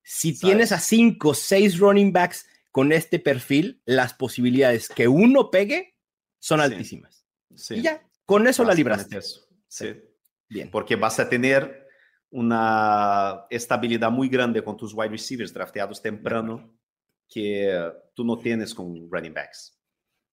Si 0.03 0.37
tienes 0.37 0.73
a 0.73 0.79
cinco, 0.81 1.33
seis 1.33 1.79
running 1.79 2.11
backs 2.11 2.45
con 2.69 2.91
este 2.91 3.17
perfil, 3.17 3.81
las 3.85 4.13
posibilidades 4.13 4.89
que 4.89 5.07
uno 5.07 5.49
pegue 5.49 5.95
son 6.37 6.59
altísimas. 6.59 7.25
Y 7.69 7.81
ya, 7.81 8.05
con 8.25 8.45
eso 8.45 8.65
la 8.65 8.73
libraste. 8.73 9.21
Sí. 9.69 10.01
Bien. 10.49 10.69
Porque 10.69 10.97
vas 10.97 11.17
a 11.21 11.29
tener 11.29 11.80
una 12.31 13.45
estabilidad 13.49 14.09
muy 14.09 14.29
grande 14.29 14.63
con 14.63 14.75
tus 14.75 14.93
wide 14.93 15.09
receivers 15.09 15.53
drafteados 15.53 16.01
temprano 16.01 16.77
que 17.29 17.91
tú 18.13 18.23
no 18.23 18.37
tienes 18.37 18.73
con 18.73 19.09
running 19.09 19.33
backs. 19.33 19.77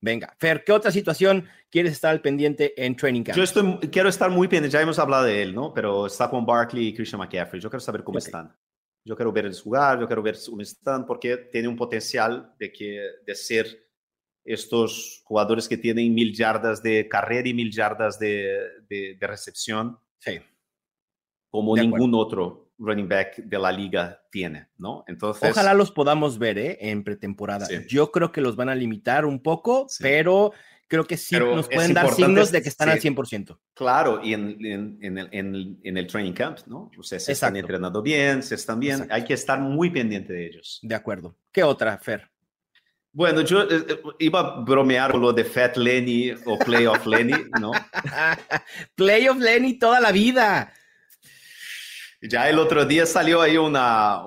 Venga, 0.01 0.35
Fer, 0.39 0.63
¿qué 0.65 0.73
otra 0.73 0.93
situación 0.93 1.49
quieres 1.71 1.93
estar 1.93 2.13
al 2.13 2.21
pendiente 2.21 2.73
en 2.83 2.95
Training 2.95 3.25
Camp? 3.25 3.37
Yo 3.37 3.43
estoy, 3.43 3.79
quiero 3.91 4.09
estar 4.09 4.31
muy 4.31 4.47
pendiente, 4.47 4.73
ya 4.73 4.81
hemos 4.81 4.99
hablado 4.99 5.25
de 5.25 5.43
él, 5.43 5.55
¿no? 5.55 5.75
Pero 5.75 6.07
está 6.07 6.31
con 6.31 6.47
Barkley 6.47 6.89
y 6.89 6.95
Christian 6.95 7.19
McCaffrey. 7.19 7.61
Yo 7.61 7.69
quiero 7.69 7.81
saber 7.81 8.05
cómo 8.05 8.19
están. 8.19 8.57
Yo 9.05 9.17
quiero 9.17 9.33
verles 9.33 9.61
jugar, 9.61 9.99
yo 9.99 10.07
quiero 10.07 10.23
ver 10.23 10.37
cómo 10.45 10.63
están, 10.63 11.05
porque 11.05 11.37
tiene 11.51 11.67
un 11.67 11.77
potencial 11.77 12.55
de, 12.59 12.71
que, 12.73 13.01
de 13.27 13.35
ser 13.35 13.89
estos 14.45 15.23
jugadores 15.25 15.69
que 15.69 15.77
tienen 15.77 16.15
mil 16.15 16.33
yardas 16.35 16.83
de 16.83 17.09
carrera 17.09 17.49
y 17.49 17.55
mil 17.55 17.73
yardas 17.73 18.19
de, 18.19 18.57
de, 18.89 19.19
recepción. 19.21 19.99
Sí. 20.19 20.41
Como 21.51 21.77
ningún 21.77 22.15
otro 22.15 22.69
running 22.79 23.09
back 23.09 23.37
de 23.39 23.59
la 23.59 23.73
liga 23.73 24.23
tiene, 24.31 24.69
¿no? 24.79 25.05
Entonces. 25.09 25.51
Ojalá 25.51 25.75
los 25.75 25.91
podamos 25.91 26.39
ver 26.39 26.59
¿eh? 26.59 26.79
en 26.81 27.03
pretemporada. 27.03 27.67
Yo 27.89 28.11
creo 28.11 28.33
que 28.33 28.41
los 28.41 28.57
van 28.57 28.69
a 28.69 28.75
limitar 28.75 29.25
un 29.25 29.43
poco, 29.43 29.87
pero 30.01 30.53
creo 30.87 31.05
que 31.05 31.17
sí 31.17 31.37
nos 31.39 31.69
pueden 31.69 31.95
dar 31.95 32.11
signos 32.13 32.51
de 32.51 32.63
que 32.63 32.69
están 32.69 32.89
al 32.89 33.01
100%. 33.01 33.59
Claro, 33.75 34.21
y 34.23 34.33
en, 34.33 34.57
en, 34.65 35.19
el, 35.19 35.29
en, 35.83 35.97
el, 35.97 36.07
training 36.07 36.33
camp, 36.33 36.59
¿no? 36.67 36.91
O 36.99 37.03
sea, 37.03 37.21
se 37.21 37.33
están 37.33 37.57
entrenando 37.57 38.03
bien, 38.03 38.43
se 38.43 38.55
están 38.55 38.81
bien, 38.81 39.07
hay 39.11 39.25
que 39.25 39.35
estar 39.35 39.61
muy 39.61 39.91
pendiente 39.91 40.33
de 40.33 40.47
ellos. 40.47 40.81
De 40.83 40.95
acuerdo. 40.95 41.37
¿Qué 41.53 41.63
otra, 41.63 41.99
Fer? 41.99 42.29
Bueno, 43.13 43.41
yo 43.41 43.63
eh, 43.63 43.85
eh, 43.89 44.01
iba 44.21 44.41
a 44.41 44.61
bromear 44.61 45.13
con 45.13 45.21
lo 45.21 45.33
de 45.33 45.45
Fat 45.45 45.77
Lenny 45.77 46.33
o 46.45 46.59
Playoff 46.59 47.07
Lenny, 47.07 47.35
¿no? 47.61 47.73
Playoff 48.95 49.39
Lenny 49.39 49.79
toda 49.79 50.01
la 50.01 50.13
vida. 50.13 50.73
Ya 52.21 52.49
el 52.49 52.59
otro 52.59 52.85
día 52.85 53.07
salió 53.07 53.41
ahí 53.41 53.57
una, 53.57 54.25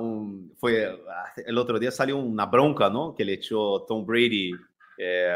fue, 0.57 0.97
el 1.45 1.57
otro 1.57 1.77
día 1.77 1.91
salió 1.91 2.17
una 2.17 2.45
bronca, 2.45 2.89
¿no? 2.89 3.13
Que 3.13 3.25
le 3.25 3.33
echó 3.33 3.83
Tom 3.85 4.05
Brady 4.05 4.53
eh, 4.97 5.35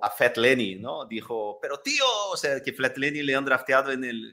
a 0.00 0.10
Fat 0.10 0.38
Lenny, 0.38 0.76
¿no? 0.76 1.04
Dijo, 1.04 1.58
pero 1.60 1.80
tío, 1.80 2.04
o 2.32 2.36
sea, 2.36 2.62
que 2.62 2.72
Fat 2.72 2.96
Lenny 2.96 3.22
le 3.22 3.34
han 3.34 3.44
drafteado 3.44 3.92
en 3.92 4.04
el, 4.04 4.32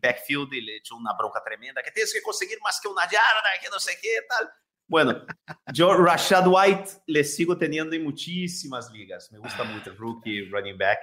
backfield 0.00 0.52
y 0.54 0.62
le 0.62 0.76
echó 0.78 0.96
una 0.96 1.12
bronca 1.12 1.40
tremenda, 1.44 1.82
que 1.82 1.92
tienes 1.92 2.12
que 2.12 2.22
conseguir 2.22 2.58
más 2.62 2.80
que 2.80 2.88
una 2.88 3.04
yarda, 3.04 3.50
que 3.62 3.68
no 3.70 3.78
sé 3.78 3.92
qué, 4.02 4.08
tal. 4.28 4.50
Bueno, 4.88 5.24
yo 5.72 5.94
Rashad 5.94 6.46
White 6.46 6.90
le 7.06 7.22
sigo 7.22 7.56
teniendo 7.56 7.94
en 7.94 8.02
muchísimas 8.02 8.90
ligas. 8.90 9.30
Me 9.30 9.38
gusta 9.38 9.62
mucho 9.62 9.94
rookie, 9.94 10.48
running 10.50 10.76
back. 10.76 10.98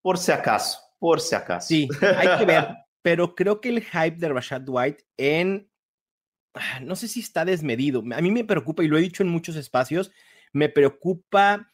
Por 0.00 0.16
si 0.16 0.32
acaso, 0.32 0.78
por 0.98 1.20
si 1.20 1.34
acaso. 1.34 1.68
Sí, 1.68 1.88
hay 2.00 2.38
que 2.38 2.44
ver. 2.46 2.85
Pero 3.06 3.36
creo 3.36 3.60
que 3.60 3.68
el 3.68 3.84
hype 3.84 4.16
de 4.16 4.28
Rashad 4.28 4.64
White 4.66 5.04
en... 5.16 5.70
Ah, 6.54 6.80
no 6.80 6.96
sé 6.96 7.06
si 7.06 7.20
está 7.20 7.44
desmedido. 7.44 8.02
A 8.12 8.20
mí 8.20 8.32
me 8.32 8.42
preocupa, 8.42 8.82
y 8.82 8.88
lo 8.88 8.98
he 8.98 9.00
dicho 9.00 9.22
en 9.22 9.28
muchos 9.28 9.54
espacios, 9.54 10.10
me 10.52 10.68
preocupa 10.68 11.70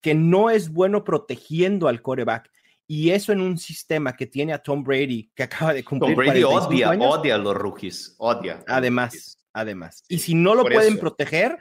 que 0.00 0.14
no 0.14 0.50
es 0.50 0.72
bueno 0.72 1.02
protegiendo 1.02 1.88
al 1.88 2.00
coreback. 2.00 2.48
Y 2.86 3.10
eso 3.10 3.32
en 3.32 3.40
un 3.40 3.58
sistema 3.58 4.14
que 4.14 4.28
tiene 4.28 4.52
a 4.52 4.62
Tom 4.62 4.84
Brady, 4.84 5.32
que 5.34 5.42
acaba 5.50 5.74
de 5.74 5.82
cumplir. 5.82 6.14
Tom 6.14 6.24
Brady 6.24 6.44
odia, 6.44 6.90
odia 6.90 7.34
a 7.34 7.38
los 7.38 7.56
rookies, 7.56 8.14
odia. 8.18 8.62
Además, 8.68 9.44
además. 9.52 10.04
Y 10.06 10.20
si 10.20 10.36
no 10.36 10.54
lo 10.54 10.62
pueden 10.62 11.00
proteger, 11.00 11.58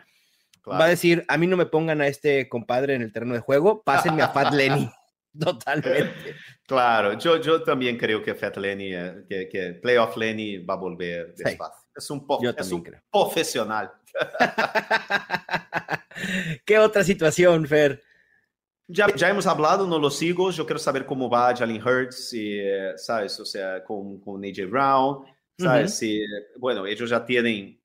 va 0.70 0.84
a 0.84 0.90
decir, 0.90 1.26
a 1.28 1.38
mí 1.38 1.48
no 1.48 1.58
me 1.58 1.66
pongan 1.66 2.02
a 2.02 2.08
este 2.08 2.48
compadre 2.50 2.94
en 2.94 3.02
el 3.02 3.12
terreno 3.12 3.34
de 3.34 3.40
juego, 3.40 3.82
pásenme 3.82 4.22
a 4.22 4.30
Fat 4.30 4.54
Lenny. 4.54 4.92
Totalmente. 5.40 6.36
Claro, 6.66 7.18
yo, 7.18 7.40
yo 7.40 7.64
también 7.64 7.98
creo 7.98 8.22
que 8.22 8.36
Fat 8.36 8.58
Lenny, 8.58 8.94
eh, 8.94 9.26
que, 9.28 9.48
que, 9.48 9.74
Playoff 9.74 10.18
Lenny 10.18 10.58
va 10.58 10.74
a 10.74 10.78
volver 10.78 11.34
despacio. 11.36 11.88
Es 11.96 12.10
un, 12.10 12.26
es 12.58 12.72
un 12.72 12.84
profesional. 13.12 13.92
¿Qué 16.66 16.78
otra 16.78 17.04
situación, 17.04 17.66
Fer? 17.66 18.04
Ya, 18.88 19.08
ya 19.16 19.30
hemos 19.30 19.48
hablado, 19.48 19.88
no 19.88 20.00
lo 20.00 20.10
sigo. 20.10 20.52
Yo 20.52 20.66
quiero 20.66 20.80
saber 20.80 21.06
cómo 21.06 21.30
va 21.30 21.56
Jalen 21.56 21.82
Hurts, 21.82 22.34
y, 22.34 22.60
eh, 22.60 22.94
¿sabes? 22.98 23.40
O 23.40 23.46
sea, 23.46 23.84
con, 23.84 24.20
con 24.20 24.44
AJ 24.44 24.70
Brown, 24.70 25.26
¿sabes? 25.58 25.96
si, 25.96 26.22
bueno, 26.58 26.86
ellos 26.86 27.10
ya 27.10 27.26
tienen 27.26 27.80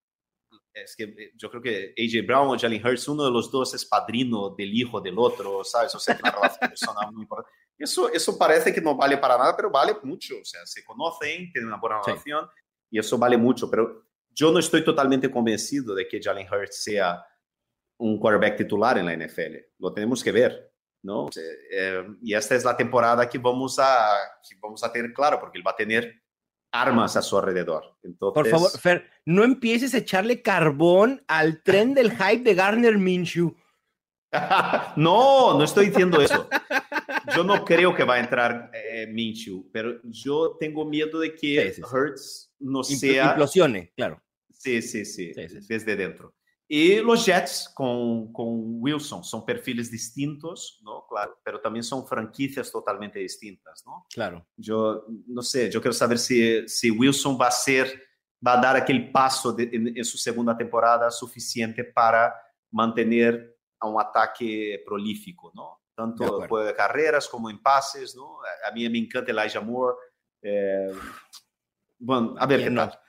es 0.74 0.96
que 0.96 1.32
yo 1.36 1.50
creo 1.50 1.62
que 1.62 1.94
AJ 1.98 2.26
Brown 2.26 2.48
o 2.48 2.58
Jalen 2.58 2.84
Hurts, 2.84 3.08
uno 3.08 3.24
de 3.24 3.30
los 3.30 3.50
dos 3.50 3.74
es 3.74 3.84
padrino 3.84 4.50
del 4.56 4.72
hijo 4.74 5.00
del 5.00 5.18
otro, 5.18 5.62
¿sabes? 5.64 5.94
O 5.94 5.98
sea, 5.98 6.16
que 6.16 6.22
la 6.22 6.30
relación 6.30 6.70
personal 6.70 7.12
muy 7.12 7.22
importante. 7.22 7.50
Eso, 7.78 8.08
eso 8.12 8.38
parece 8.38 8.72
que 8.72 8.80
no 8.80 8.96
vale 8.96 9.18
para 9.18 9.36
nada, 9.36 9.56
pero 9.56 9.70
vale 9.70 9.96
mucho. 10.02 10.36
O 10.40 10.44
sea, 10.44 10.64
se 10.64 10.84
conocen, 10.84 11.50
tienen 11.52 11.66
una 11.66 11.78
buena 11.78 12.00
relación 12.04 12.46
sí. 12.46 12.62
y 12.92 12.98
eso 12.98 13.18
vale 13.18 13.36
mucho. 13.36 13.70
Pero 13.70 14.06
yo 14.30 14.52
no 14.52 14.58
estoy 14.58 14.84
totalmente 14.84 15.30
convencido 15.30 15.94
de 15.94 16.08
que 16.08 16.20
Jalen 16.22 16.48
Hurts 16.50 16.82
sea 16.82 17.24
un 17.98 18.18
quarterback 18.18 18.56
titular 18.56 18.98
en 18.98 19.06
la 19.06 19.16
NFL. 19.16 19.56
Lo 19.78 19.92
tenemos 19.92 20.22
que 20.22 20.32
ver, 20.32 20.72
¿no? 21.02 21.28
Eh, 21.36 22.06
y 22.22 22.34
esta 22.34 22.54
es 22.54 22.64
la 22.64 22.76
temporada 22.76 23.28
que 23.28 23.38
vamos 23.38 23.78
a, 23.78 24.16
que 24.48 24.56
vamos 24.60 24.82
a 24.82 24.92
tener 24.92 25.12
claro, 25.12 25.38
porque 25.38 25.58
él 25.58 25.66
va 25.66 25.72
a 25.72 25.76
tener 25.76 26.21
armas 26.72 27.16
a 27.16 27.22
su 27.22 27.38
alrededor. 27.38 27.96
Entonces... 28.02 28.42
Por 28.42 28.48
favor, 28.48 28.70
Fer, 28.78 29.10
no 29.24 29.44
empieces 29.44 29.94
a 29.94 29.98
echarle 29.98 30.42
carbón 30.42 31.22
al 31.28 31.62
tren 31.62 31.94
del 31.94 32.10
hype 32.10 32.42
de 32.42 32.54
Garner 32.54 32.98
Minshew. 32.98 33.54
no, 34.96 35.58
no 35.58 35.64
estoy 35.64 35.86
diciendo 35.86 36.20
eso. 36.20 36.48
Yo 37.36 37.44
no 37.44 37.64
creo 37.64 37.94
que 37.94 38.04
va 38.04 38.14
a 38.14 38.20
entrar 38.20 38.70
eh, 38.72 39.06
Minshew, 39.06 39.68
pero 39.70 40.00
yo 40.04 40.56
tengo 40.58 40.84
miedo 40.84 41.20
de 41.20 41.34
que 41.34 41.66
sí, 41.66 41.68
sí, 41.68 41.74
sí. 41.74 41.82
Hurts 41.82 42.54
no 42.58 42.82
sea... 42.82 43.30
Implosione, 43.30 43.92
claro. 43.94 44.22
Sí, 44.50 44.80
sí, 44.80 45.04
sí, 45.04 45.32
desde 45.68 45.96
dentro. 45.96 46.34
Y 46.74 47.02
los 47.02 47.26
Jets 47.26 47.70
con, 47.74 48.32
con, 48.32 48.80
Wilson 48.80 49.22
son 49.22 49.44
perfiles 49.44 49.90
distintos, 49.90 50.80
¿no? 50.82 51.04
Claro, 51.06 51.38
pero 51.44 51.60
también 51.60 51.82
son 51.82 52.06
franquicias 52.06 52.72
totalmente 52.72 53.18
distintas, 53.18 53.84
¿no? 53.84 54.06
Claro. 54.08 54.46
Yo 54.56 55.04
no 55.26 55.42
sé, 55.42 55.70
yo 55.70 55.82
quiero 55.82 55.92
saber 55.92 56.18
si, 56.18 56.66
si 56.66 56.90
Wilson 56.90 57.36
va 57.38 57.48
a 57.48 57.50
ser, 57.50 58.02
va 58.44 58.54
a 58.54 58.62
dar 58.62 58.76
aquel 58.76 59.12
paso 59.12 59.52
de, 59.52 59.64
en, 59.70 59.98
en, 59.98 60.02
su 60.02 60.16
segunda 60.16 60.56
temporada 60.56 61.10
suficiente 61.10 61.84
para 61.84 62.34
mantener 62.70 63.54
a 63.78 63.86
un 63.86 64.00
ataque 64.00 64.82
prolífico, 64.86 65.52
¿no? 65.54 65.82
Tanto 65.94 66.38
de, 66.38 66.64
de 66.64 66.74
carreras 66.74 67.28
como 67.28 67.50
en 67.50 67.60
pases, 67.60 68.16
¿no? 68.16 68.38
A 68.66 68.72
mí 68.72 68.88
me 68.88 68.96
encanta 68.96 69.30
Elijah 69.30 69.60
Moore. 69.60 69.98
Eh, 70.40 70.90
bueno, 71.98 72.34
a 72.38 72.46
ver 72.46 72.64
qué 72.64 72.70
no? 72.70 72.88
tal. 72.88 73.01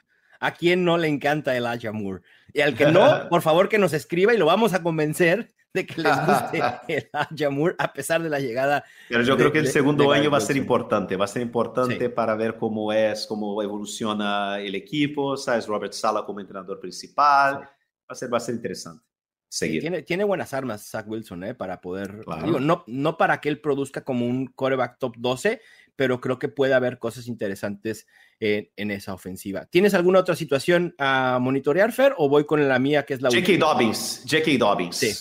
¿A 0.45 0.51
quién 0.53 0.83
no 0.83 0.97
le 0.97 1.07
encanta 1.07 1.55
Elijah 1.55 1.91
Moore? 1.91 2.21
Y 2.53 2.61
al 2.61 2.75
que 2.75 2.85
no, 2.87 3.01
por 3.29 3.41
favor 3.41 3.69
que 3.69 3.77
nos 3.77 3.93
escriba 3.93 4.33
y 4.33 4.37
lo 4.37 4.45
vamos 4.45 4.73
a 4.73 4.83
convencer 4.83 5.53
de 5.73 5.85
que 5.85 6.01
les 6.01 6.15
guste 6.25 6.61
Elijah 7.31 7.49
Moore 7.49 7.75
a 7.79 7.93
pesar 7.93 8.21
de 8.21 8.29
la 8.29 8.39
llegada. 8.39 8.83
Pero 9.09 9.23
yo 9.23 9.35
de, 9.35 9.39
creo 9.39 9.51
que 9.51 9.59
el 9.59 9.65
de, 9.65 9.71
segundo 9.71 10.11
de 10.11 10.17
año 10.19 10.29
va 10.29 10.37
a 10.37 10.41
ser 10.41 10.57
importante, 10.57 11.15
va 11.15 11.25
a 11.25 11.27
ser 11.27 11.41
importante 11.41 11.97
Sí. 11.97 12.09
para 12.09 12.35
ver 12.35 12.57
cómo 12.57 12.91
es, 12.93 13.25
cómo 13.25 13.61
evoluciona 13.63 14.59
el 14.59 14.75
equipo, 14.75 15.37
¿sabes? 15.37 15.65
Robert 15.67 15.93
Sala 15.93 16.23
como 16.25 16.39
entrenador 16.41 16.79
principal, 16.79 17.55
va, 17.61 17.69
a 18.09 18.15
ser, 18.15 18.31
va 18.31 18.37
a 18.37 18.41
ser 18.41 18.55
interesante. 18.55 19.03
Sí, 19.49 19.67
Seguir. 19.67 19.81
tiene, 19.81 20.01
tiene 20.01 20.23
buenas 20.23 20.51
armas 20.53 20.89
Zach 20.89 21.07
Wilson, 21.07 21.43
¿eh? 21.43 21.53
Para 21.53 21.79
poder, 21.79 22.21
Claro. 22.25 22.43
digo, 22.45 22.59
no, 22.59 22.83
no 22.87 23.17
para 23.17 23.39
que 23.39 23.49
él 23.49 23.61
produzca 23.61 24.03
como 24.03 24.25
un 24.25 24.47
coreback 24.47 24.97
top 24.97 25.15
12, 25.17 25.61
pero 25.95 26.19
creo 26.21 26.39
que 26.39 26.47
puede 26.49 26.73
haber 26.73 26.99
cosas 26.99 27.27
interesantes 27.27 28.07
en, 28.39 28.69
en 28.75 28.91
esa 28.91 29.13
ofensiva. 29.13 29.65
¿Tienes 29.67 29.93
alguna 29.93 30.19
otra 30.19 30.35
situación 30.35 30.95
a 30.97 31.37
monitorear, 31.41 31.91
Fer, 31.91 32.13
o 32.17 32.29
voy 32.29 32.45
con 32.45 32.67
la 32.67 32.79
mía, 32.79 33.05
que 33.05 33.13
es 33.13 33.21
la 33.21 33.29
J.K. 33.29 33.57
Dobbins, 33.57 34.23
J.K. 34.29 34.57
Dobbins. 34.57 34.95
Sí. 34.95 35.11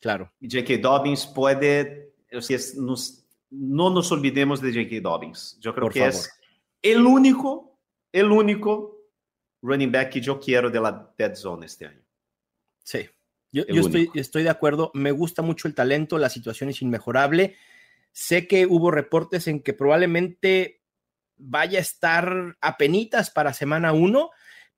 Claro, 0.00 0.32
J.K. 0.40 0.78
Dobbins 0.78 1.26
puede, 1.26 2.12
o 2.32 2.40
sea, 2.40 2.58
nos- 2.76 3.22
no 3.50 3.90
nos 3.90 4.10
olvidemos 4.12 4.60
de 4.60 4.72
J.K. 4.72 5.00
Dobbins. 5.00 5.58
Yo 5.60 5.72
creo 5.72 5.84
Por 5.86 5.92
que 5.92 6.00
favor. 6.00 6.14
es 6.14 6.30
el 6.82 7.06
único, 7.06 7.78
el 8.12 8.26
único 8.30 9.08
running 9.62 9.90
back 9.90 10.10
que 10.10 10.20
yo 10.20 10.38
quiero 10.38 10.68
de 10.70 10.80
la 10.80 11.12
dead 11.16 11.34
zone 11.34 11.66
este 11.66 11.86
año. 11.86 12.02
sí. 12.82 13.08
Yo, 13.52 13.62
estoy 14.14 14.42
de 14.42 14.50
acuerdo, 14.50 14.90
me 14.92 15.12
gusta 15.12 15.40
mucho 15.40 15.66
el 15.66 15.74
talento, 15.74 16.18
la 16.18 16.28
situación 16.28 16.68
es 16.68 16.82
inmejorable. 16.82 17.56
Sé 18.18 18.48
que 18.48 18.64
hubo 18.64 18.90
reportes 18.90 19.46
en 19.46 19.62
que 19.62 19.74
probablemente 19.74 20.80
vaya 21.36 21.78
a 21.78 21.82
estar 21.82 22.56
a 22.62 22.78
penitas 22.78 23.30
para 23.30 23.52
semana 23.52 23.92
uno, 23.92 24.30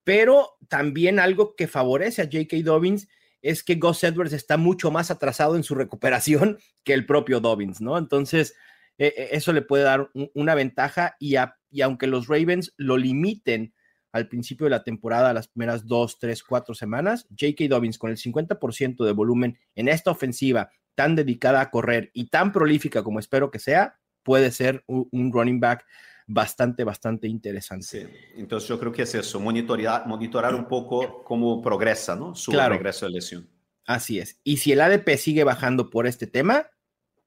pero 0.03 0.57
también 0.68 1.20
algo 1.20 1.55
que 1.55 1.68
favorece 1.68 2.20
a 2.20 2.24
J.K. 2.24 2.57
Dobbins 2.64 3.07
es 3.41 3.62
que 3.62 3.76
Gus 3.76 4.03
Edwards 4.03 4.32
está 4.32 4.57
mucho 4.57 4.91
más 4.91 5.12
atrasado 5.12 5.55
en 5.55 5.62
su 5.62 5.76
recuperación 5.76 6.59
que 6.84 6.95
el 6.95 7.07
propio 7.07 7.39
Dobbins, 7.39 7.80
¿no? 7.80 7.97
Entonces, 7.97 8.57
eh, 8.99 9.14
eh, 9.16 9.28
eso 9.30 9.53
le 9.53 9.62
puede 9.62 9.84
dar 9.84 10.11
un- 10.14 10.32
una 10.34 10.57
ventaja 10.57 11.14
y, 11.20 11.36
y 11.70 11.82
aunque 11.82 12.09
los 12.09 12.26
Ravens 12.26 12.74
lo 12.76 12.97
limiten 12.97 13.72
al 14.11 14.26
principio 14.26 14.64
de 14.64 14.70
la 14.70 14.82
temporada, 14.82 15.32
las 15.32 15.47
primeras 15.47 15.86
dos, 15.86 16.18
tres, 16.18 16.43
cuatro 16.43 16.74
semanas, 16.74 17.28
J.K. 17.39 17.68
Dobbins 17.68 17.99
con 17.99 18.11
el 18.11 18.16
50% 18.16 19.05
de 19.05 19.12
volumen 19.12 19.61
en 19.76 19.86
esta 19.86 20.11
ofensiva 20.11 20.72
tan 20.99 21.14
dedicada 21.14 21.61
a 21.61 21.70
correr 21.70 22.11
y 22.12 22.26
tan 22.28 22.51
prolífica 22.51 23.05
como 23.05 23.20
espero 23.20 23.53
que 23.53 23.61
sea, 23.61 24.01
puede 24.24 24.51
ser 24.51 24.82
un, 24.88 25.09
un 25.12 25.32
running 25.32 25.61
back 25.61 25.86
bastante, 26.26 26.82
bastante 26.82 27.28
interesante. 27.28 27.86
Sí. 27.86 28.05
Entonces 28.34 28.68
yo 28.68 28.80
creo 28.80 28.90
que 28.90 29.03
es 29.03 29.14
eso, 29.14 29.38
monitorear, 29.38 30.09
monitorar 30.09 30.57
un 30.57 30.66
poco 30.66 31.22
cómo 31.22 31.62
progresa, 31.62 32.16
¿no? 32.16 32.34
Su 32.34 32.51
Claro. 32.51 32.74
regreso 32.74 33.07
de 33.07 33.12
lesión. 33.12 33.49
Así 33.86 34.18
es. 34.18 34.40
Y 34.42 34.57
si 34.57 34.72
el 34.72 34.80
ADP 34.80 35.16
sigue 35.16 35.44
bajando 35.44 35.88
por 35.88 36.09
este 36.09 36.26
tema, 36.26 36.66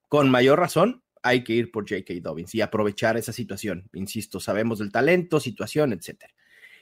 con 0.09 0.29
mayor 0.29 0.59
razón, 0.59 1.01
hay 1.23 1.45
que 1.45 1.53
ir 1.53 1.71
por 1.71 1.87
J.K. 1.89 2.15
Dobbins 2.21 2.53
y 2.53 2.59
aprovechar 2.59 3.15
esa 3.15 3.31
situación. 3.31 3.89
Insisto, 3.93 4.41
sabemos 4.41 4.79
del 4.79 4.91
talento, 4.91 5.39
situación, 5.39 5.93
etcétera. 5.93 6.33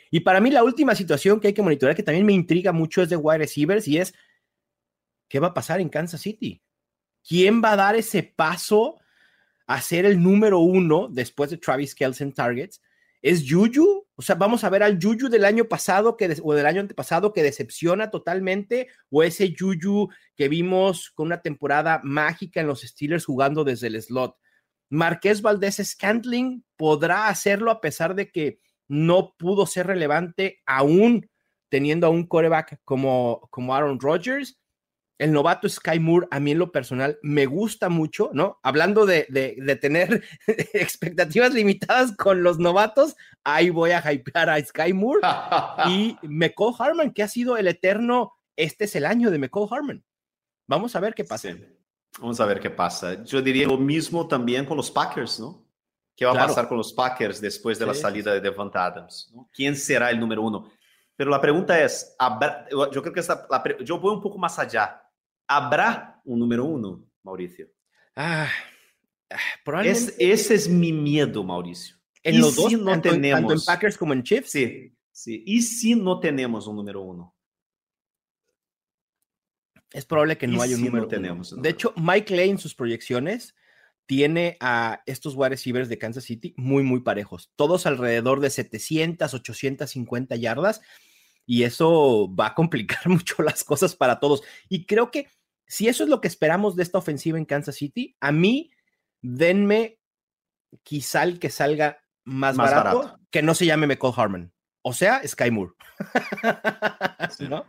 Y 0.10 0.22
para 0.22 0.42
mí 0.42 0.50
la 0.50 0.64
última 0.64 0.96
situación 0.96 1.40
que 1.40 1.50
hay 1.50 1.54
que 1.54 1.62
monitorear, 1.62 1.96
que 1.96 2.02
también 2.02 2.26
me 2.26 2.34
intriga 2.34 2.72
mucho, 2.72 3.04
es 3.04 3.10
de 3.10 3.16
wide 3.16 3.38
receivers 3.38 3.88
y 3.88 4.00
es, 4.00 4.16
¿qué 5.28 5.40
va 5.40 5.50
a 5.50 5.54
pasar 5.54 5.80
en 5.80 5.90
Kansas 5.90 6.22
City? 6.22 6.64
¿Quién 7.30 7.62
va 7.64 7.74
a 7.74 7.76
dar 7.76 7.96
ese 7.96 8.24
paso 8.24 9.00
a 9.68 9.80
ser 9.82 10.06
el 10.06 10.20
número 10.20 10.58
uno 10.58 11.10
después 11.12 11.52
de 11.52 11.58
Travis 11.58 11.94
Kelce 11.94 12.24
en 12.24 12.34
targets? 12.34 12.82
¿Es 13.22 13.46
Juju? 13.48 14.08
O 14.16 14.22
sea, 14.24 14.34
vamos 14.34 14.64
a 14.64 14.70
ver 14.72 14.82
al 14.82 14.98
Juju 15.00 15.30
del 15.30 15.46
año 15.46 15.66
pasado 15.66 16.18
que 16.18 16.36
o 16.42 16.54
del 16.56 16.66
año 16.66 16.82
antepasado 16.82 17.32
que 17.32 17.44
decepciona 17.44 18.10
totalmente, 18.10 18.88
o 19.12 19.22
ese 19.22 19.54
Juju 19.56 20.10
que 20.36 20.50
vimos 20.50 21.12
con 21.12 21.28
una 21.28 21.44
temporada 21.44 22.02
mágica 22.04 22.62
en 22.62 22.68
los 22.68 22.82
Steelers 22.82 23.26
jugando 23.26 23.64
desde 23.64 23.88
el 23.88 24.02
slot. 24.02 24.36
Marqués 24.90 25.44
Valdés 25.44 25.76
Scantling 25.84 26.66
podrá 26.78 27.28
hacerlo 27.28 27.70
a 27.70 27.80
pesar 27.80 28.16
de 28.16 28.32
que 28.32 28.60
no 28.88 29.36
pudo 29.38 29.68
ser 29.68 29.86
relevante 29.86 30.64
aún 30.66 31.30
teniendo 31.70 32.08
a 32.08 32.10
un 32.10 32.26
coreback 32.26 32.82
como, 32.84 33.48
como 33.52 33.76
Aaron 33.76 34.00
Rodgers. 34.00 34.59
El 35.20 35.32
novato 35.34 35.68
Sky 35.70 36.00
Moore, 36.00 36.28
a 36.32 36.40
mí 36.40 36.52
en 36.52 36.60
lo 36.60 36.72
personal, 36.72 37.20
me 37.22 37.46
gusta 37.46 37.90
mucho, 37.90 38.30
¿no? 38.34 38.60
Hablando 38.64 39.06
de, 39.06 39.28
de, 39.30 39.56
de 39.60 39.76
tener 39.76 40.24
expectativas 40.74 41.54
limitadas 41.54 42.16
con 42.16 42.42
los 42.42 42.58
novatos, 42.58 43.16
ahí 43.44 43.70
voy 43.70 43.92
a 43.92 44.12
hypear 44.12 44.50
a 44.50 44.64
Sky 44.64 44.94
Moore 44.94 45.20
y 45.88 46.18
McCall 46.24 46.74
Harman, 46.80 47.12
que 47.12 47.22
ha 47.24 47.28
sido 47.28 47.58
el 47.58 47.68
eterno, 47.68 48.34
este 48.56 48.86
es 48.86 48.96
el 48.96 49.06
año 49.06 49.30
de 49.30 49.40
McCall 49.40 49.68
Harman. 49.70 50.04
Vamos 50.68 50.96
a 50.96 51.00
ver 51.00 51.14
qué 51.14 51.24
pasa. 51.26 51.52
Sí. 51.52 51.66
Vamos 52.20 52.40
a 52.40 52.46
ver 52.46 52.60
qué 52.60 52.70
pasa. 52.70 53.24
Yo 53.24 53.42
diría 53.42 53.68
lo 53.68 53.78
mismo 53.78 54.28
también 54.28 54.66
con 54.66 54.78
los 54.78 54.90
Packers, 54.90 55.40
¿no? 55.40 55.66
¿Qué 56.16 56.26
va 56.26 56.32
Claro. 56.32 56.46
a 56.46 56.48
pasar 56.50 56.68
con 56.68 56.78
los 56.78 56.92
Packers 56.94 57.40
después 57.40 57.78
de 57.80 57.86
la 57.86 57.94
salida 57.94 58.34
de 58.34 58.42
Devant 58.42 58.76
Adams? 58.76 59.32
¿no? 59.34 59.50
¿Quién 59.54 59.76
será 59.76 60.10
el 60.12 60.20
número 60.20 60.42
uno? 60.42 60.70
Pero 61.16 61.30
la 61.30 61.40
pregunta 61.42 61.80
es, 61.82 62.16
¿habrá- 62.18 62.66
yo 62.70 63.02
creo 63.02 63.14
que 63.14 63.20
esta, 63.20 63.46
la 63.50 63.62
pre- 63.62 63.78
yo 63.84 64.00
voy 64.00 64.14
un 64.16 64.22
poco 64.22 64.38
más 64.38 64.58
allá. 64.60 65.02
¿Habrá 65.50 66.22
un 66.26 66.40
número 66.40 66.64
uno, 66.64 67.06
Mauricio? 67.24 67.68
Ah, 68.16 68.48
ah, 69.30 69.36
Es, 69.36 69.42
probablemente 69.66 70.32
ese 70.32 70.54
es 70.56 70.70
mi 70.70 70.94
miedo, 70.94 71.44
Mauricio. 71.44 71.96
en 72.24 72.36
¿y 72.36 72.38
los 72.38 72.54
si 72.56 72.62
dos, 72.62 72.74
no 72.74 72.86
tanto, 72.92 73.10
en- 73.10 73.16
tanto 73.16 73.16
en 73.16 73.22
tenemos? 73.22 73.66
Packers 73.66 73.98
como 73.98 74.14
en 74.14 74.24
Chiefs. 74.24 74.52
Sí, 74.52 74.96
sí. 75.12 75.44
¿Y 75.46 75.62
si 75.64 75.96
no 75.96 76.20
tenemos 76.20 76.68
un 76.68 76.76
número 76.78 77.02
uno? 77.02 77.36
es 79.92 80.06
probable 80.06 80.38
que 80.38 80.46
¿Y 80.46 80.50
no 80.50 80.62
haya 80.62 80.76
un 80.76 80.82
si 80.82 80.84
no 80.84 80.90
número 80.92 81.06
uno. 81.08 81.10
tenemos 81.10 81.52
un 81.52 81.62
De 81.64 81.70
hecho, 81.70 81.94
Mike 81.98 82.36
Lane 82.36 82.52
en 82.52 82.58
sus 82.60 82.76
proyecciones 82.76 83.56
tiene 84.06 84.56
a 84.60 85.02
estos 85.08 85.34
wide 85.36 85.50
receivers 85.50 85.90
de 85.90 85.98
Kansas 85.98 86.24
City 86.26 86.54
muy, 86.58 86.84
muy 86.84 87.00
parejos. 87.02 87.52
Todos 87.56 87.86
alrededor 87.88 88.40
de 88.40 88.50
700, 88.52 89.34
850 89.34 90.36
yardas. 90.36 90.82
Y 91.46 91.64
eso 91.64 92.32
va 92.36 92.48
a 92.48 92.56
complicar 92.56 93.00
mucho 93.10 93.42
las 93.42 93.64
cosas 93.64 93.96
para 93.96 94.20
todos. 94.20 94.44
Y 94.68 94.86
creo 94.86 95.10
que 95.10 95.28
si 95.70 95.88
eso 95.88 96.04
es 96.04 96.10
lo 96.10 96.20
que 96.20 96.28
esperamos 96.28 96.76
de 96.76 96.84
esta 96.84 96.98
ofensiva 96.98 97.38
en 97.38 97.46
Kansas 97.46 97.76
City, 97.76 98.18
a 98.20 98.32
mí 98.32 98.72
denme 99.22 100.00
quizá 100.84 101.24
el 101.24 101.40
que 101.40 101.50
salga 101.50 102.02
más, 102.26 102.58
Más 102.58 102.72
barato, 102.72 102.98
barato. 103.00 103.20
que 103.30 103.42
no 103.44 103.54
se 103.54 103.66
llame 103.68 103.88
McCall 103.88 104.14
Harmon. 104.18 104.54
O 104.82 104.94
sea, 104.94 105.26
Sky 105.26 105.52
Moore. 105.52 105.74
Sí. 107.38 107.48
¿No? 107.48 107.66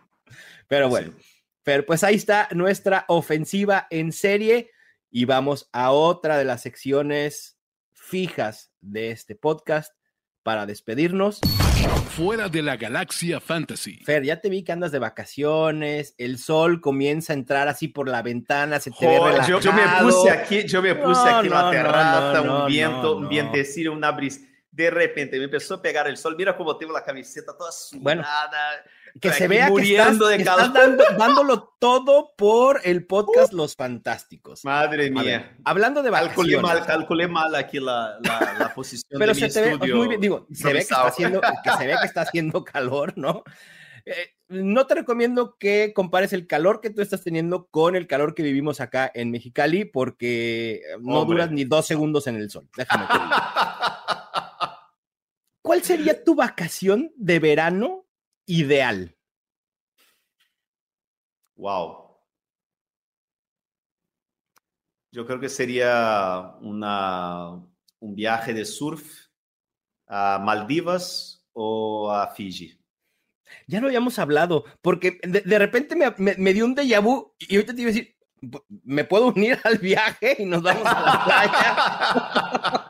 Pero 0.67 0.89
bueno. 0.89 1.13
Sí. 1.19 1.25
Pero 1.63 1.85
pues 1.85 2.03
ahí 2.03 2.15
está 2.15 2.49
nuestra 2.53 3.05
ofensiva 3.09 3.87
en 3.91 4.13
serie 4.13 4.71
y 5.11 5.27
vamos 5.27 5.69
a 5.73 5.91
otra 5.91 6.39
de 6.39 6.45
las 6.47 6.63
secciones 6.63 7.59
fijas 7.93 8.73
de 8.81 9.11
este 9.11 9.35
podcast, 9.35 9.93
para 10.43 10.66
despedirnos. 10.66 11.41
Fuera 12.16 12.49
de 12.49 12.62
la 12.62 12.76
galaxia 12.76 13.41
fantasy. 13.41 14.01
Fer, 14.05 14.24
ya 14.24 14.41
te 14.41 14.49
vi 14.49 14.62
que 14.62 14.72
andas 14.72 14.93
de 14.93 14.99
vacaciones, 14.99 16.14
el 16.18 16.38
sol 16.38 16.80
comienza 16.80 17.32
a 17.32 17.36
entrar 17.36 17.68
así 17.68 17.88
por 17.88 18.09
la 18.09 18.22
ventana, 18.22 18.80
se 18.80 18.91
te 18.91 19.07
ve 19.07 19.18
relajado. 19.18 19.49
Yo, 19.49 19.61
yo, 19.61 19.72
me 19.72 19.82
puse 20.03 20.30
aquí, 20.30 20.66
yo 20.66 20.82
me 20.82 20.95
puse 20.95 21.24
No, 21.30 21.36
aquí 21.38 21.47
en 21.47 21.53
la 21.53 21.62
no, 21.62 21.70
terraza, 21.70 22.41
no, 22.41 22.45
no, 22.45 22.61
un 22.61 22.66
viento, 22.66 23.03
no, 23.03 23.16
un 23.16 23.22
no. 23.24 23.28
vientecillo, 23.28 23.93
una 23.93 24.11
brisa. 24.12 24.41
De 24.73 24.89
repente 24.91 25.37
me 25.39 25.45
empezó 25.45 25.75
a 25.75 25.83
pegar 25.83 26.07
el 26.09 26.16
sol. 26.16 26.37
Mira 26.39 26.57
cómo 26.57 26.77
tengo 26.77 26.93
la 26.93 27.03
camiseta 27.05 27.57
toda 27.57 27.73
sudada. 27.73 28.03
Bueno, 28.03 28.25
que 29.21 29.33
se 29.33 29.49
vea 29.49 29.68
que 29.75 29.83
estás, 29.97 30.18
de 30.21 30.37
que 30.37 30.43
estás 30.43 30.57
calor. 30.57 30.73
dando- 30.73 31.05
dándolo 31.18 31.75
todo 31.81 32.33
por 32.37 32.81
el 32.85 33.05
podcast 33.07 33.53
Los 33.53 33.75
Fantásticos. 33.75 34.64
Madre 34.64 35.11
mía. 35.11 35.23
ver, 35.25 35.51
hablando 35.64 36.03
de 36.03 36.11
Calculé 36.12 36.55
vacaciones. 36.57 36.62
mal, 36.62 36.87
calculé 36.87 37.27
mal 37.29 37.55
aquí 37.57 37.81
la, 37.81 38.18
la, 38.23 38.55
la 38.59 38.73
posición 38.75 39.18
Pero 39.18 39.35
de 39.35 39.41
se 39.41 39.49
te 39.49 39.77
ve 39.77 39.93
muy 39.95 40.07
bien, 40.07 40.21
digo, 40.21 40.47
se 40.53 40.68
ve 40.68 40.75
que 40.75 40.79
está 40.79 41.07
haciendo, 41.07 41.41
que 41.64 41.71
se 41.77 41.87
ve 41.89 41.97
que 42.01 42.07
está 42.07 42.21
haciendo 42.23 42.62
calor, 42.64 43.12
¿no? 43.16 43.43
Eh, 44.07 44.35
no 44.49 44.87
te 44.87 44.95
recomiendo 44.95 45.57
que 45.59 45.93
compares 45.95 46.33
el 46.33 46.47
calor 46.47 46.81
que 46.81 46.91
tú 46.91 47.03
estás 47.03 47.23
teniendo 47.23 47.66
con 47.66 47.95
el 47.97 48.07
calor 48.07 48.35
que 48.35 48.43
vivimos 48.43 48.81
acá 48.81 49.11
en 49.14 49.31
Mexicali, 49.31 49.85
porque 49.85 50.81
no 51.01 51.21
Hombre. 51.21 51.35
duras 51.37 51.51
ni 51.51 51.64
dos 51.64 51.87
segundos 51.87 52.27
en 52.27 52.37
el 52.37 52.49
sol. 52.51 52.66
Déjame 52.77 53.07
te. 53.07 53.12
¿Cuál 55.63 55.83
sería 55.83 56.25
tu 56.25 56.35
vacación 56.35 57.13
de 57.17 57.39
verano 57.39 58.07
ideal? 58.47 59.17
Wow. 61.57 62.17
Yo 65.13 65.27
creo 65.27 65.41
que 65.41 65.49
sería 65.49 66.55
una, 66.61 67.51
un 67.99 68.15
viaje 68.15 68.55
de 68.55 68.65
surf 68.65 69.27
a 70.07 70.39
Maldivas 70.43 71.47
o 71.53 72.11
a 72.13 72.29
Fiji. 72.29 72.79
Ya 73.67 73.81
lo 73.81 73.89
habíamos 73.89 74.19
hablado, 74.21 74.65
porque 74.81 75.19
de, 75.25 75.41
de 75.41 75.59
repente 75.59 75.97
me, 75.97 76.15
me- 76.19 76.37
me 76.37 76.53
dio 76.53 76.65
un 76.65 76.77
déjà 76.77 77.01
vu 77.01 77.35
y 77.39 77.57
ahorita 77.57 77.75
te 77.75 77.83
iba 77.83 77.91
a 77.91 77.93
decir, 77.95 78.17
¿me 78.85 79.05
puedo 79.05 79.27
unir 79.29 79.59
al 79.65 79.79
viaje 79.79 80.37
y 80.39 80.45
nos 80.47 80.63
vamos 80.63 80.87
a 80.87 81.01
la 81.01 81.25
playa? 81.25 82.87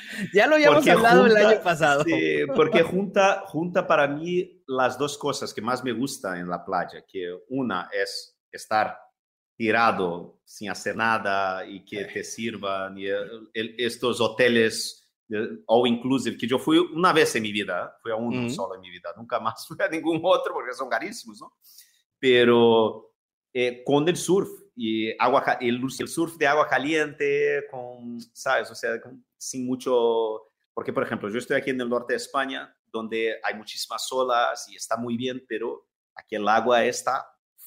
ya 0.34 0.46
lo 0.46 0.54
habíamos 0.56 0.78
Porque 0.78 0.90
hablado 0.92 1.26
el 1.26 1.32
junta- 1.32 1.48
año 1.48 1.62
pasado. 1.62 2.04
Sí, 2.04 2.38
porque 2.54 2.82
junta, 2.82 3.42
junta 3.46 3.86
para 3.86 4.06
mí 4.08 4.62
las 4.66 4.98
dos 4.98 5.16
cosas 5.18 5.52
que 5.54 5.60
más 5.62 5.82
me 5.84 5.92
gustan 5.92 6.38
en 6.38 6.48
la 6.48 6.64
playa, 6.64 7.04
que 7.06 7.32
una 7.48 7.88
es 7.92 8.38
estar 8.50 8.98
tirado 9.56 10.40
sin 10.44 10.70
hacer 10.70 10.94
nada 10.96 11.66
y 11.66 11.84
que 11.84 12.04
te 12.04 12.22
sirvan 12.22 12.96
y 12.96 13.06
el- 13.06 13.50
el- 13.52 13.74
estos 13.78 14.20
hoteles 14.20 15.04
eh, 15.30 15.46
all 15.66 15.86
inclusive, 15.86 16.38
que 16.38 16.46
yo 16.46 16.58
fui 16.58 16.78
una 16.78 17.12
vez 17.12 17.36
en 17.36 17.42
mi 17.42 17.52
vida, 17.52 17.94
fui 18.02 18.10
a 18.10 18.16
uno 18.16 18.48
solo 18.48 18.76
en 18.76 18.80
mi 18.80 18.88
vida, 18.90 19.10
nunca 19.16 19.38
más 19.38 19.66
fui 19.68 19.76
a 19.80 19.88
ningún 19.88 20.20
otro 20.22 20.54
porque 20.54 20.72
son 20.72 20.88
carísimos, 20.88 21.38
¿no? 21.40 21.52
Pero 22.18 23.12
eh, 23.52 23.82
con 23.84 24.08
el 24.08 24.16
surf 24.16 24.48
y 24.74 25.10
agua, 25.20 25.58
el, 25.60 25.82
el 25.98 26.08
surf 26.08 26.36
de 26.36 26.46
agua 26.46 26.66
caliente, 26.66 27.64
con, 27.70 28.18
¿sabes? 28.32 28.70
O 28.70 28.74
sea, 28.74 29.00
con- 29.00 29.24
sin 29.38 29.66
mucho... 29.66 30.42
Porque, 30.74 30.92
por 30.92 31.02
ejemplo, 31.02 31.28
yo 31.30 31.38
estoy 31.38 31.56
aquí 31.56 31.70
en 31.70 31.80
el 31.80 31.88
norte 31.88 32.12
de 32.12 32.18
España, 32.18 32.72
donde 32.86 33.36
hay 33.42 33.54
muchísimas 33.54 34.06
olas 34.12 34.68
y 34.70 34.76
está 34.76 34.96
muy 34.96 35.16
bien, 35.16 35.44
pero 35.48 35.88
aquí 36.14 36.34
el 36.36 36.46
agua 36.48 36.84
está 36.84 37.26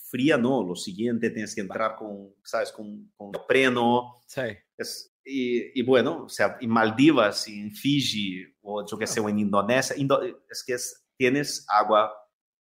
fría, 0.10 0.38
¿no? 0.38 0.64
Lo 0.64 0.76
siguiente 0.76 1.30
tienes 1.30 1.54
que 1.56 1.62
entrar 1.62 1.96
con, 1.96 2.34
¿sabes? 2.44 2.72
Con, 2.72 3.12
con 3.16 3.32
preno. 3.48 4.22
Sí. 4.28 4.42
Es- 4.78 5.08
y, 5.24 5.80
y 5.80 5.84
bueno, 5.84 6.24
o 6.26 6.30
sea, 6.30 6.58
en 6.60 6.70
Maldivas, 6.70 7.48
en 7.48 7.72
Fiji, 7.72 8.44
o 8.62 8.84
yo 8.86 8.98
que 8.98 9.06
sé, 9.06 9.20
o 9.20 9.30
en 9.30 9.38
Indonesia, 9.40 9.96
Indo- 9.96 10.22
es 10.50 10.64
que 10.66 10.74
es- 10.74 11.06
tienes 11.16 11.64
agua 11.70 12.12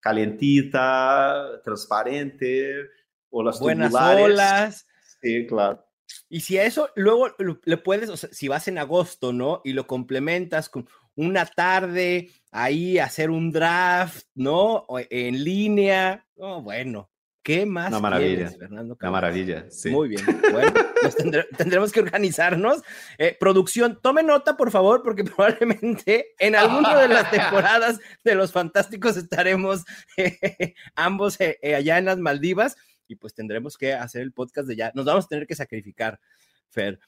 calentita, 0.01 1.61
transparente, 1.65 2.87
olas 3.31 3.61
Buenas 3.61 3.91
tubulares. 3.91 4.25
olas. 4.25 4.87
Sí, 5.23 5.47
claro. 5.47 5.85
Y 6.29 6.41
si 6.41 6.59
a 6.59 6.65
eso 6.65 6.91
luego 6.95 7.29
le 7.65 7.77
puedes, 7.77 8.09
o 8.09 8.17
sea, 8.17 8.31
si 8.33 8.49
vas 8.49 8.69
en 8.69 8.79
agosto, 8.79 9.33
¿no? 9.33 9.61
Y 9.65 9.73
lo 9.73 9.87
complementas 9.87 10.69
con 10.69 10.89
una 11.15 11.47
tarde 11.47 12.31
ahí 12.51 12.99
hacer 12.99 13.31
un 13.31 13.51
draft, 13.51 14.27
¿no? 14.35 14.85
O 14.89 14.99
en 14.99 15.45
línea. 15.45 16.27
Oh, 16.37 16.63
bueno, 16.63 17.11
¿qué 17.43 17.67
más? 17.67 17.89
Una 17.89 18.01
maravilla, 18.01 18.37
quieres, 18.37 18.59
Fernando 18.59 18.97
Una 19.01 19.11
maravilla, 19.11 19.67
sí. 19.71 19.91
Muy 19.91 20.09
bien. 20.09 20.25
Bueno, 20.53 20.73
tendremos 21.57 21.93
que 21.93 22.01
organizarnos. 22.01 22.83
Eh, 23.19 23.37
producción, 23.39 23.99
tome 24.01 24.23
nota, 24.23 24.57
por 24.57 24.71
favor, 24.71 25.03
porque 25.03 25.25
probablemente 25.37 26.35
en 26.39 26.55
alguna 26.57 26.99
de 26.99 27.09
las 27.09 27.31
temporadas 27.31 27.99
de 28.25 28.35
Los 28.35 28.53
Fantásticos 28.53 29.17
estaremos 29.17 29.85
eh, 30.17 30.75
ambos 30.95 31.41
eh, 31.41 31.59
eh, 31.63 31.75
allá 31.75 31.99
en 31.99 32.07
las 32.07 32.19
Maldivas 32.19 32.77
y 33.11 33.17
pues 33.17 33.35
tendremos 33.35 33.77
que 33.77 33.93
hacer 33.93 34.23
el 34.23 34.33
podcast 34.33 34.69
de 34.69 34.77
ya. 34.77 34.93
Nos 34.95 35.05
vamos 35.05 35.25
a 35.25 35.29
tener 35.29 35.47
que 35.47 35.55
sacrificar, 35.55 36.21
Fer. 36.69 36.99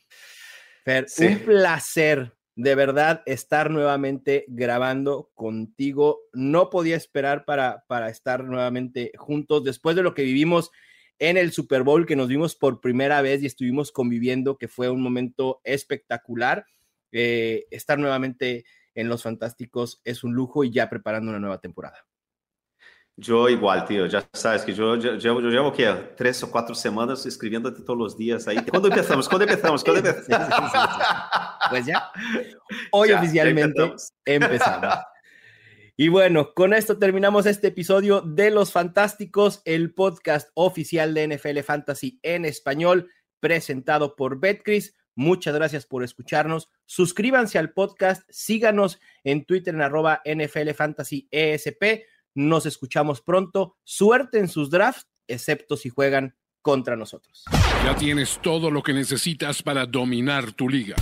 Fer, 0.85 1.09
Sí. 1.09 1.27
un 1.27 1.39
placer. 1.41 2.33
De 2.55 2.75
verdad, 2.75 3.23
estar 3.25 3.71
nuevamente 3.71 4.45
grabando 4.49 5.31
contigo. 5.35 6.21
No 6.35 6.69
podía 6.69 6.97
esperar 6.97 7.47
para, 7.47 7.85
para 7.89 8.11
estar 8.11 8.45
nuevamente 8.45 9.13
juntos 9.17 9.65
después 9.65 9.97
de 9.97 10.03
lo 10.03 10.13
que 10.13 10.23
vivimos 10.23 10.71
en 11.19 11.37
el 11.37 11.53
Super 11.53 11.83
Bowl 11.83 12.05
que 12.05 12.17
nos 12.17 12.29
vimos 12.29 12.57
por 12.57 12.81
primera 12.81 13.23
vez 13.23 13.43
y 13.43 13.47
estuvimos 13.47 13.93
conviviendo, 13.93 14.59
que 14.59 14.69
fue 14.69 14.91
un 14.91 15.01
momento 15.01 15.61
espectacular. 15.65 16.67
Eh, 17.13 17.67
estar 17.71 17.99
nuevamente 17.99 18.65
en 18.95 19.09
Los 19.09 19.23
Fantásticos 19.23 20.01
es 20.05 20.25
un 20.25 20.35
lujo 20.35 20.65
y 20.65 20.73
ya 20.73 20.91
preparando 20.91 21.31
una 21.31 21.41
nueva 21.41 21.61
temporada. 21.61 22.05
Yo 23.17 23.49
igual, 23.49 23.85
tío, 23.85 24.07
ya 24.07 24.27
sabes 24.33 24.63
que 24.63 24.73
yo, 24.73 24.97
yo, 24.97 25.17
yo, 25.17 25.41
yo 25.41 25.49
llevo 25.51 25.73
¿qué? 25.73 25.93
tres 26.17 26.43
o 26.43 26.51
cuatro 26.51 26.75
semanas 26.75 27.27
escribiéndote 27.27 27.83
todos 27.83 27.99
los 27.99 28.17
días 28.17 28.49
ahí. 28.49 28.57
¿Cuándo 28.69 28.89
empezamos? 28.89 29.29
¿Cuándo 29.29 29.45
empezamos? 29.45 29.85
¿Cuándo 29.85 30.01
Sí, 30.11 30.17
sí, 30.17 30.23
sí, 30.25 30.33
empezamos? 30.33 30.71
sí. 30.73 30.79
Pues 31.71 31.87
ya, 31.87 32.11
hoy 32.91 33.09
Ya, 33.09 33.15
ya 33.15 33.21
oficialmente 33.21 33.83
empezamos. 33.83 34.13
empezamos. 34.25 34.95
Y 35.97 36.09
bueno, 36.09 36.55
con 36.55 36.73
esto 36.73 36.99
terminamos 36.99 37.45
este 37.45 37.69
episodio 37.69 38.23
de 38.23 38.51
Los 38.51 38.73
Fantásticos, 38.73 39.61
el 39.67 39.93
podcast 39.93 40.51
oficial 40.55 41.13
de 41.13 41.29
NFL 41.37 41.61
Fantasy 41.61 42.19
en 42.23 42.47
español, 42.47 43.11
presentado 43.41 44.17
por 44.17 44.41
Betcris. 44.41 44.97
Muchas 45.15 45.55
gracias 45.55 45.85
por 45.85 46.03
escucharnos. 46.03 46.71
Suscríbanse 46.87 47.59
al 47.59 47.75
podcast, 47.75 48.23
síganos 48.31 48.99
en 49.23 49.45
Twitter 49.45 49.75
en 49.75 49.83
arroba 49.83 50.23
NFL 50.25 50.71
Fantasy 50.71 51.29
ESP. 51.31 52.05
Nos 52.35 52.67
escuchamos 52.67 53.21
pronto. 53.21 53.77
Suerte 53.85 54.39
en 54.39 54.49
sus 54.49 54.71
drafts, 54.71 55.07
excepto 55.27 55.77
si 55.77 55.89
juegan 55.89 56.37
contra 56.63 56.97
nosotros. 56.97 57.45
Ya 57.85 57.95
tienes 57.97 58.39
todo 58.41 58.71
lo 58.71 58.83
que 58.83 58.93
necesitas 58.93 59.63
para 59.63 59.85
dominar 59.87 60.53
tu 60.53 60.69
liga. 60.69 60.97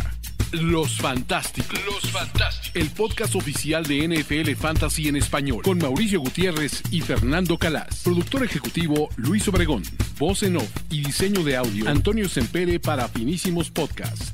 Los 0.52 0.96
Fantásticos. 0.96 1.78
Los 1.86 2.10
Fantásticos. 2.10 2.74
El 2.74 2.90
podcast 2.90 3.36
oficial 3.36 3.84
de 3.84 4.08
NFL 4.08 4.50
Fantasy 4.56 5.06
en 5.06 5.14
español. 5.16 5.62
Con 5.62 5.78
Mauricio 5.78 6.18
Gutiérrez 6.20 6.82
y 6.90 7.02
Fernando 7.02 7.56
Calas. 7.56 8.02
Productor 8.02 8.42
ejecutivo 8.42 9.10
Luis 9.16 9.46
Obregón. 9.46 9.84
Voz 10.18 10.42
en 10.42 10.56
off 10.56 10.70
y 10.90 11.04
diseño 11.04 11.44
de 11.44 11.56
audio 11.56 11.88
Antonio 11.88 12.28
Sempere 12.28 12.80
para 12.80 13.06
Finísimos 13.06 13.70
Podcasts. 13.70 14.32